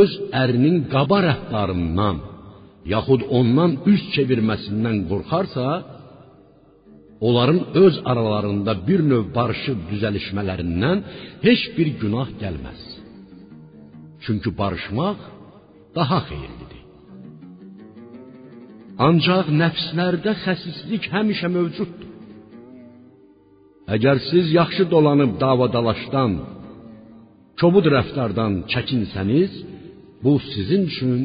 öz 0.00 0.12
ərinin 0.42 0.78
qaba 0.92 1.18
rəftarından 1.28 2.20
yaxud 2.94 3.22
ondan 3.38 3.72
üz 3.92 4.02
çevirməsindən 4.14 4.98
qorxarsa, 5.10 5.66
onların 7.26 7.60
öz 7.84 7.94
aralarında 8.10 8.72
bir 8.88 9.00
növ 9.10 9.24
barışıb 9.36 9.78
düzəlişmələrindən 9.90 10.98
heç 11.46 11.62
bir 11.76 11.88
günah 12.02 12.28
gəlməz. 12.42 12.80
Çünki 14.24 14.50
barışmaq 14.60 15.18
daha 15.98 16.18
xeyirlidir. 16.28 16.80
Ancaq 19.08 19.46
nəfslərdə 19.62 20.32
xəsislik 20.44 21.04
həmişə 21.14 21.48
mövcuddur. 21.56 22.08
Əgər 23.94 24.16
siz 24.30 24.46
yaxşı 24.60 24.84
dolanıb 24.94 25.32
davadalaşdan, 25.44 26.32
kobud 27.60 27.86
rəftardan 27.94 28.52
çəkinsəniz, 28.72 29.52
bu 30.24 30.32
sizin 30.52 30.82
üçün 30.90 31.20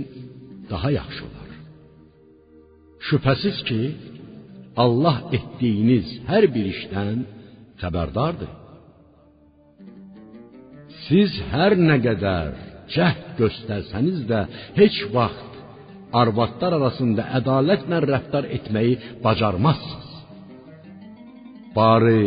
daha 0.71 0.89
yaxşı 0.99 1.21
olar. 1.29 1.49
Şübhəsiz 3.07 3.57
ki, 3.67 3.81
Allah 4.83 5.17
etdiyiniz 5.37 6.07
hər 6.29 6.45
bir 6.53 6.65
işdən 6.73 7.19
xəbərdardır. 7.81 8.53
Siz 11.07 11.33
hər 11.51 11.77
nə 11.89 11.97
qədər 12.05 12.51
cəhd 12.93 13.23
göstərsəniz 13.39 14.25
də 14.29 14.41
heç 14.79 14.97
vaxt 15.15 15.55
arvadlar 16.21 16.77
arasında 16.79 17.25
ədalətlə 17.39 18.01
rəftar 18.11 18.47
etməyi 18.57 18.93
bacarmazsınız. 19.23 20.11
Bari 21.75 22.23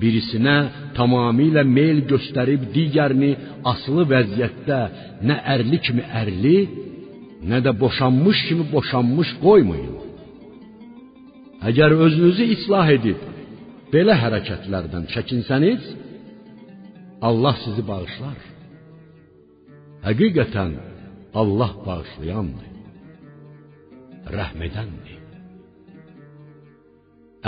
birisinə 0.00 0.56
tamamilə 0.96 1.64
meyl 1.76 2.02
göstərib 2.12 2.68
digərini 2.76 3.32
asılı 3.72 4.06
vəziyyətdə 4.12 4.80
nə 5.28 5.36
ərli 5.54 5.80
kimi 5.86 6.04
ərli, 6.22 6.58
nə 7.50 7.62
də 7.64 7.72
boşanmış 7.80 8.42
kimi 8.48 8.66
boşanmış 8.72 9.36
qoymayın. 9.44 10.05
Əgər 11.64 11.94
özünüzü 12.04 12.44
islah 12.56 12.90
edib 12.92 13.20
belə 13.92 14.16
hərəkətlərdən 14.20 15.06
çəkinsəniz, 15.14 15.82
Allah 17.28 17.56
sizi 17.64 17.82
bağışlar. 17.86 18.38
Həqiqətən 20.06 20.72
Allah 21.40 21.72
bağışlayandır. 21.86 22.72
Rəhm 24.36 24.64
edəndir. 24.68 25.16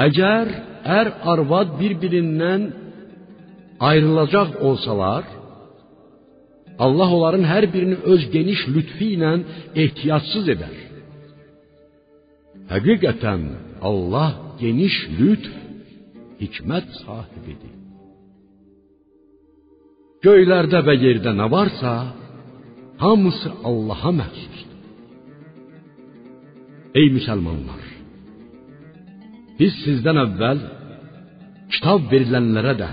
Əgər 0.06 0.50
ər 0.98 1.08
arvad 1.32 1.74
bir-birindən 1.80 2.68
ayrılacaq 3.90 4.56
olsalar, 4.62 5.24
Allah 6.78 7.10
onların 7.16 7.44
hər 7.52 7.64
birini 7.74 7.96
öz 8.12 8.22
geniş 8.34 8.60
lütfi 8.74 9.08
ilə 9.16 9.32
ehtiyatsız 9.82 10.46
edər. 10.54 10.76
Həqiqətən 12.72 13.42
Allah 13.82 14.30
geniş 14.60 14.96
lütf, 15.18 15.50
hikmət 16.40 16.88
sahibidir. 17.02 17.74
Göylərdə 20.24 20.80
və 20.86 20.94
yerdə 20.98 21.32
nə 21.38 21.46
varsa, 21.50 21.92
hamısı 23.02 23.50
Allaha 23.68 24.10
məxsusdur. 24.20 24.64
Ey 26.98 27.08
müsəlmanlar, 27.14 27.84
biz 29.58 29.76
sizdən 29.84 30.18
əvvəl 30.24 30.64
kitab 31.74 32.08
verilənlərə 32.12 32.74
də, 32.80 32.90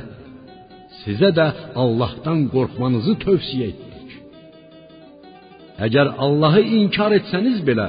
sizə 1.02 1.32
də 1.38 1.48
Allahdan 1.84 2.46
qorxmanızı 2.54 3.16
tövsiyə 3.26 3.72
etdik. 3.72 4.16
Əgər 5.86 6.14
Allahı 6.26 6.62
inkar 6.80 7.16
etsəniz 7.18 7.64
belə, 7.68 7.88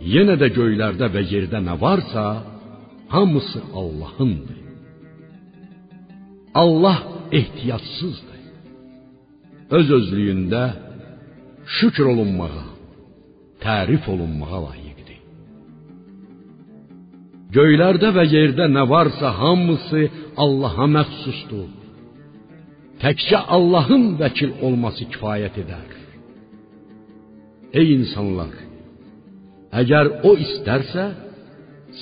yenə 0.00 0.36
də 0.40 0.50
göylərdə 0.56 1.10
və 1.12 1.22
yerdə 1.32 1.60
nə 1.64 1.76
varsa, 1.80 2.24
hamısı 3.08 3.62
Allahındır. 3.74 4.60
Allah 6.54 6.98
ehtiyatsızdır. 7.32 8.40
Öz 9.70 9.90
özlüyündə 9.98 10.62
şükür 11.78 12.06
olunmağa, 12.12 12.64
tərif 13.64 14.08
olunmağa 14.12 14.62
layiqdir. 14.66 15.20
Göylərdə 17.56 18.10
və 18.16 18.24
yerdə 18.34 18.66
nə 18.76 18.82
varsa 18.88 19.30
hamısı 19.42 20.08
Allaha 20.36 20.86
məxsusdur. 20.96 21.70
Təkcə 23.02 23.38
Allahın 23.56 24.16
vəkil 24.20 24.58
olması 24.66 25.06
kifayət 25.12 25.62
edər. 25.62 25.88
Ey 27.78 27.94
insanlar, 27.94 28.52
əgər 29.72 30.10
o 30.26 30.34
istərsə, 30.44 31.04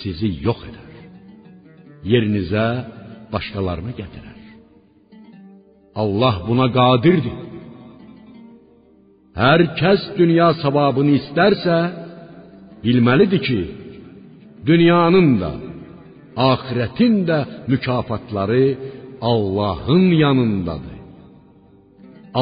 sizi 0.01 0.31
yox 0.45 0.63
edər. 0.69 0.87
Yerinizə 2.09 2.67
başqalarını 3.33 3.95
gətirər. 3.99 4.37
Allah 6.03 6.37
buna 6.49 6.69
qadirdir. 6.79 7.39
Hər 9.39 9.61
kəs 9.79 10.03
dünya 10.19 10.51
savabını 10.63 11.17
istərsə, 11.21 11.79
bilməlidir 12.85 13.43
ki, 13.47 13.61
dünyanın 14.69 15.29
da, 15.43 15.53
axirətin 16.51 17.15
də 17.29 17.39
mükafatları 17.71 18.65
Allahın 19.33 20.05
yanındadır. 20.25 20.99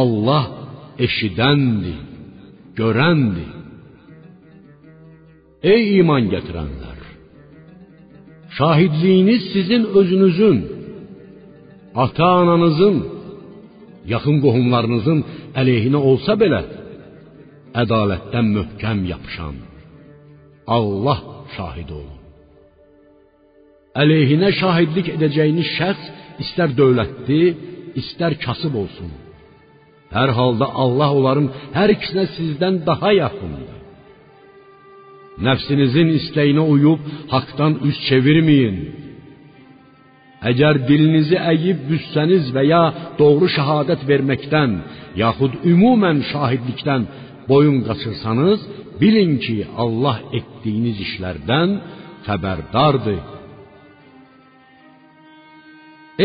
Allah 0.01 0.45
eşidəndir, 1.07 2.01
görəndir. 2.81 3.56
Ey 5.73 5.85
iman 6.01 6.25
gətirənlər! 6.35 6.99
Şahidliyiniz 8.57 9.43
sizin 9.53 9.83
özünüzün, 9.99 10.59
ata-ananızın, 12.05 12.97
yaxın 14.13 14.37
qohumlarınızın 14.45 15.21
əleyhinə 15.61 16.01
olsa 16.11 16.37
belə, 16.43 16.63
ədalətdən 17.83 18.47
möhkəm 18.57 18.99
yapışan 19.13 19.57
Allah 20.77 21.21
şahid 21.57 21.91
olun. 21.99 22.21
Əleyhinə 24.03 24.51
şahidlik 24.61 25.07
edəcəyiniz 25.17 25.69
şəxs 25.79 26.05
istər 26.45 26.75
dövlətli, 26.81 27.43
istər 28.01 28.33
kasıb 28.45 28.75
olsun. 28.83 29.11
Hər 30.17 30.31
halda 30.39 30.67
Allah 30.85 31.11
onların 31.19 31.49
hər 31.79 31.93
ikisinə 31.97 32.27
sizdən 32.37 32.85
daha 32.91 33.11
yaxındır. 33.25 33.76
Nəfsinizin 35.45 36.15
istəyinə 36.19 36.65
uyub 36.75 37.03
haqdan 37.33 37.81
üz 37.89 37.97
çevirməyin. 38.09 38.79
Əgər 40.51 40.83
dilinizi 40.89 41.37
əyib 41.53 41.85
büssəniz 41.91 42.49
və 42.55 42.63
ya 42.71 42.83
doğru 43.21 43.49
şahadət 43.57 44.05
verməkdən, 44.11 44.73
yaxud 45.23 45.55
ümumən 45.73 46.23
şahidlikdən 46.31 47.07
boyun 47.51 47.79
qaçırsanız, 47.89 48.61
bilin 49.01 49.33
ki, 49.45 49.57
Allah 49.85 50.19
etdiyiniz 50.39 51.01
işlərdən 51.07 51.73
xəbərdardır. 52.27 53.25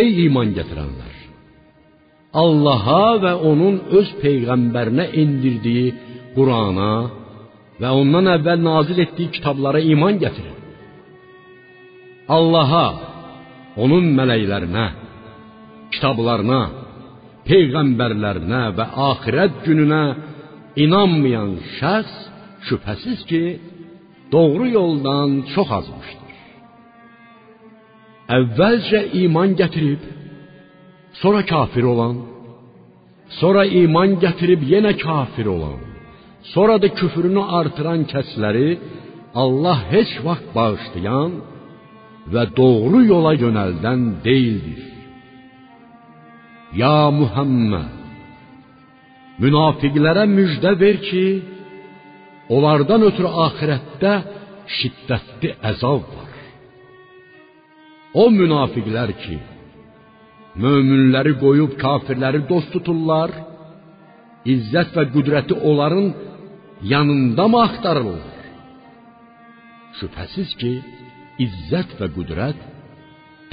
Ey 0.01 0.11
iman 0.27 0.53
gətirənlər! 0.57 1.15
Allaha 2.43 3.07
və 3.23 3.33
onun 3.49 3.81
öz 3.99 4.11
peyğəmbərinə 4.21 5.09
endirdiyi 5.21 5.87
Qurana 6.35 6.93
və 7.81 7.89
ondan 8.01 8.29
əvvəl 8.35 8.61
nazil 8.61 8.99
etdiyi 9.05 9.33
kitablara 9.37 9.81
iman 9.93 10.19
gətirin. 10.21 10.57
Allaha, 12.37 12.87
onun 13.83 14.05
mələklərinə, 14.17 14.87
kitablarına, 15.93 16.61
peyğəmbərlərinə 17.49 18.61
və 18.77 18.85
axirət 19.09 19.63
gününə 19.65 20.03
inanmayan 20.85 21.55
şəxs 21.77 22.17
şübhəsiz 22.67 23.25
ki, 23.29 23.43
doğru 24.33 24.67
yoldan 24.77 25.29
çox 25.53 25.69
azmışdır. 25.79 26.35
Əvvəlcə 28.37 28.99
iman 29.23 29.57
gətirib, 29.61 30.03
sonra 31.21 31.41
kafir 31.53 31.89
olan, 31.93 32.21
sonra 33.39 33.65
iman 33.81 34.19
gətirib 34.23 34.61
yenə 34.73 34.93
kafir 35.01 35.49
olan, 35.55 35.79
sonra 36.53 36.75
da 36.81 36.89
küfrünü 36.99 37.43
artıran 37.59 38.01
kəsləri 38.11 38.69
Allah 39.43 39.79
heç 39.93 40.11
vaxt 40.25 40.47
bağışlayan 40.57 41.31
və 42.33 42.43
doğru 42.59 42.99
yola 43.13 43.33
yönəldən 43.43 44.01
deyildir. 44.27 44.83
Ya 46.81 46.97
Muhammed 47.19 47.99
münafiqlərə 49.43 50.25
müjdə 50.37 50.71
ver 50.83 50.97
ki, 51.07 51.25
onlardan 52.55 53.07
ötürü 53.09 53.29
axirətdə 53.45 54.13
şiddətli 54.77 55.55
əzab 55.71 56.03
var. 56.15 56.33
O 58.21 58.27
münafiqlər 58.39 59.13
ki, 59.23 59.37
möminləri 60.63 61.33
qoyub 61.43 61.77
kafirləri 61.83 62.43
dost 62.51 62.69
tuturlar, 62.75 63.31
izzət 64.53 64.93
və 64.97 65.07
qüdrəti 65.15 65.57
onların 65.69 66.11
yanında 66.83 67.47
mı 67.47 67.61
axtarırlar? 67.67 68.27
Şübhəsiz 69.99 70.51
ki, 70.61 70.73
izzət 71.45 71.97
və 71.99 72.07
qüdrət 72.15 72.59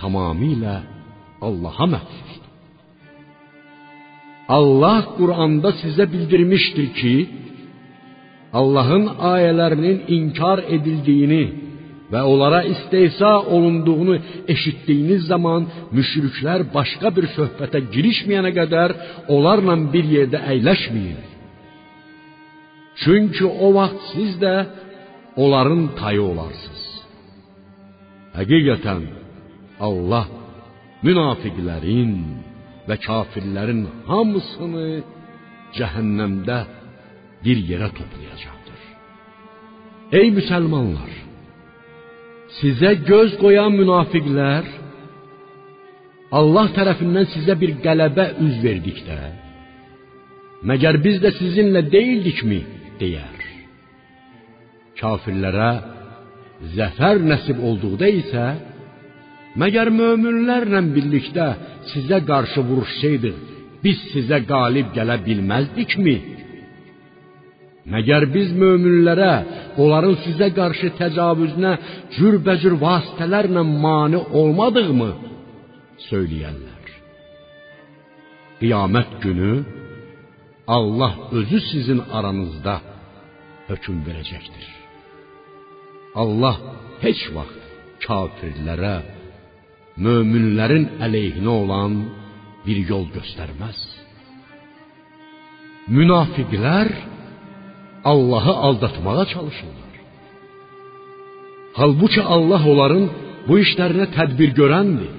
tamamilə 0.01 0.77
Allaha 1.47 1.87
məxsusdur. 1.95 2.47
Allah 4.59 5.01
Quranda 5.17 5.71
sizə 5.83 6.05
bildirmişdir 6.13 6.89
ki, 7.01 7.15
Allahın 8.61 9.05
ayələrinin 9.33 9.99
inkar 10.17 10.63
edildiyini 10.77 11.45
və 12.13 12.21
onlara 12.33 12.63
istehza 12.73 13.33
olunduğunu 13.55 14.17
eşitdiyiniz 14.55 15.27
zaman 15.33 15.67
müşriklər 15.97 16.65
başqa 16.77 17.13
bir 17.17 17.27
söhbətə 17.37 17.83
girişməyənə 17.95 18.53
qədər 18.61 18.95
onlarla 19.35 19.77
bir 19.95 20.09
yerdə 20.17 20.41
əyləşməyin. 20.53 21.19
Çünki 23.03 23.45
o 23.47 23.67
vaxt 23.75 24.01
siz 24.13 24.33
də 24.43 24.55
onların 25.43 25.83
tayı 26.01 26.23
olarsınız. 26.31 26.85
Həqiqətən 28.39 29.03
Allah 29.87 30.27
münafiqlərin 31.07 32.15
və 32.89 32.97
kafirlərin 33.07 33.83
hamısını 34.11 34.89
cəhənnəmdə 35.77 36.59
bir 37.45 37.59
yerə 37.71 37.89
toplayacaqdır. 37.99 38.81
Ey 40.19 40.29
müsəlmanlar, 40.39 41.13
sizə 42.59 42.93
göz 43.11 43.37
qoyan 43.43 43.73
münafiqlər 43.81 44.65
Allah 46.39 46.67
tərəfindən 46.77 47.31
sizə 47.35 47.55
bir 47.63 47.77
qələbə 47.85 48.27
üz 48.45 48.57
verdikdə, 48.65 49.19
məgər 50.69 50.99
biz 51.05 51.23
də 51.25 51.31
sizinlə 51.39 51.85
deyildikmi 51.95 52.61
deyər. 53.01 53.45
Kafirlərə 54.99 55.71
zəfər 56.75 57.23
nəsib 57.23 57.63
olduqda 57.63 58.09
isə 58.23 58.47
Məgər 59.59 59.89
möminlərlə 59.91 60.81
birlikdə 60.95 61.47
sizə 61.91 62.21
qarşı 62.29 62.63
vuruşsaydıq, 62.69 63.39
biz 63.83 64.03
sizə 64.13 64.39
qalib 64.47 64.93
gələ 64.95 65.17
bilməzdikmi? 65.25 66.17
Məgər 67.89 68.27
biz 68.35 68.53
möminlərə 68.61 69.33
onların 69.81 70.19
sizə 70.27 70.51
qarşı 70.59 70.93
təcavüzünə 71.01 71.73
cürbəcür 72.19 72.77
vasitələrlə 72.85 73.65
mane 73.85 74.21
olmadığmı? 74.41 75.11
söyləyərlər. 76.09 76.91
Qiyamət 78.61 79.17
günü 79.25 79.53
Allah 80.77 81.13
özü 81.39 81.61
sizin 81.71 82.01
aranızda 82.17 82.75
hökm 83.69 83.97
verəcəkdir. 84.09 84.67
Allah 86.23 86.57
heç 87.05 87.21
vaxt 87.37 87.61
kafirlərə, 88.05 88.97
möminlərin 90.05 90.87
əleyhinə 91.05 91.53
olan 91.63 91.95
bir 92.67 92.79
yol 92.91 93.07
göstərməz. 93.17 93.79
Münafiqlər 95.97 96.89
Allahı 98.13 98.55
aldatmağa 98.67 99.25
çalışırlar. 99.35 99.95
Halbuki 101.79 102.23
Allah 102.35 102.63
onların 102.73 103.05
bu 103.49 103.55
işlərinə 103.65 104.07
tədbir 104.19 104.51
görəndir. 104.61 105.18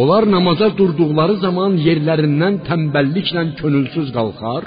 Onlar 0.00 0.24
namaza 0.34 0.68
durduqları 0.78 1.36
zaman 1.46 1.72
yerlərindən 1.86 2.54
tənbəlliklə 2.68 3.42
könülsüz 3.60 4.08
qalxar, 4.16 4.64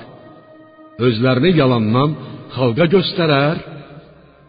özlərini 1.06 1.52
yalandan 1.62 2.10
xalqa 2.56 2.86
göstərər 2.96 3.58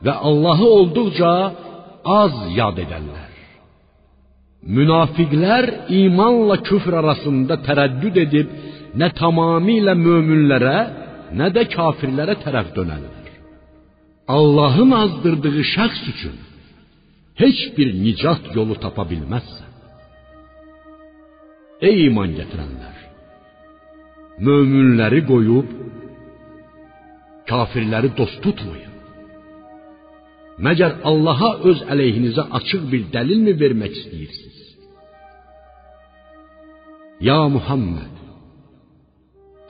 və 0.04 0.14
Allahı 0.28 0.68
olduqca 0.78 1.32
az 2.22 2.34
yad 2.58 2.76
edərlər. 2.84 3.30
Münafiqlər 4.76 5.64
imanla 6.02 6.56
küfr 6.68 6.92
arasında 7.02 7.54
tərəddüd 7.66 8.16
edib 8.26 8.48
nə 9.00 9.08
tamamilə 9.20 9.94
möminlərə, 10.06 10.78
nə 11.38 11.48
də 11.56 11.62
kafirlərə 11.76 12.34
tərəf 12.44 12.68
dönərlər. 12.76 13.30
Allahın 14.38 14.90
azdırdığı 15.04 15.62
şəxs 15.74 16.02
üçün 16.12 16.36
heç 17.42 17.58
bir 17.76 17.88
nicat 18.04 18.42
yolu 18.56 18.74
tapa. 18.84 19.02
Ey 21.88 22.06
iman 22.08 22.30
gətirənlər! 22.38 22.98
Möminləri 24.46 25.20
qoyub 25.30 25.68
kafirləri 27.50 28.12
dost 28.18 28.38
tutmayın. 28.44 28.90
Məgər 30.62 31.00
Allaha 31.10 31.50
öz 31.70 31.80
əleyhinizə 31.92 32.44
açıq 32.58 32.84
bir 32.92 33.08
dəlilmi 33.14 33.54
vermək 33.62 33.96
istəyirsiniz? 34.00 34.60
Ya 37.26 37.38
Muhammed, 37.54 38.14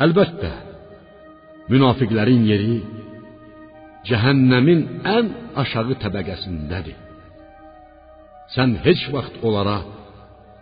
əlbəttə, 0.04 0.52
münafiqlərin 1.72 2.44
yeri 2.50 2.76
cəhənnəmin 4.08 4.80
ən 5.16 5.32
aşağı 5.62 5.96
təbəqəsindədir. 6.04 6.98
Sən 8.54 8.76
heç 8.84 9.08
vaxt 9.14 9.36
onlara 9.46 9.78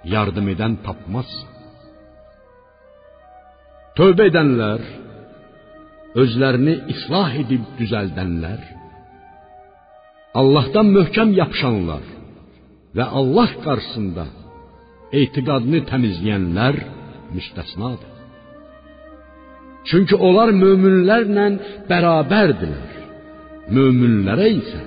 yardım 0.05 0.49
edən 0.55 0.77
tapmazsan. 0.87 1.49
Tövbə 3.99 4.29
edənlər, 4.31 4.85
özlərini 6.23 6.77
islah 6.95 7.35
edib 7.43 7.67
düzəldənlər, 7.79 8.61
Allahdan 10.41 10.93
möhkəm 10.95 11.33
yapışanlar 11.35 12.05
və 12.97 13.07
Allah 13.21 13.51
qarşısında 13.65 14.27
etiqadını 15.21 15.81
təmizləyənlər 15.91 16.79
müstəsnadır. 17.35 18.15
Çünki 19.91 20.15
onlar 20.15 20.53
möminlərlə 20.55 21.47
bərabərdirlər. 21.91 22.97
Möminlərə 23.75 24.49
isə 24.61 24.81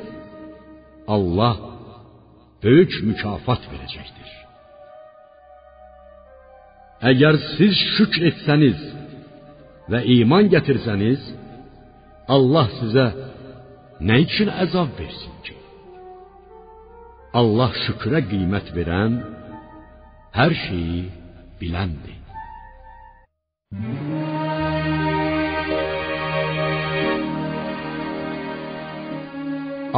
Allah 1.16 1.55
böyük 2.64 3.01
mükafat 3.09 3.68
verəcəkdir. 3.72 4.30
Əgər 7.04 7.36
siz 7.58 7.80
şükr 7.97 8.30
etsəniz 8.30 8.80
və 9.91 9.99
iman 10.22 10.47
gətirsəniz, 10.54 11.20
Allah 12.32 12.70
sizə 12.78 13.08
nə 14.08 14.22
üçün 14.24 14.51
əzab 14.64 14.93
versin 14.95 15.36
ki? 15.43 15.58
Allah 17.36 17.76
şükrə 17.84 18.24
qiymət 18.32 18.72
verən, 18.78 19.20
hər 20.38 20.56
şeyi 20.64 21.04
biləndir. 21.60 22.20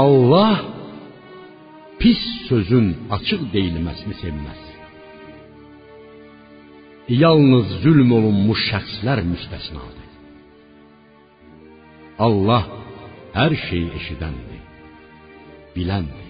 Allah 0.06 0.58
pis 2.02 2.22
sözün 2.50 2.88
açıq 3.16 3.52
deyilməsini 3.54 4.18
sevməz. 4.24 4.75
Yalnız 7.10 7.68
zülm 7.84 8.12
olunmuş 8.18 8.62
şəxslər 8.72 9.20
müstəsnadır. 9.30 10.08
Allah 12.26 12.64
hər 13.38 13.54
şeyi 13.68 13.92
eşidəndir, 14.00 14.64
biləndir. 15.76 16.30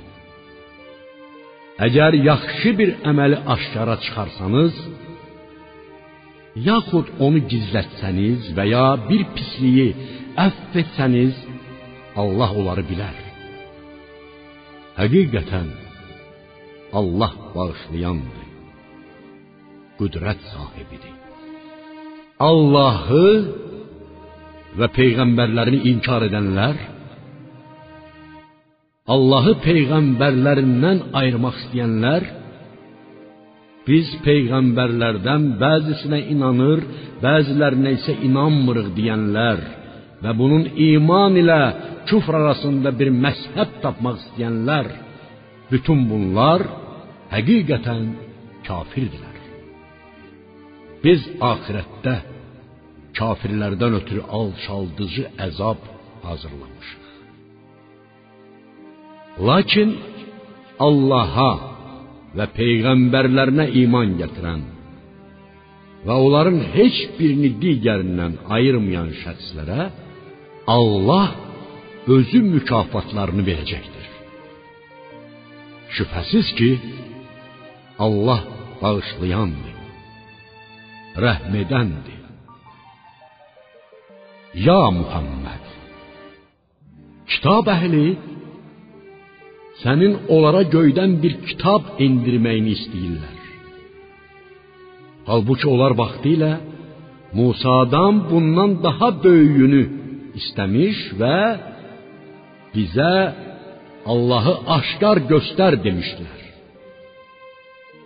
Əgər 1.86 2.18
yaxşı 2.30 2.74
bir 2.80 2.92
əməli 3.12 3.40
aşkara 3.56 3.96
çıxarsanız, 4.04 4.76
yaxud 6.70 7.08
onu 7.26 7.40
gizlətsəniz 7.52 8.52
və 8.58 8.66
ya 8.74 8.88
bir 9.10 9.24
pisliyi 9.36 9.90
əfv 10.48 10.80
etsəniz, 10.84 11.36
Allah 12.22 12.52
onları 12.60 12.84
bilər. 12.92 13.16
Həqiqətən 15.00 15.70
Allah 17.00 17.32
bağışlayandır, 17.56 18.45
qüdrət 20.00 20.42
sahibidir. 20.54 21.14
Allahı 22.40 23.28
və 24.80 24.88
peyğəmbərlərini 24.98 25.86
inkar 25.92 26.26
edənlər 26.28 26.82
Allahı 29.16 29.54
peyğəmbərlərindən 29.62 31.02
ayırmaq 31.20 31.58
istəyənlər 31.62 32.24
biz 33.86 34.08
peyğəmbərlərdən 34.26 35.44
bəzisinə 35.62 36.24
inanır, 36.34 36.82
bəzilərinə 37.22 37.92
isə 38.00 38.16
inanmırıq 38.26 38.90
deyənlər 38.98 39.62
və 40.24 40.34
bunun 40.40 40.66
iman 40.88 41.38
ilə 41.38 41.60
küfr 42.10 42.40
arasında 42.42 42.96
bir 43.00 43.14
məzhəb 43.14 43.78
tapmaq 43.86 44.18
istəyənlər 44.24 44.90
bütün 45.70 46.02
bunlar 46.10 46.66
həqiqətən 47.36 48.04
kafirdirlər. 48.66 49.35
Biz 51.06 51.22
axirətdə 51.52 52.16
kafirlərdən 53.20 53.98
ötürü 54.00 54.24
alçaldıcı 54.40 55.26
əzab 55.48 55.82
hazırlamışıq. 56.28 57.04
Lakin 59.48 59.92
Allaha 60.88 61.52
və 62.38 62.48
peyğəmbərlərinə 62.58 63.68
iman 63.84 64.16
gətirən 64.22 64.64
və 66.08 66.16
onların 66.26 66.60
heç 66.76 66.98
birini 67.18 67.52
digərindən 67.62 68.40
ayırmayan 68.58 69.12
şəxslərə 69.22 69.90
Allah 70.78 71.28
özü 72.16 72.42
mükafatlarını 72.56 73.44
verəcəkdir. 73.50 74.10
Şübhəsiz 75.96 76.48
ki, 76.58 76.70
Allah 78.06 78.42
bağışlayandır, 78.82 79.75
rəhm 81.24 81.54
edəndir. 81.64 82.22
Ya 84.68 84.82
Muhammed, 85.00 85.66
kitab 87.32 87.68
əhli 87.76 88.08
sənin 89.84 90.14
onlara 90.34 90.64
göydən 90.76 91.18
bir 91.24 91.34
kitab 91.48 91.98
endirməyini 92.06 92.76
istəyirlər. 92.78 93.42
Halbuki 95.30 95.68
onlar 95.74 95.94
vaxtilə 96.04 96.54
Musadan 97.36 98.16
bundan 98.30 98.72
daha 98.86 99.10
böyüyünü 99.24 99.84
istəmiş 100.40 101.00
və 101.20 101.40
bizə 102.76 103.16
Allahı 104.14 104.54
aşkar 104.78 105.18
göstər 105.32 105.76
demişdilər. 105.86 106.45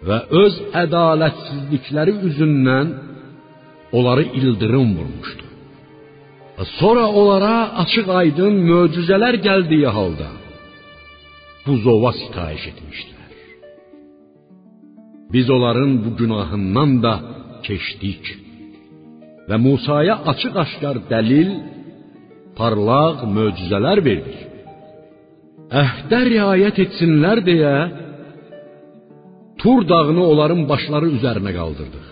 Və 0.07 0.17
öz 0.41 0.55
ədalətsizlikləri 0.83 2.15
üzündən 2.29 2.91
onları 3.91 4.23
ildırım 4.39 4.89
vurmuşdu. 4.97 5.45
Sonra 6.79 7.05
onlara 7.19 7.55
açıq-aydın 7.83 8.55
möcüzələr 8.69 9.35
gəldiyi 9.47 9.89
halda 9.97 10.29
buzova 11.65 12.11
sitayiş 12.21 12.63
etmişdilər. 12.71 13.31
Biz 15.33 15.49
onların 15.55 15.91
bu 16.03 16.09
günahından 16.19 16.91
da 17.05 17.13
keçdik 17.67 18.23
və 19.49 19.57
Musaya 19.65 20.15
açıq-aşkar 20.31 20.97
dəlil, 21.11 21.49
parlaq 22.59 23.17
möcüzələr 23.37 23.99
verdik. 24.09 24.39
Əhdə 25.83 26.19
riayət 26.31 26.77
etsinlər 26.85 27.41
deyə 27.49 27.75
Tur 29.61 29.79
dağını 29.91 30.23
onların 30.31 30.61
başları 30.71 31.07
üzərinə 31.17 31.51
qaldırdıq. 31.59 32.09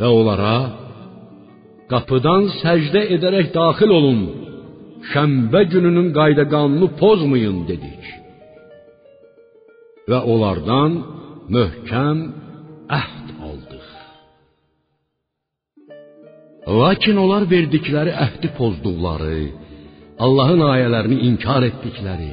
Və 0.00 0.08
onlara 0.18 0.56
Qapıdan 1.92 2.46
səcdə 2.62 3.02
edərək 3.16 3.50
daxil 3.56 3.90
olun. 3.98 4.20
Şənbə 5.10 5.60
gününün 5.72 6.08
qayda-qanunu 6.18 6.88
pozmayın 7.00 7.58
dedik. 7.68 8.06
Və 10.10 10.20
onlardan 10.32 10.96
möhkəm 11.56 12.22
əhd 13.00 13.28
aldıq. 13.48 13.90
Lakin 16.80 17.20
onlar 17.24 17.44
verdikləri 17.54 18.12
əhdi 18.26 18.48
pozduqları, 18.58 19.38
Allahın 20.24 20.62
ayələrini 20.72 21.18
inkar 21.28 21.62
etdikləri, 21.68 22.32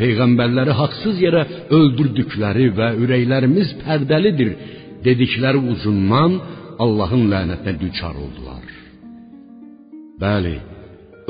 peyğəmbərləri 0.00 0.74
haqsız 0.80 1.20
yerə 1.24 1.42
öldürdükləri 1.78 2.68
və 2.78 2.88
ürəklərimiz 3.02 3.74
pərdəlidir 3.84 4.50
dedikləri 5.06 5.60
ucundan 5.72 6.38
Allahın 6.84 7.24
lənətinə 7.32 7.78
düçar 7.80 8.16
oldular. 8.24 8.64
Bəli, 10.20 10.56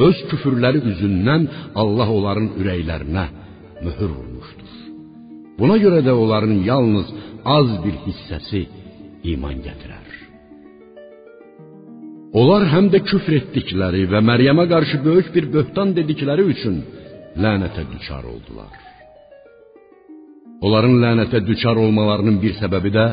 öz 0.07 0.19
küfürləri 0.31 0.83
üzündən 0.93 1.47
Allah 1.83 2.09
onların 2.19 2.49
ürəklərinə 2.61 3.27
möhür 3.85 4.11
vurmuşdur. 4.17 4.73
Buna 5.61 5.77
görə 5.85 6.03
də 6.07 6.13
onların 6.23 6.59
yalnız 6.71 7.09
az 7.59 7.71
bir 7.85 7.97
hissəsi 8.07 8.67
iman 9.33 9.63
gətirər. 9.67 10.05
Onlar 12.41 12.67
həm 12.75 12.91
də 12.93 13.01
küfr 13.09 13.39
etdikləri 13.41 14.03
və 14.13 14.21
Məryəmə 14.31 14.67
qarşı 14.73 14.99
böyük 15.07 15.29
bir 15.35 15.45
böhtan 15.55 15.95
dedikləri 15.97 16.45
üçün 16.53 16.83
lənətə 17.45 17.83
düçar 17.93 18.25
oldular. 18.33 18.75
Onların 20.65 20.97
lənətə 21.05 21.43
düçar 21.49 21.77
olmalarının 21.85 22.39
bir 22.45 22.55
səbəbi 22.61 22.91
də 22.99 23.07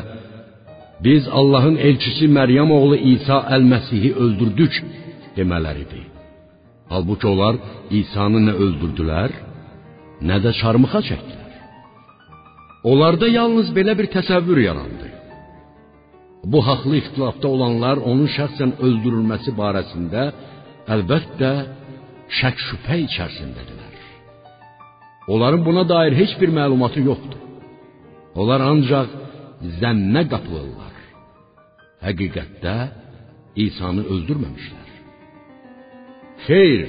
biz 1.04 1.28
Allahın 1.40 1.76
elçisi 1.86 2.26
Məryəm 2.38 2.70
oğlu 2.78 2.96
İsa 3.12 3.38
əl-Məsihi 3.56 4.10
öldürdük 4.24 4.74
demələridir. 5.36 6.04
Halbuki 6.92 7.26
onlar 7.26 7.56
İsa'nı 8.00 8.40
nə 8.48 8.54
öldürdülər, 8.64 9.30
nə 10.28 10.36
də 10.44 10.50
çarmıxa 10.60 11.00
çəkdilər. 11.08 11.52
Onlarda 12.90 13.28
yalnız 13.38 13.68
belə 13.76 13.92
bir 13.98 14.08
təsəvvür 14.16 14.58
yarandı. 14.68 15.08
Bu 16.52 16.58
haqlı 16.68 16.96
ixtilafda 17.00 17.48
olanlar 17.54 17.96
onun 18.10 18.28
şəxsən 18.36 18.76
öldürülməsi 18.86 19.56
barəsində 19.60 20.26
əlbəttə 20.94 21.52
şək 22.38 22.60
şübhə 22.68 22.96
içərisindədirlər. 23.06 23.83
Onların 25.32 25.64
buna 25.64 25.88
dair 25.88 26.12
heç 26.20 26.32
bir 26.40 26.50
məlumatı 26.58 27.00
yoxdur. 27.10 27.40
Onlar 28.40 28.60
ancaq 28.70 29.08
zənnə 29.80 30.22
qapılırlar. 30.32 30.96
Həqiqətdə 32.06 32.76
İsa'nı 33.64 34.02
öldürməmişlər. 34.12 34.90
Xeyr, 36.46 36.88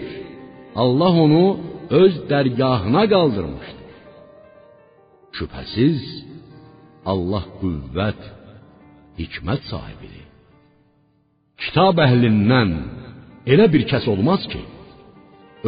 Allah 0.83 1.13
onu 1.25 1.45
öz 2.01 2.15
dərgahına 2.31 3.03
qaldırmışdır. 3.13 3.91
Şübhəsiz 5.37 6.01
Allah 7.11 7.43
qüvvət, 7.61 8.21
hikmət 9.19 9.61
sahibidir. 9.71 10.25
Kitab 11.61 11.99
əhlindən 12.07 12.71
elə 13.53 13.67
bir 13.73 13.83
kəs 13.91 14.07
olmaz 14.13 14.43
ki, 14.51 14.61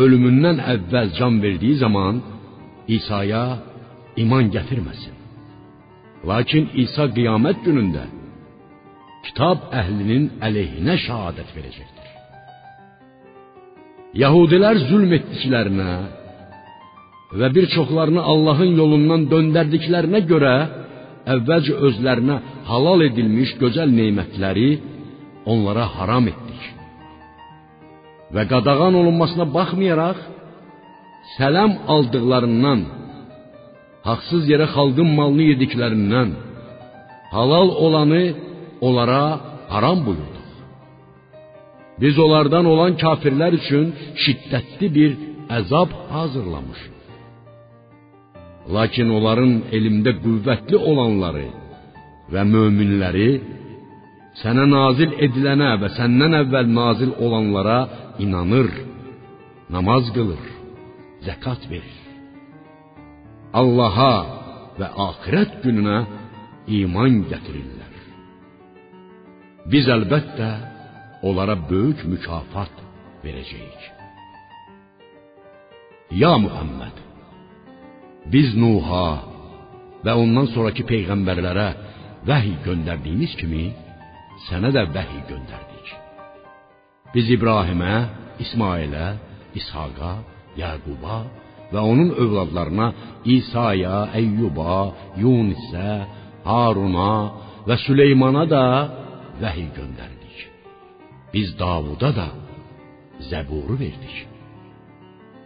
ölümündən 0.01 0.57
əvvəl 0.73 1.13
can 1.19 1.37
verdiyi 1.45 1.77
zaman 1.83 2.15
İsa'ya 2.87 3.45
iman 4.23 4.45
gətirməsin. 4.55 5.15
Lakin 6.29 6.69
İsa 6.83 7.05
qiyamət 7.15 7.61
günündə 7.65 8.05
kitab 9.25 9.69
əhlinin 9.79 10.23
əleyhinə 10.47 10.95
şahadət 11.05 11.49
verəcəkdir. 11.57 12.07
Yahudilər 14.23 14.79
zülm 14.89 15.11
etdiklərinə 15.17 15.91
və 17.39 17.47
bir 17.55 17.65
çoxlarını 17.75 18.23
Allahın 18.31 18.71
yolundan 18.81 19.27
döndərdiklərinə 19.33 20.21
görə 20.31 20.55
əvvəlcə 21.33 21.75
özlərinə 21.87 22.37
halal 22.69 23.03
edilmiş 23.09 23.57
gözəl 23.61 23.91
nemətləri 23.99 24.69
onlara 25.51 25.85
haram 25.97 26.31
etdik. 26.31 26.63
Və 28.33 28.43
qadağan 28.51 28.95
olunmasına 29.01 29.45
baxmayaraq 29.57 30.17
sələm 31.35 31.71
aldıqlarından, 31.93 32.79
haqsız 34.07 34.43
yerə 34.51 34.67
xalqın 34.75 35.09
malını 35.17 35.45
yediklərindən, 35.51 36.29
halal 37.35 37.69
olanı 37.85 38.23
onlara 38.87 39.23
haram 39.73 39.99
buyurduq. 40.07 40.47
Biz 42.01 42.15
onlardan 42.25 42.65
olan 42.73 42.93
kafirlər 43.03 43.53
üçün 43.59 43.85
şiddətli 44.23 44.87
bir 44.97 45.11
əzab 45.59 45.89
hazırlamışıq. 46.13 46.93
Lakin 48.75 49.07
onların 49.17 49.53
elmdə 49.77 50.11
qüvvətli 50.23 50.77
olanları 50.89 51.47
və 52.33 52.41
möminləri 52.53 53.29
sənə 54.41 54.65
nazil 54.77 55.15
edilənə 55.25 55.71
və 55.81 55.89
səndən 55.97 56.33
əvvəl 56.43 56.67
nazil 56.81 57.11
olanlara 57.25 57.79
inanır, 58.25 58.69
namaz 59.75 60.05
qılır 60.15 60.56
zəkat 61.27 61.67
verir. 61.71 61.99
Allaha 63.57 64.13
və 64.77 64.87
axirət 65.07 65.59
gününə 65.63 65.99
iman 66.79 67.23
gətirirlər. 67.31 67.93
Biz 69.71 69.89
əlbəttə 69.95 70.49
onlara 71.27 71.55
böyük 71.69 72.03
mükafat 72.11 72.83
verəcəyik. 73.23 73.83
Ya 76.21 76.37
Muhammed, 76.39 77.01
biz 78.31 78.53
Nuha 78.55 79.07
və 80.05 80.13
ondan 80.21 80.47
sonraki 80.53 80.85
peyğəmbərlərə 80.87 81.67
vəhy 82.27 82.53
göndərdiyimiz 82.67 83.33
kimi 83.39 83.65
sənə 84.47 84.71
də 84.75 84.85
vəhy 84.95 85.19
göndərdik. 85.27 85.91
Biz 87.15 87.33
İbrahimə, 87.35 87.93
İsmailə, 88.43 89.07
İshaqa 89.57 90.13
Yaquba 90.57 91.17
və 91.71 91.81
onun 91.91 92.13
övladlarına 92.23 92.87
İsa'ya, 93.25 93.97
Əyyuba, 94.19 94.77
Yunisə, 95.21 95.89
Haruna 96.47 97.11
və 97.67 97.75
Süleymana 97.85 98.45
da 98.49 98.63
vəhiy 99.41 99.69
göndərdik. 99.77 100.37
Biz 101.33 101.53
Davuda 101.59 102.11
da 102.19 102.27
Zəburu 103.29 103.75
verdik. 103.79 104.17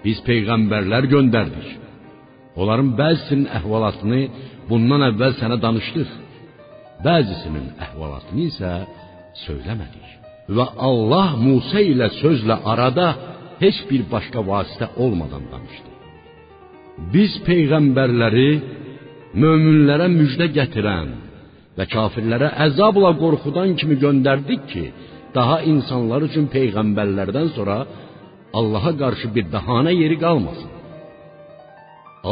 Biz 0.06 0.22
peyğəmbərlər 0.28 1.08
göndərdik. 1.16 1.70
Onların 2.60 2.92
bəzisinin 3.00 3.48
əhvalatını 3.58 4.22
bundan 4.70 5.06
əvvəl 5.10 5.38
sənə 5.40 5.58
danışdıq. 5.66 6.10
Bəzisinin 7.06 7.70
əhvalatını 7.86 8.48
isə 8.50 8.72
söyləmədik. 9.46 10.08
Və 10.52 10.66
Allah 10.90 11.38
Musa 11.40 11.80
ilə 11.80 12.10
sözlə 12.20 12.60
arada 12.74 13.08
heç 13.62 13.78
bir 13.90 14.02
başqa 14.14 14.42
vasitə 14.52 14.88
olmadan 15.04 15.44
danışdı. 15.54 15.90
Biz 17.14 17.38
peyğəmbərləri 17.48 18.52
möminlərə 19.42 20.08
müjdə 20.20 20.48
gətirən 20.58 21.10
və 21.78 21.86
kafirlərə 21.96 22.50
əzabla 22.68 23.12
qorxudan 23.22 23.76
kimi 23.80 23.96
göndərdik 24.04 24.66
ki, 24.72 24.86
daha 25.38 25.62
insanlar 25.72 26.26
üçün 26.28 26.50
peyğəmbərlərdən 26.56 27.54
sonra 27.58 27.78
Allaha 28.60 28.92
qarşı 29.02 29.30
bir 29.36 29.46
bəhanə 29.54 29.94
yeri 29.96 30.18
qalmasın. 30.24 30.72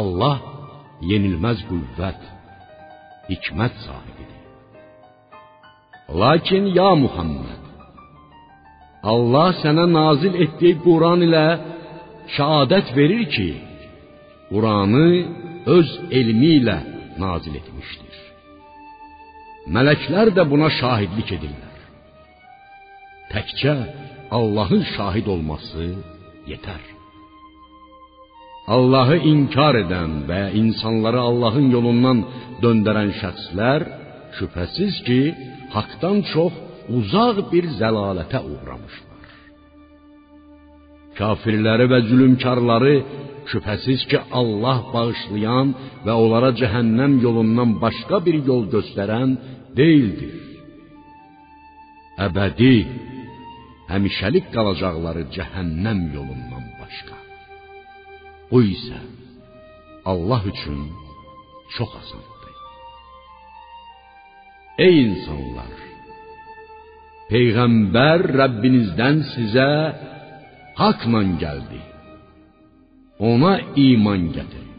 Allah 0.00 0.36
yenilməz 1.10 1.64
qüvvət, 1.70 2.20
hikmət 3.30 3.80
sahibidir. 3.86 4.38
Lakin 6.22 6.64
ya 6.78 6.90
Muhammed 7.04 7.69
Allah 9.02 9.50
sənə 9.62 9.86
nazil 9.88 10.34
etdiyi 10.44 10.76
Quran 10.84 11.24
ilə 11.24 11.46
şahadət 12.36 12.92
verir 12.96 13.24
ki, 13.34 13.50
Quranı 14.50 15.08
öz 15.76 15.90
elmi 16.18 16.52
ilə 16.60 16.78
nazil 17.24 17.54
etmişdir. 17.60 18.16
Mələklər 19.74 20.32
də 20.36 20.44
buna 20.52 20.68
şahidlik 20.80 21.28
edirlər. 21.36 21.76
Təkcə 23.32 23.74
Allahın 24.38 24.82
şahid 24.94 25.26
olması 25.34 25.84
yetər. 26.50 26.82
Allahı 28.76 29.16
inkar 29.32 29.78
edən 29.84 30.12
və 30.28 30.40
insanları 30.60 31.20
Allahın 31.30 31.70
yolundan 31.76 32.18
döndərən 32.62 33.14
şəxslər 33.20 33.86
şübhəsiz 34.38 34.98
ki, 35.06 35.20
haqdan 35.74 36.20
çox 36.32 36.52
uzaq 36.98 37.36
bir 37.52 37.64
zəlalətə 37.80 38.40
uğramışlar. 38.52 39.28
Kafirləri 41.18 41.86
və 41.92 42.00
zülmkarları 42.08 42.94
şübhəsiz 43.50 44.06
ki, 44.10 44.18
Allah 44.40 44.80
bağışlayan 44.94 45.74
və 46.06 46.12
onlara 46.22 46.50
cəhənnəm 46.60 47.18
yolundan 47.26 47.76
başqa 47.84 48.22
bir 48.26 48.36
yol 48.50 48.64
göstərən 48.74 49.36
deyildir. 49.78 50.36
Əbədi, 52.26 52.74
həmişəlik 53.92 54.50
qalacaqları 54.54 55.24
cəhənnəm 55.36 56.00
yolundan 56.16 56.66
başqa. 56.80 57.16
Bu 58.50 58.60
isə 58.74 59.00
Allah 60.12 60.42
üçün 60.52 60.80
çox 61.76 61.90
asandır. 62.00 62.40
Ey 64.86 64.96
insanlar, 65.08 65.89
peyğəmbər 67.30 68.20
Rəbbinizdən 68.40 69.18
sizə 69.32 69.70
haqla 70.80 71.22
gəldi. 71.42 71.80
Ona 73.30 73.54
iman 73.88 74.22
gətirin. 74.36 74.70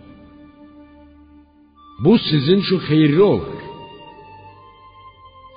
Bu 2.03 2.13
sizin 2.29 2.59
üçün 2.65 2.79
xeyirli 2.87 3.23
olar. 3.33 3.59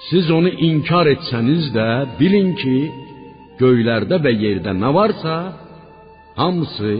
Siz 0.08 0.30
onu 0.36 0.50
inkar 0.68 1.06
etsəniz 1.14 1.64
də 1.76 1.88
bilin 2.20 2.50
ki, 2.60 2.76
göylərdə 3.60 4.16
və 4.24 4.32
yerdə 4.44 4.72
nə 4.82 4.90
varsa, 4.98 5.34
hamısı 6.40 6.94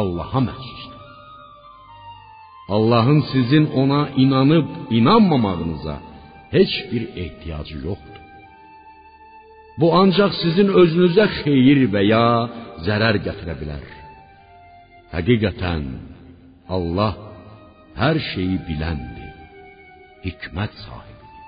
Allaha 0.00 0.40
məxsusdur. 0.48 1.02
Allahın 2.68 3.20
sizin 3.32 3.64
ona 3.80 4.08
inanıb 4.22 4.68
inanmamağınıza 4.90 5.96
heç 6.50 6.72
bir 6.92 7.02
ehtiyacı. 7.22 7.76
Bu 9.80 9.88
ancaq 10.00 10.32
sizin 10.42 10.68
özünüzə 10.80 11.26
xeyir 11.38 11.80
və 11.92 12.02
ya 12.12 12.26
zərər 12.86 13.16
gətirə 13.26 13.54
bilər. 13.60 13.84
Həqiqətən 15.14 15.84
Allah 16.76 17.14
hər 18.00 18.16
şeyi 18.30 18.58
biləndir, 18.68 19.34
hikmət 20.24 20.72
sahibidir. 20.84 21.44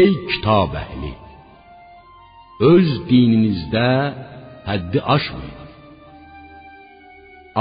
Ey 0.00 0.12
kitab 0.30 0.74
əhli, 0.82 1.14
öz 2.72 2.90
dininizdə 3.10 3.88
həddi 4.68 5.00
aşmayın. 5.16 5.56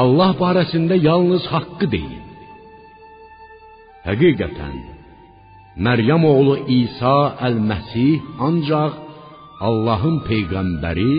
Allah 0.01 0.31
barəsində 0.43 0.97
yalnız 1.09 1.45
haqqı 1.53 1.87
deyin. 1.93 2.25
Həqiqətən 4.07 4.96
Məryəm 5.85 6.23
oğlu 6.25 6.55
İsa 6.81 7.17
əl-Məsih 7.47 8.21
ancaq 8.47 8.93
Allahın 9.67 10.17
peyğəmbəri 10.29 11.13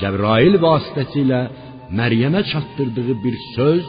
Cəbrail 0.00 0.54
vasitəsilə 0.64 1.40
Məryəmə 1.98 2.42
çatdırdığı 2.50 3.14
bir 3.24 3.36
söz 3.54 3.86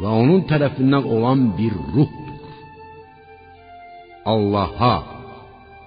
və 0.00 0.08
onun 0.22 0.42
tərəfindən 0.50 1.04
olan 1.14 1.40
bir 1.58 1.74
ruhdur. 1.94 2.48
Allaha 4.34 4.96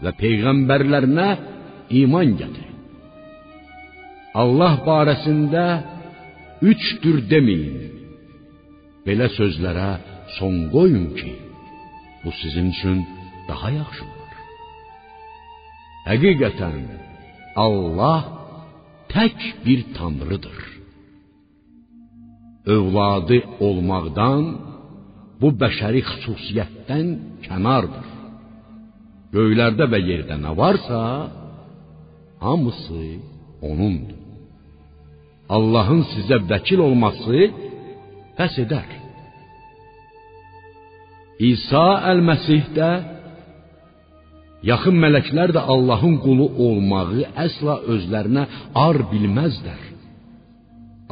və 0.04 0.12
peyğəmbərlərinə 0.22 1.30
iman 2.02 2.38
gətirin. 2.42 2.80
Allah 4.42 4.74
barəsində 4.88 5.66
üçdür 6.72 7.18
deməyin. 7.32 7.78
Belə 9.06 9.28
sözlərə 9.38 9.90
son 10.38 10.68
qoyun 10.74 11.08
ki, 11.18 11.32
bu 12.24 12.30
sizin 12.42 12.68
üçün 12.74 12.98
daha 13.50 13.70
yaxşı 13.80 14.04
olar. 14.12 14.34
Həqiqətən 16.10 16.78
Allah 17.66 18.22
tək 19.14 19.38
bir 19.66 19.80
tanrıdır. 19.98 20.60
Övladı 22.76 23.38
olmaqdan 23.68 24.44
bu 25.42 25.50
bəşəri 25.62 26.02
xüsusiyyətdən 26.10 27.08
kənardır. 27.46 28.08
Göylərdə 29.36 29.86
və 29.94 30.00
yerdə 30.10 30.36
nə 30.46 30.52
varsa, 30.62 31.02
hamısı 32.46 33.04
onundur. 33.70 34.20
Allahın 35.56 36.04
sizə 36.14 36.38
vəkil 36.52 36.80
olması 36.88 37.38
pəs 38.38 38.56
edər. 38.64 39.01
İsa 41.50 41.88
əl-Məsih 42.12 42.66
də 42.78 42.90
yaxın 44.70 44.98
mələklər 45.04 45.54
də 45.56 45.62
Allahın 45.74 46.20
qulu 46.26 46.48
olmağı 46.68 47.24
əsla 47.46 47.80
özlərinə 47.94 48.44
ar 48.86 49.00
bilməzlər. 49.12 49.82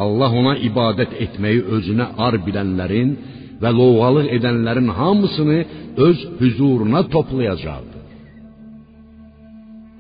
Allah 0.04 0.32
ona 0.42 0.56
ibadət 0.70 1.16
etməyi 1.26 1.64
özünə 1.76 2.12
ar 2.26 2.38
bilənlərin 2.46 3.16
və 3.62 3.72
loğalıq 3.80 4.30
edənlərin 4.38 4.92
hamısını 5.00 5.60
öz 6.08 6.20
huzuruna 6.40 7.02
toplayacaqdır. 7.14 8.06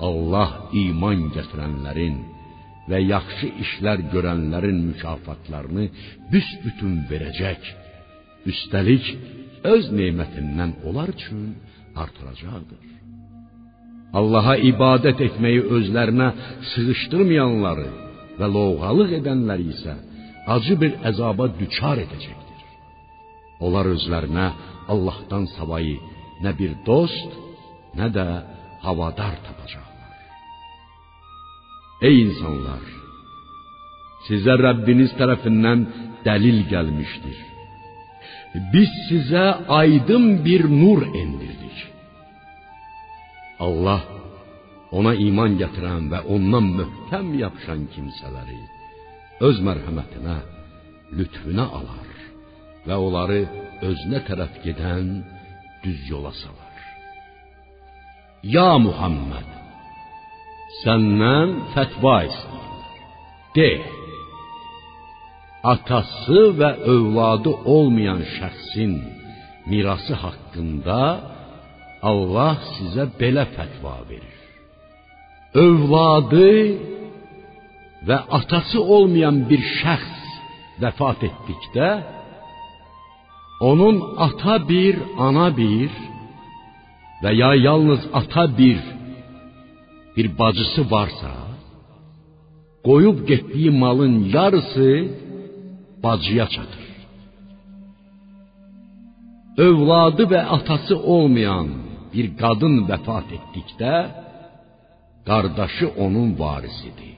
Allah 0.07 0.51
iman 0.83 1.25
gətirənlərin 1.35 2.21
və 2.89 3.01
yaxşı 3.13 3.49
işlər 3.63 4.05
görənlərin 4.13 4.79
mükafatlarını 4.91 5.89
büsbütün 6.31 6.95
verəcək. 7.09 7.65
Üstəlik 8.51 9.05
öz 9.73 9.89
nemətindən 9.99 10.71
onlar 10.87 11.09
üçün 11.15 11.55
artıracaqdır. 12.03 12.85
Allaha 14.19 14.55
ibadət 14.71 15.19
etməyi 15.27 15.61
özlərinə 15.77 16.29
sığışdırmayanları 16.71 17.89
və 18.39 18.47
lovğalıq 18.55 19.11
edənləri 19.19 19.67
isə 19.75 19.95
acı 20.55 20.77
bir 20.81 20.95
əzaba 21.11 21.49
düçar 21.59 22.01
edəcəkdir. 22.05 22.63
Onlar 23.65 23.91
özlərinə 23.95 24.47
Allahdan 24.93 25.45
savayı 25.57 25.99
nə 26.43 26.55
bir 26.59 26.73
dost, 26.87 27.29
nə 27.99 28.07
də 28.15 28.25
havadar 28.85 29.35
tapacaqlar. 29.45 30.17
Ey 32.07 32.15
insanlar, 32.23 32.83
sizə 34.27 34.55
Rəbbiniz 34.65 35.13
tərəfindən 35.19 35.85
dəlil 36.25 36.63
gəlmişdir. 36.71 37.48
Biz 38.53 38.91
sizə 39.09 39.45
aydın 39.79 40.45
bir 40.45 40.63
nur 40.81 41.01
endirdik. 41.21 41.77
Allah 43.59 44.01
ona 44.97 45.13
iman 45.27 45.57
gətirən 45.61 46.07
və 46.11 46.19
ondan 46.35 46.67
möhkəm 46.79 47.27
yapışan 47.43 47.83
kimsələri 47.93 48.61
öz 49.47 49.57
mərhəmətinə, 49.67 50.37
lütfünə 51.17 51.65
alar 51.79 52.09
və 52.87 52.97
onları 53.05 53.39
özünə 53.89 54.23
tərəf 54.27 54.57
gedən 54.65 55.11
düz 55.83 56.01
yola 56.11 56.33
salar. 56.41 56.77
Ya 58.55 58.71
Muhammed, 58.85 59.49
səndən 60.81 61.55
fətva 61.75 62.17
istəyirlər. 62.31 62.99
De, 63.57 63.69
atası 65.63 66.41
və 66.59 66.69
övladı 66.93 67.51
olmayan 67.75 68.21
şəxsin 68.37 68.93
mirası 69.69 70.15
haqqında 70.23 71.01
Allah 72.11 72.55
sizə 72.75 73.05
belə 73.19 73.45
fətva 73.55 73.97
verir. 74.09 74.37
Övladı 75.65 76.53
və 78.07 78.17
atası 78.39 78.79
olmayan 78.95 79.43
bir 79.49 79.61
şəxs 79.79 80.19
vəfat 80.81 81.25
etdikdə 81.29 81.89
onun 83.69 83.95
ata 84.25 84.55
bir, 84.69 84.95
ana 85.27 85.49
bir 85.57 85.91
və 87.21 87.31
ya 87.41 87.51
yalnız 87.67 88.01
ata 88.19 88.45
bir 88.57 88.79
bir 90.15 90.27
bacısı 90.39 90.91
varsa, 90.91 91.31
qoyub 92.87 93.27
getdiyi 93.27 93.71
malın 93.71 94.15
yarısı 94.35 94.89
bacıya 96.03 96.47
çatır. 96.55 96.87
Övladı 99.67 100.23
və 100.33 100.41
atası 100.55 100.95
olmayan 101.15 101.67
bir 102.13 102.27
qadın 102.41 102.75
vəfat 102.89 103.27
etdikdə 103.37 103.95
qardaşı 105.27 105.87
onun 106.03 106.29
varisidir. 106.43 107.15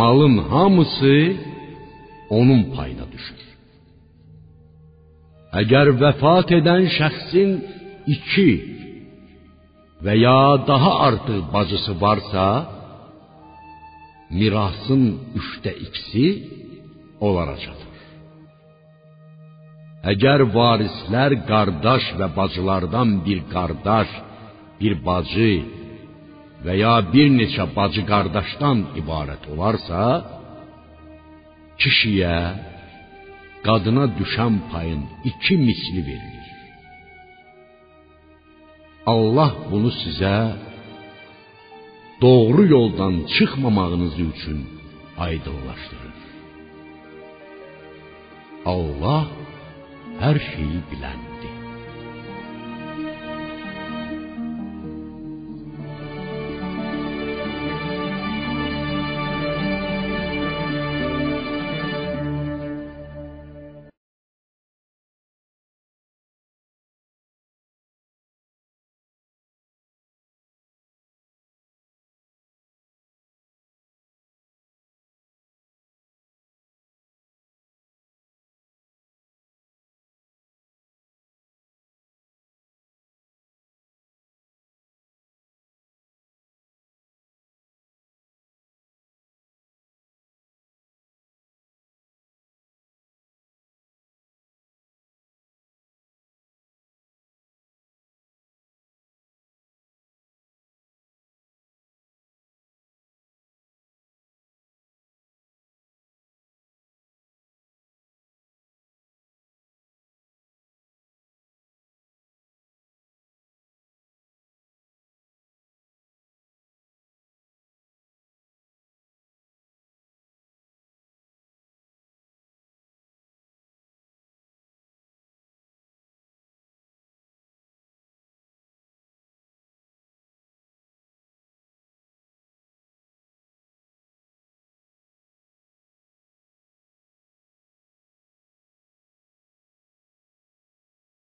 Malın 0.00 0.36
hamısı 0.50 1.16
onun 2.38 2.62
payına 2.74 3.06
düşür. 3.14 3.40
Əgər 5.60 5.86
vəfat 6.02 6.48
edən 6.58 6.84
şəxsin 6.98 7.50
iki 8.14 8.50
və 10.04 10.14
ya 10.26 10.42
daha 10.70 10.92
artıq 11.08 11.42
bacısı 11.54 11.92
varsa, 12.04 12.46
mirasın 14.38 15.02
üçdə 15.38 15.72
ikisi 15.86 16.26
onlara 17.26 17.56
çatır. 17.64 17.90
Əgər 20.12 20.40
varislər 20.56 21.32
qardaş 21.50 22.04
və 22.18 22.28
bacılardan 22.38 23.10
bir 23.26 23.40
qardaş, 23.52 24.10
bir 24.80 24.94
bacı 25.06 25.52
və 26.64 26.74
ya 26.82 26.94
bir 27.12 27.28
neçə 27.38 27.66
bacı 27.76 28.02
qardaşdan 28.12 28.78
ibarət 29.00 29.44
olarsa, 29.52 30.00
kişiyə 31.82 32.36
qadına 33.66 34.04
düşən 34.18 34.54
payın 34.72 35.02
iki 35.30 35.54
misli 35.66 36.00
verilir. 36.08 36.48
Allah 39.12 39.52
bunu 39.70 39.90
sizə 40.02 40.36
doğru 42.22 42.62
yoldan 42.66 43.14
çıxmamağınız 43.34 44.14
üçün 44.30 44.58
aydınlaşdırır. 45.18 46.18
Allah 48.74 49.24
hər 50.22 50.38
şeyi 50.50 50.80
biləndir. 50.90 51.31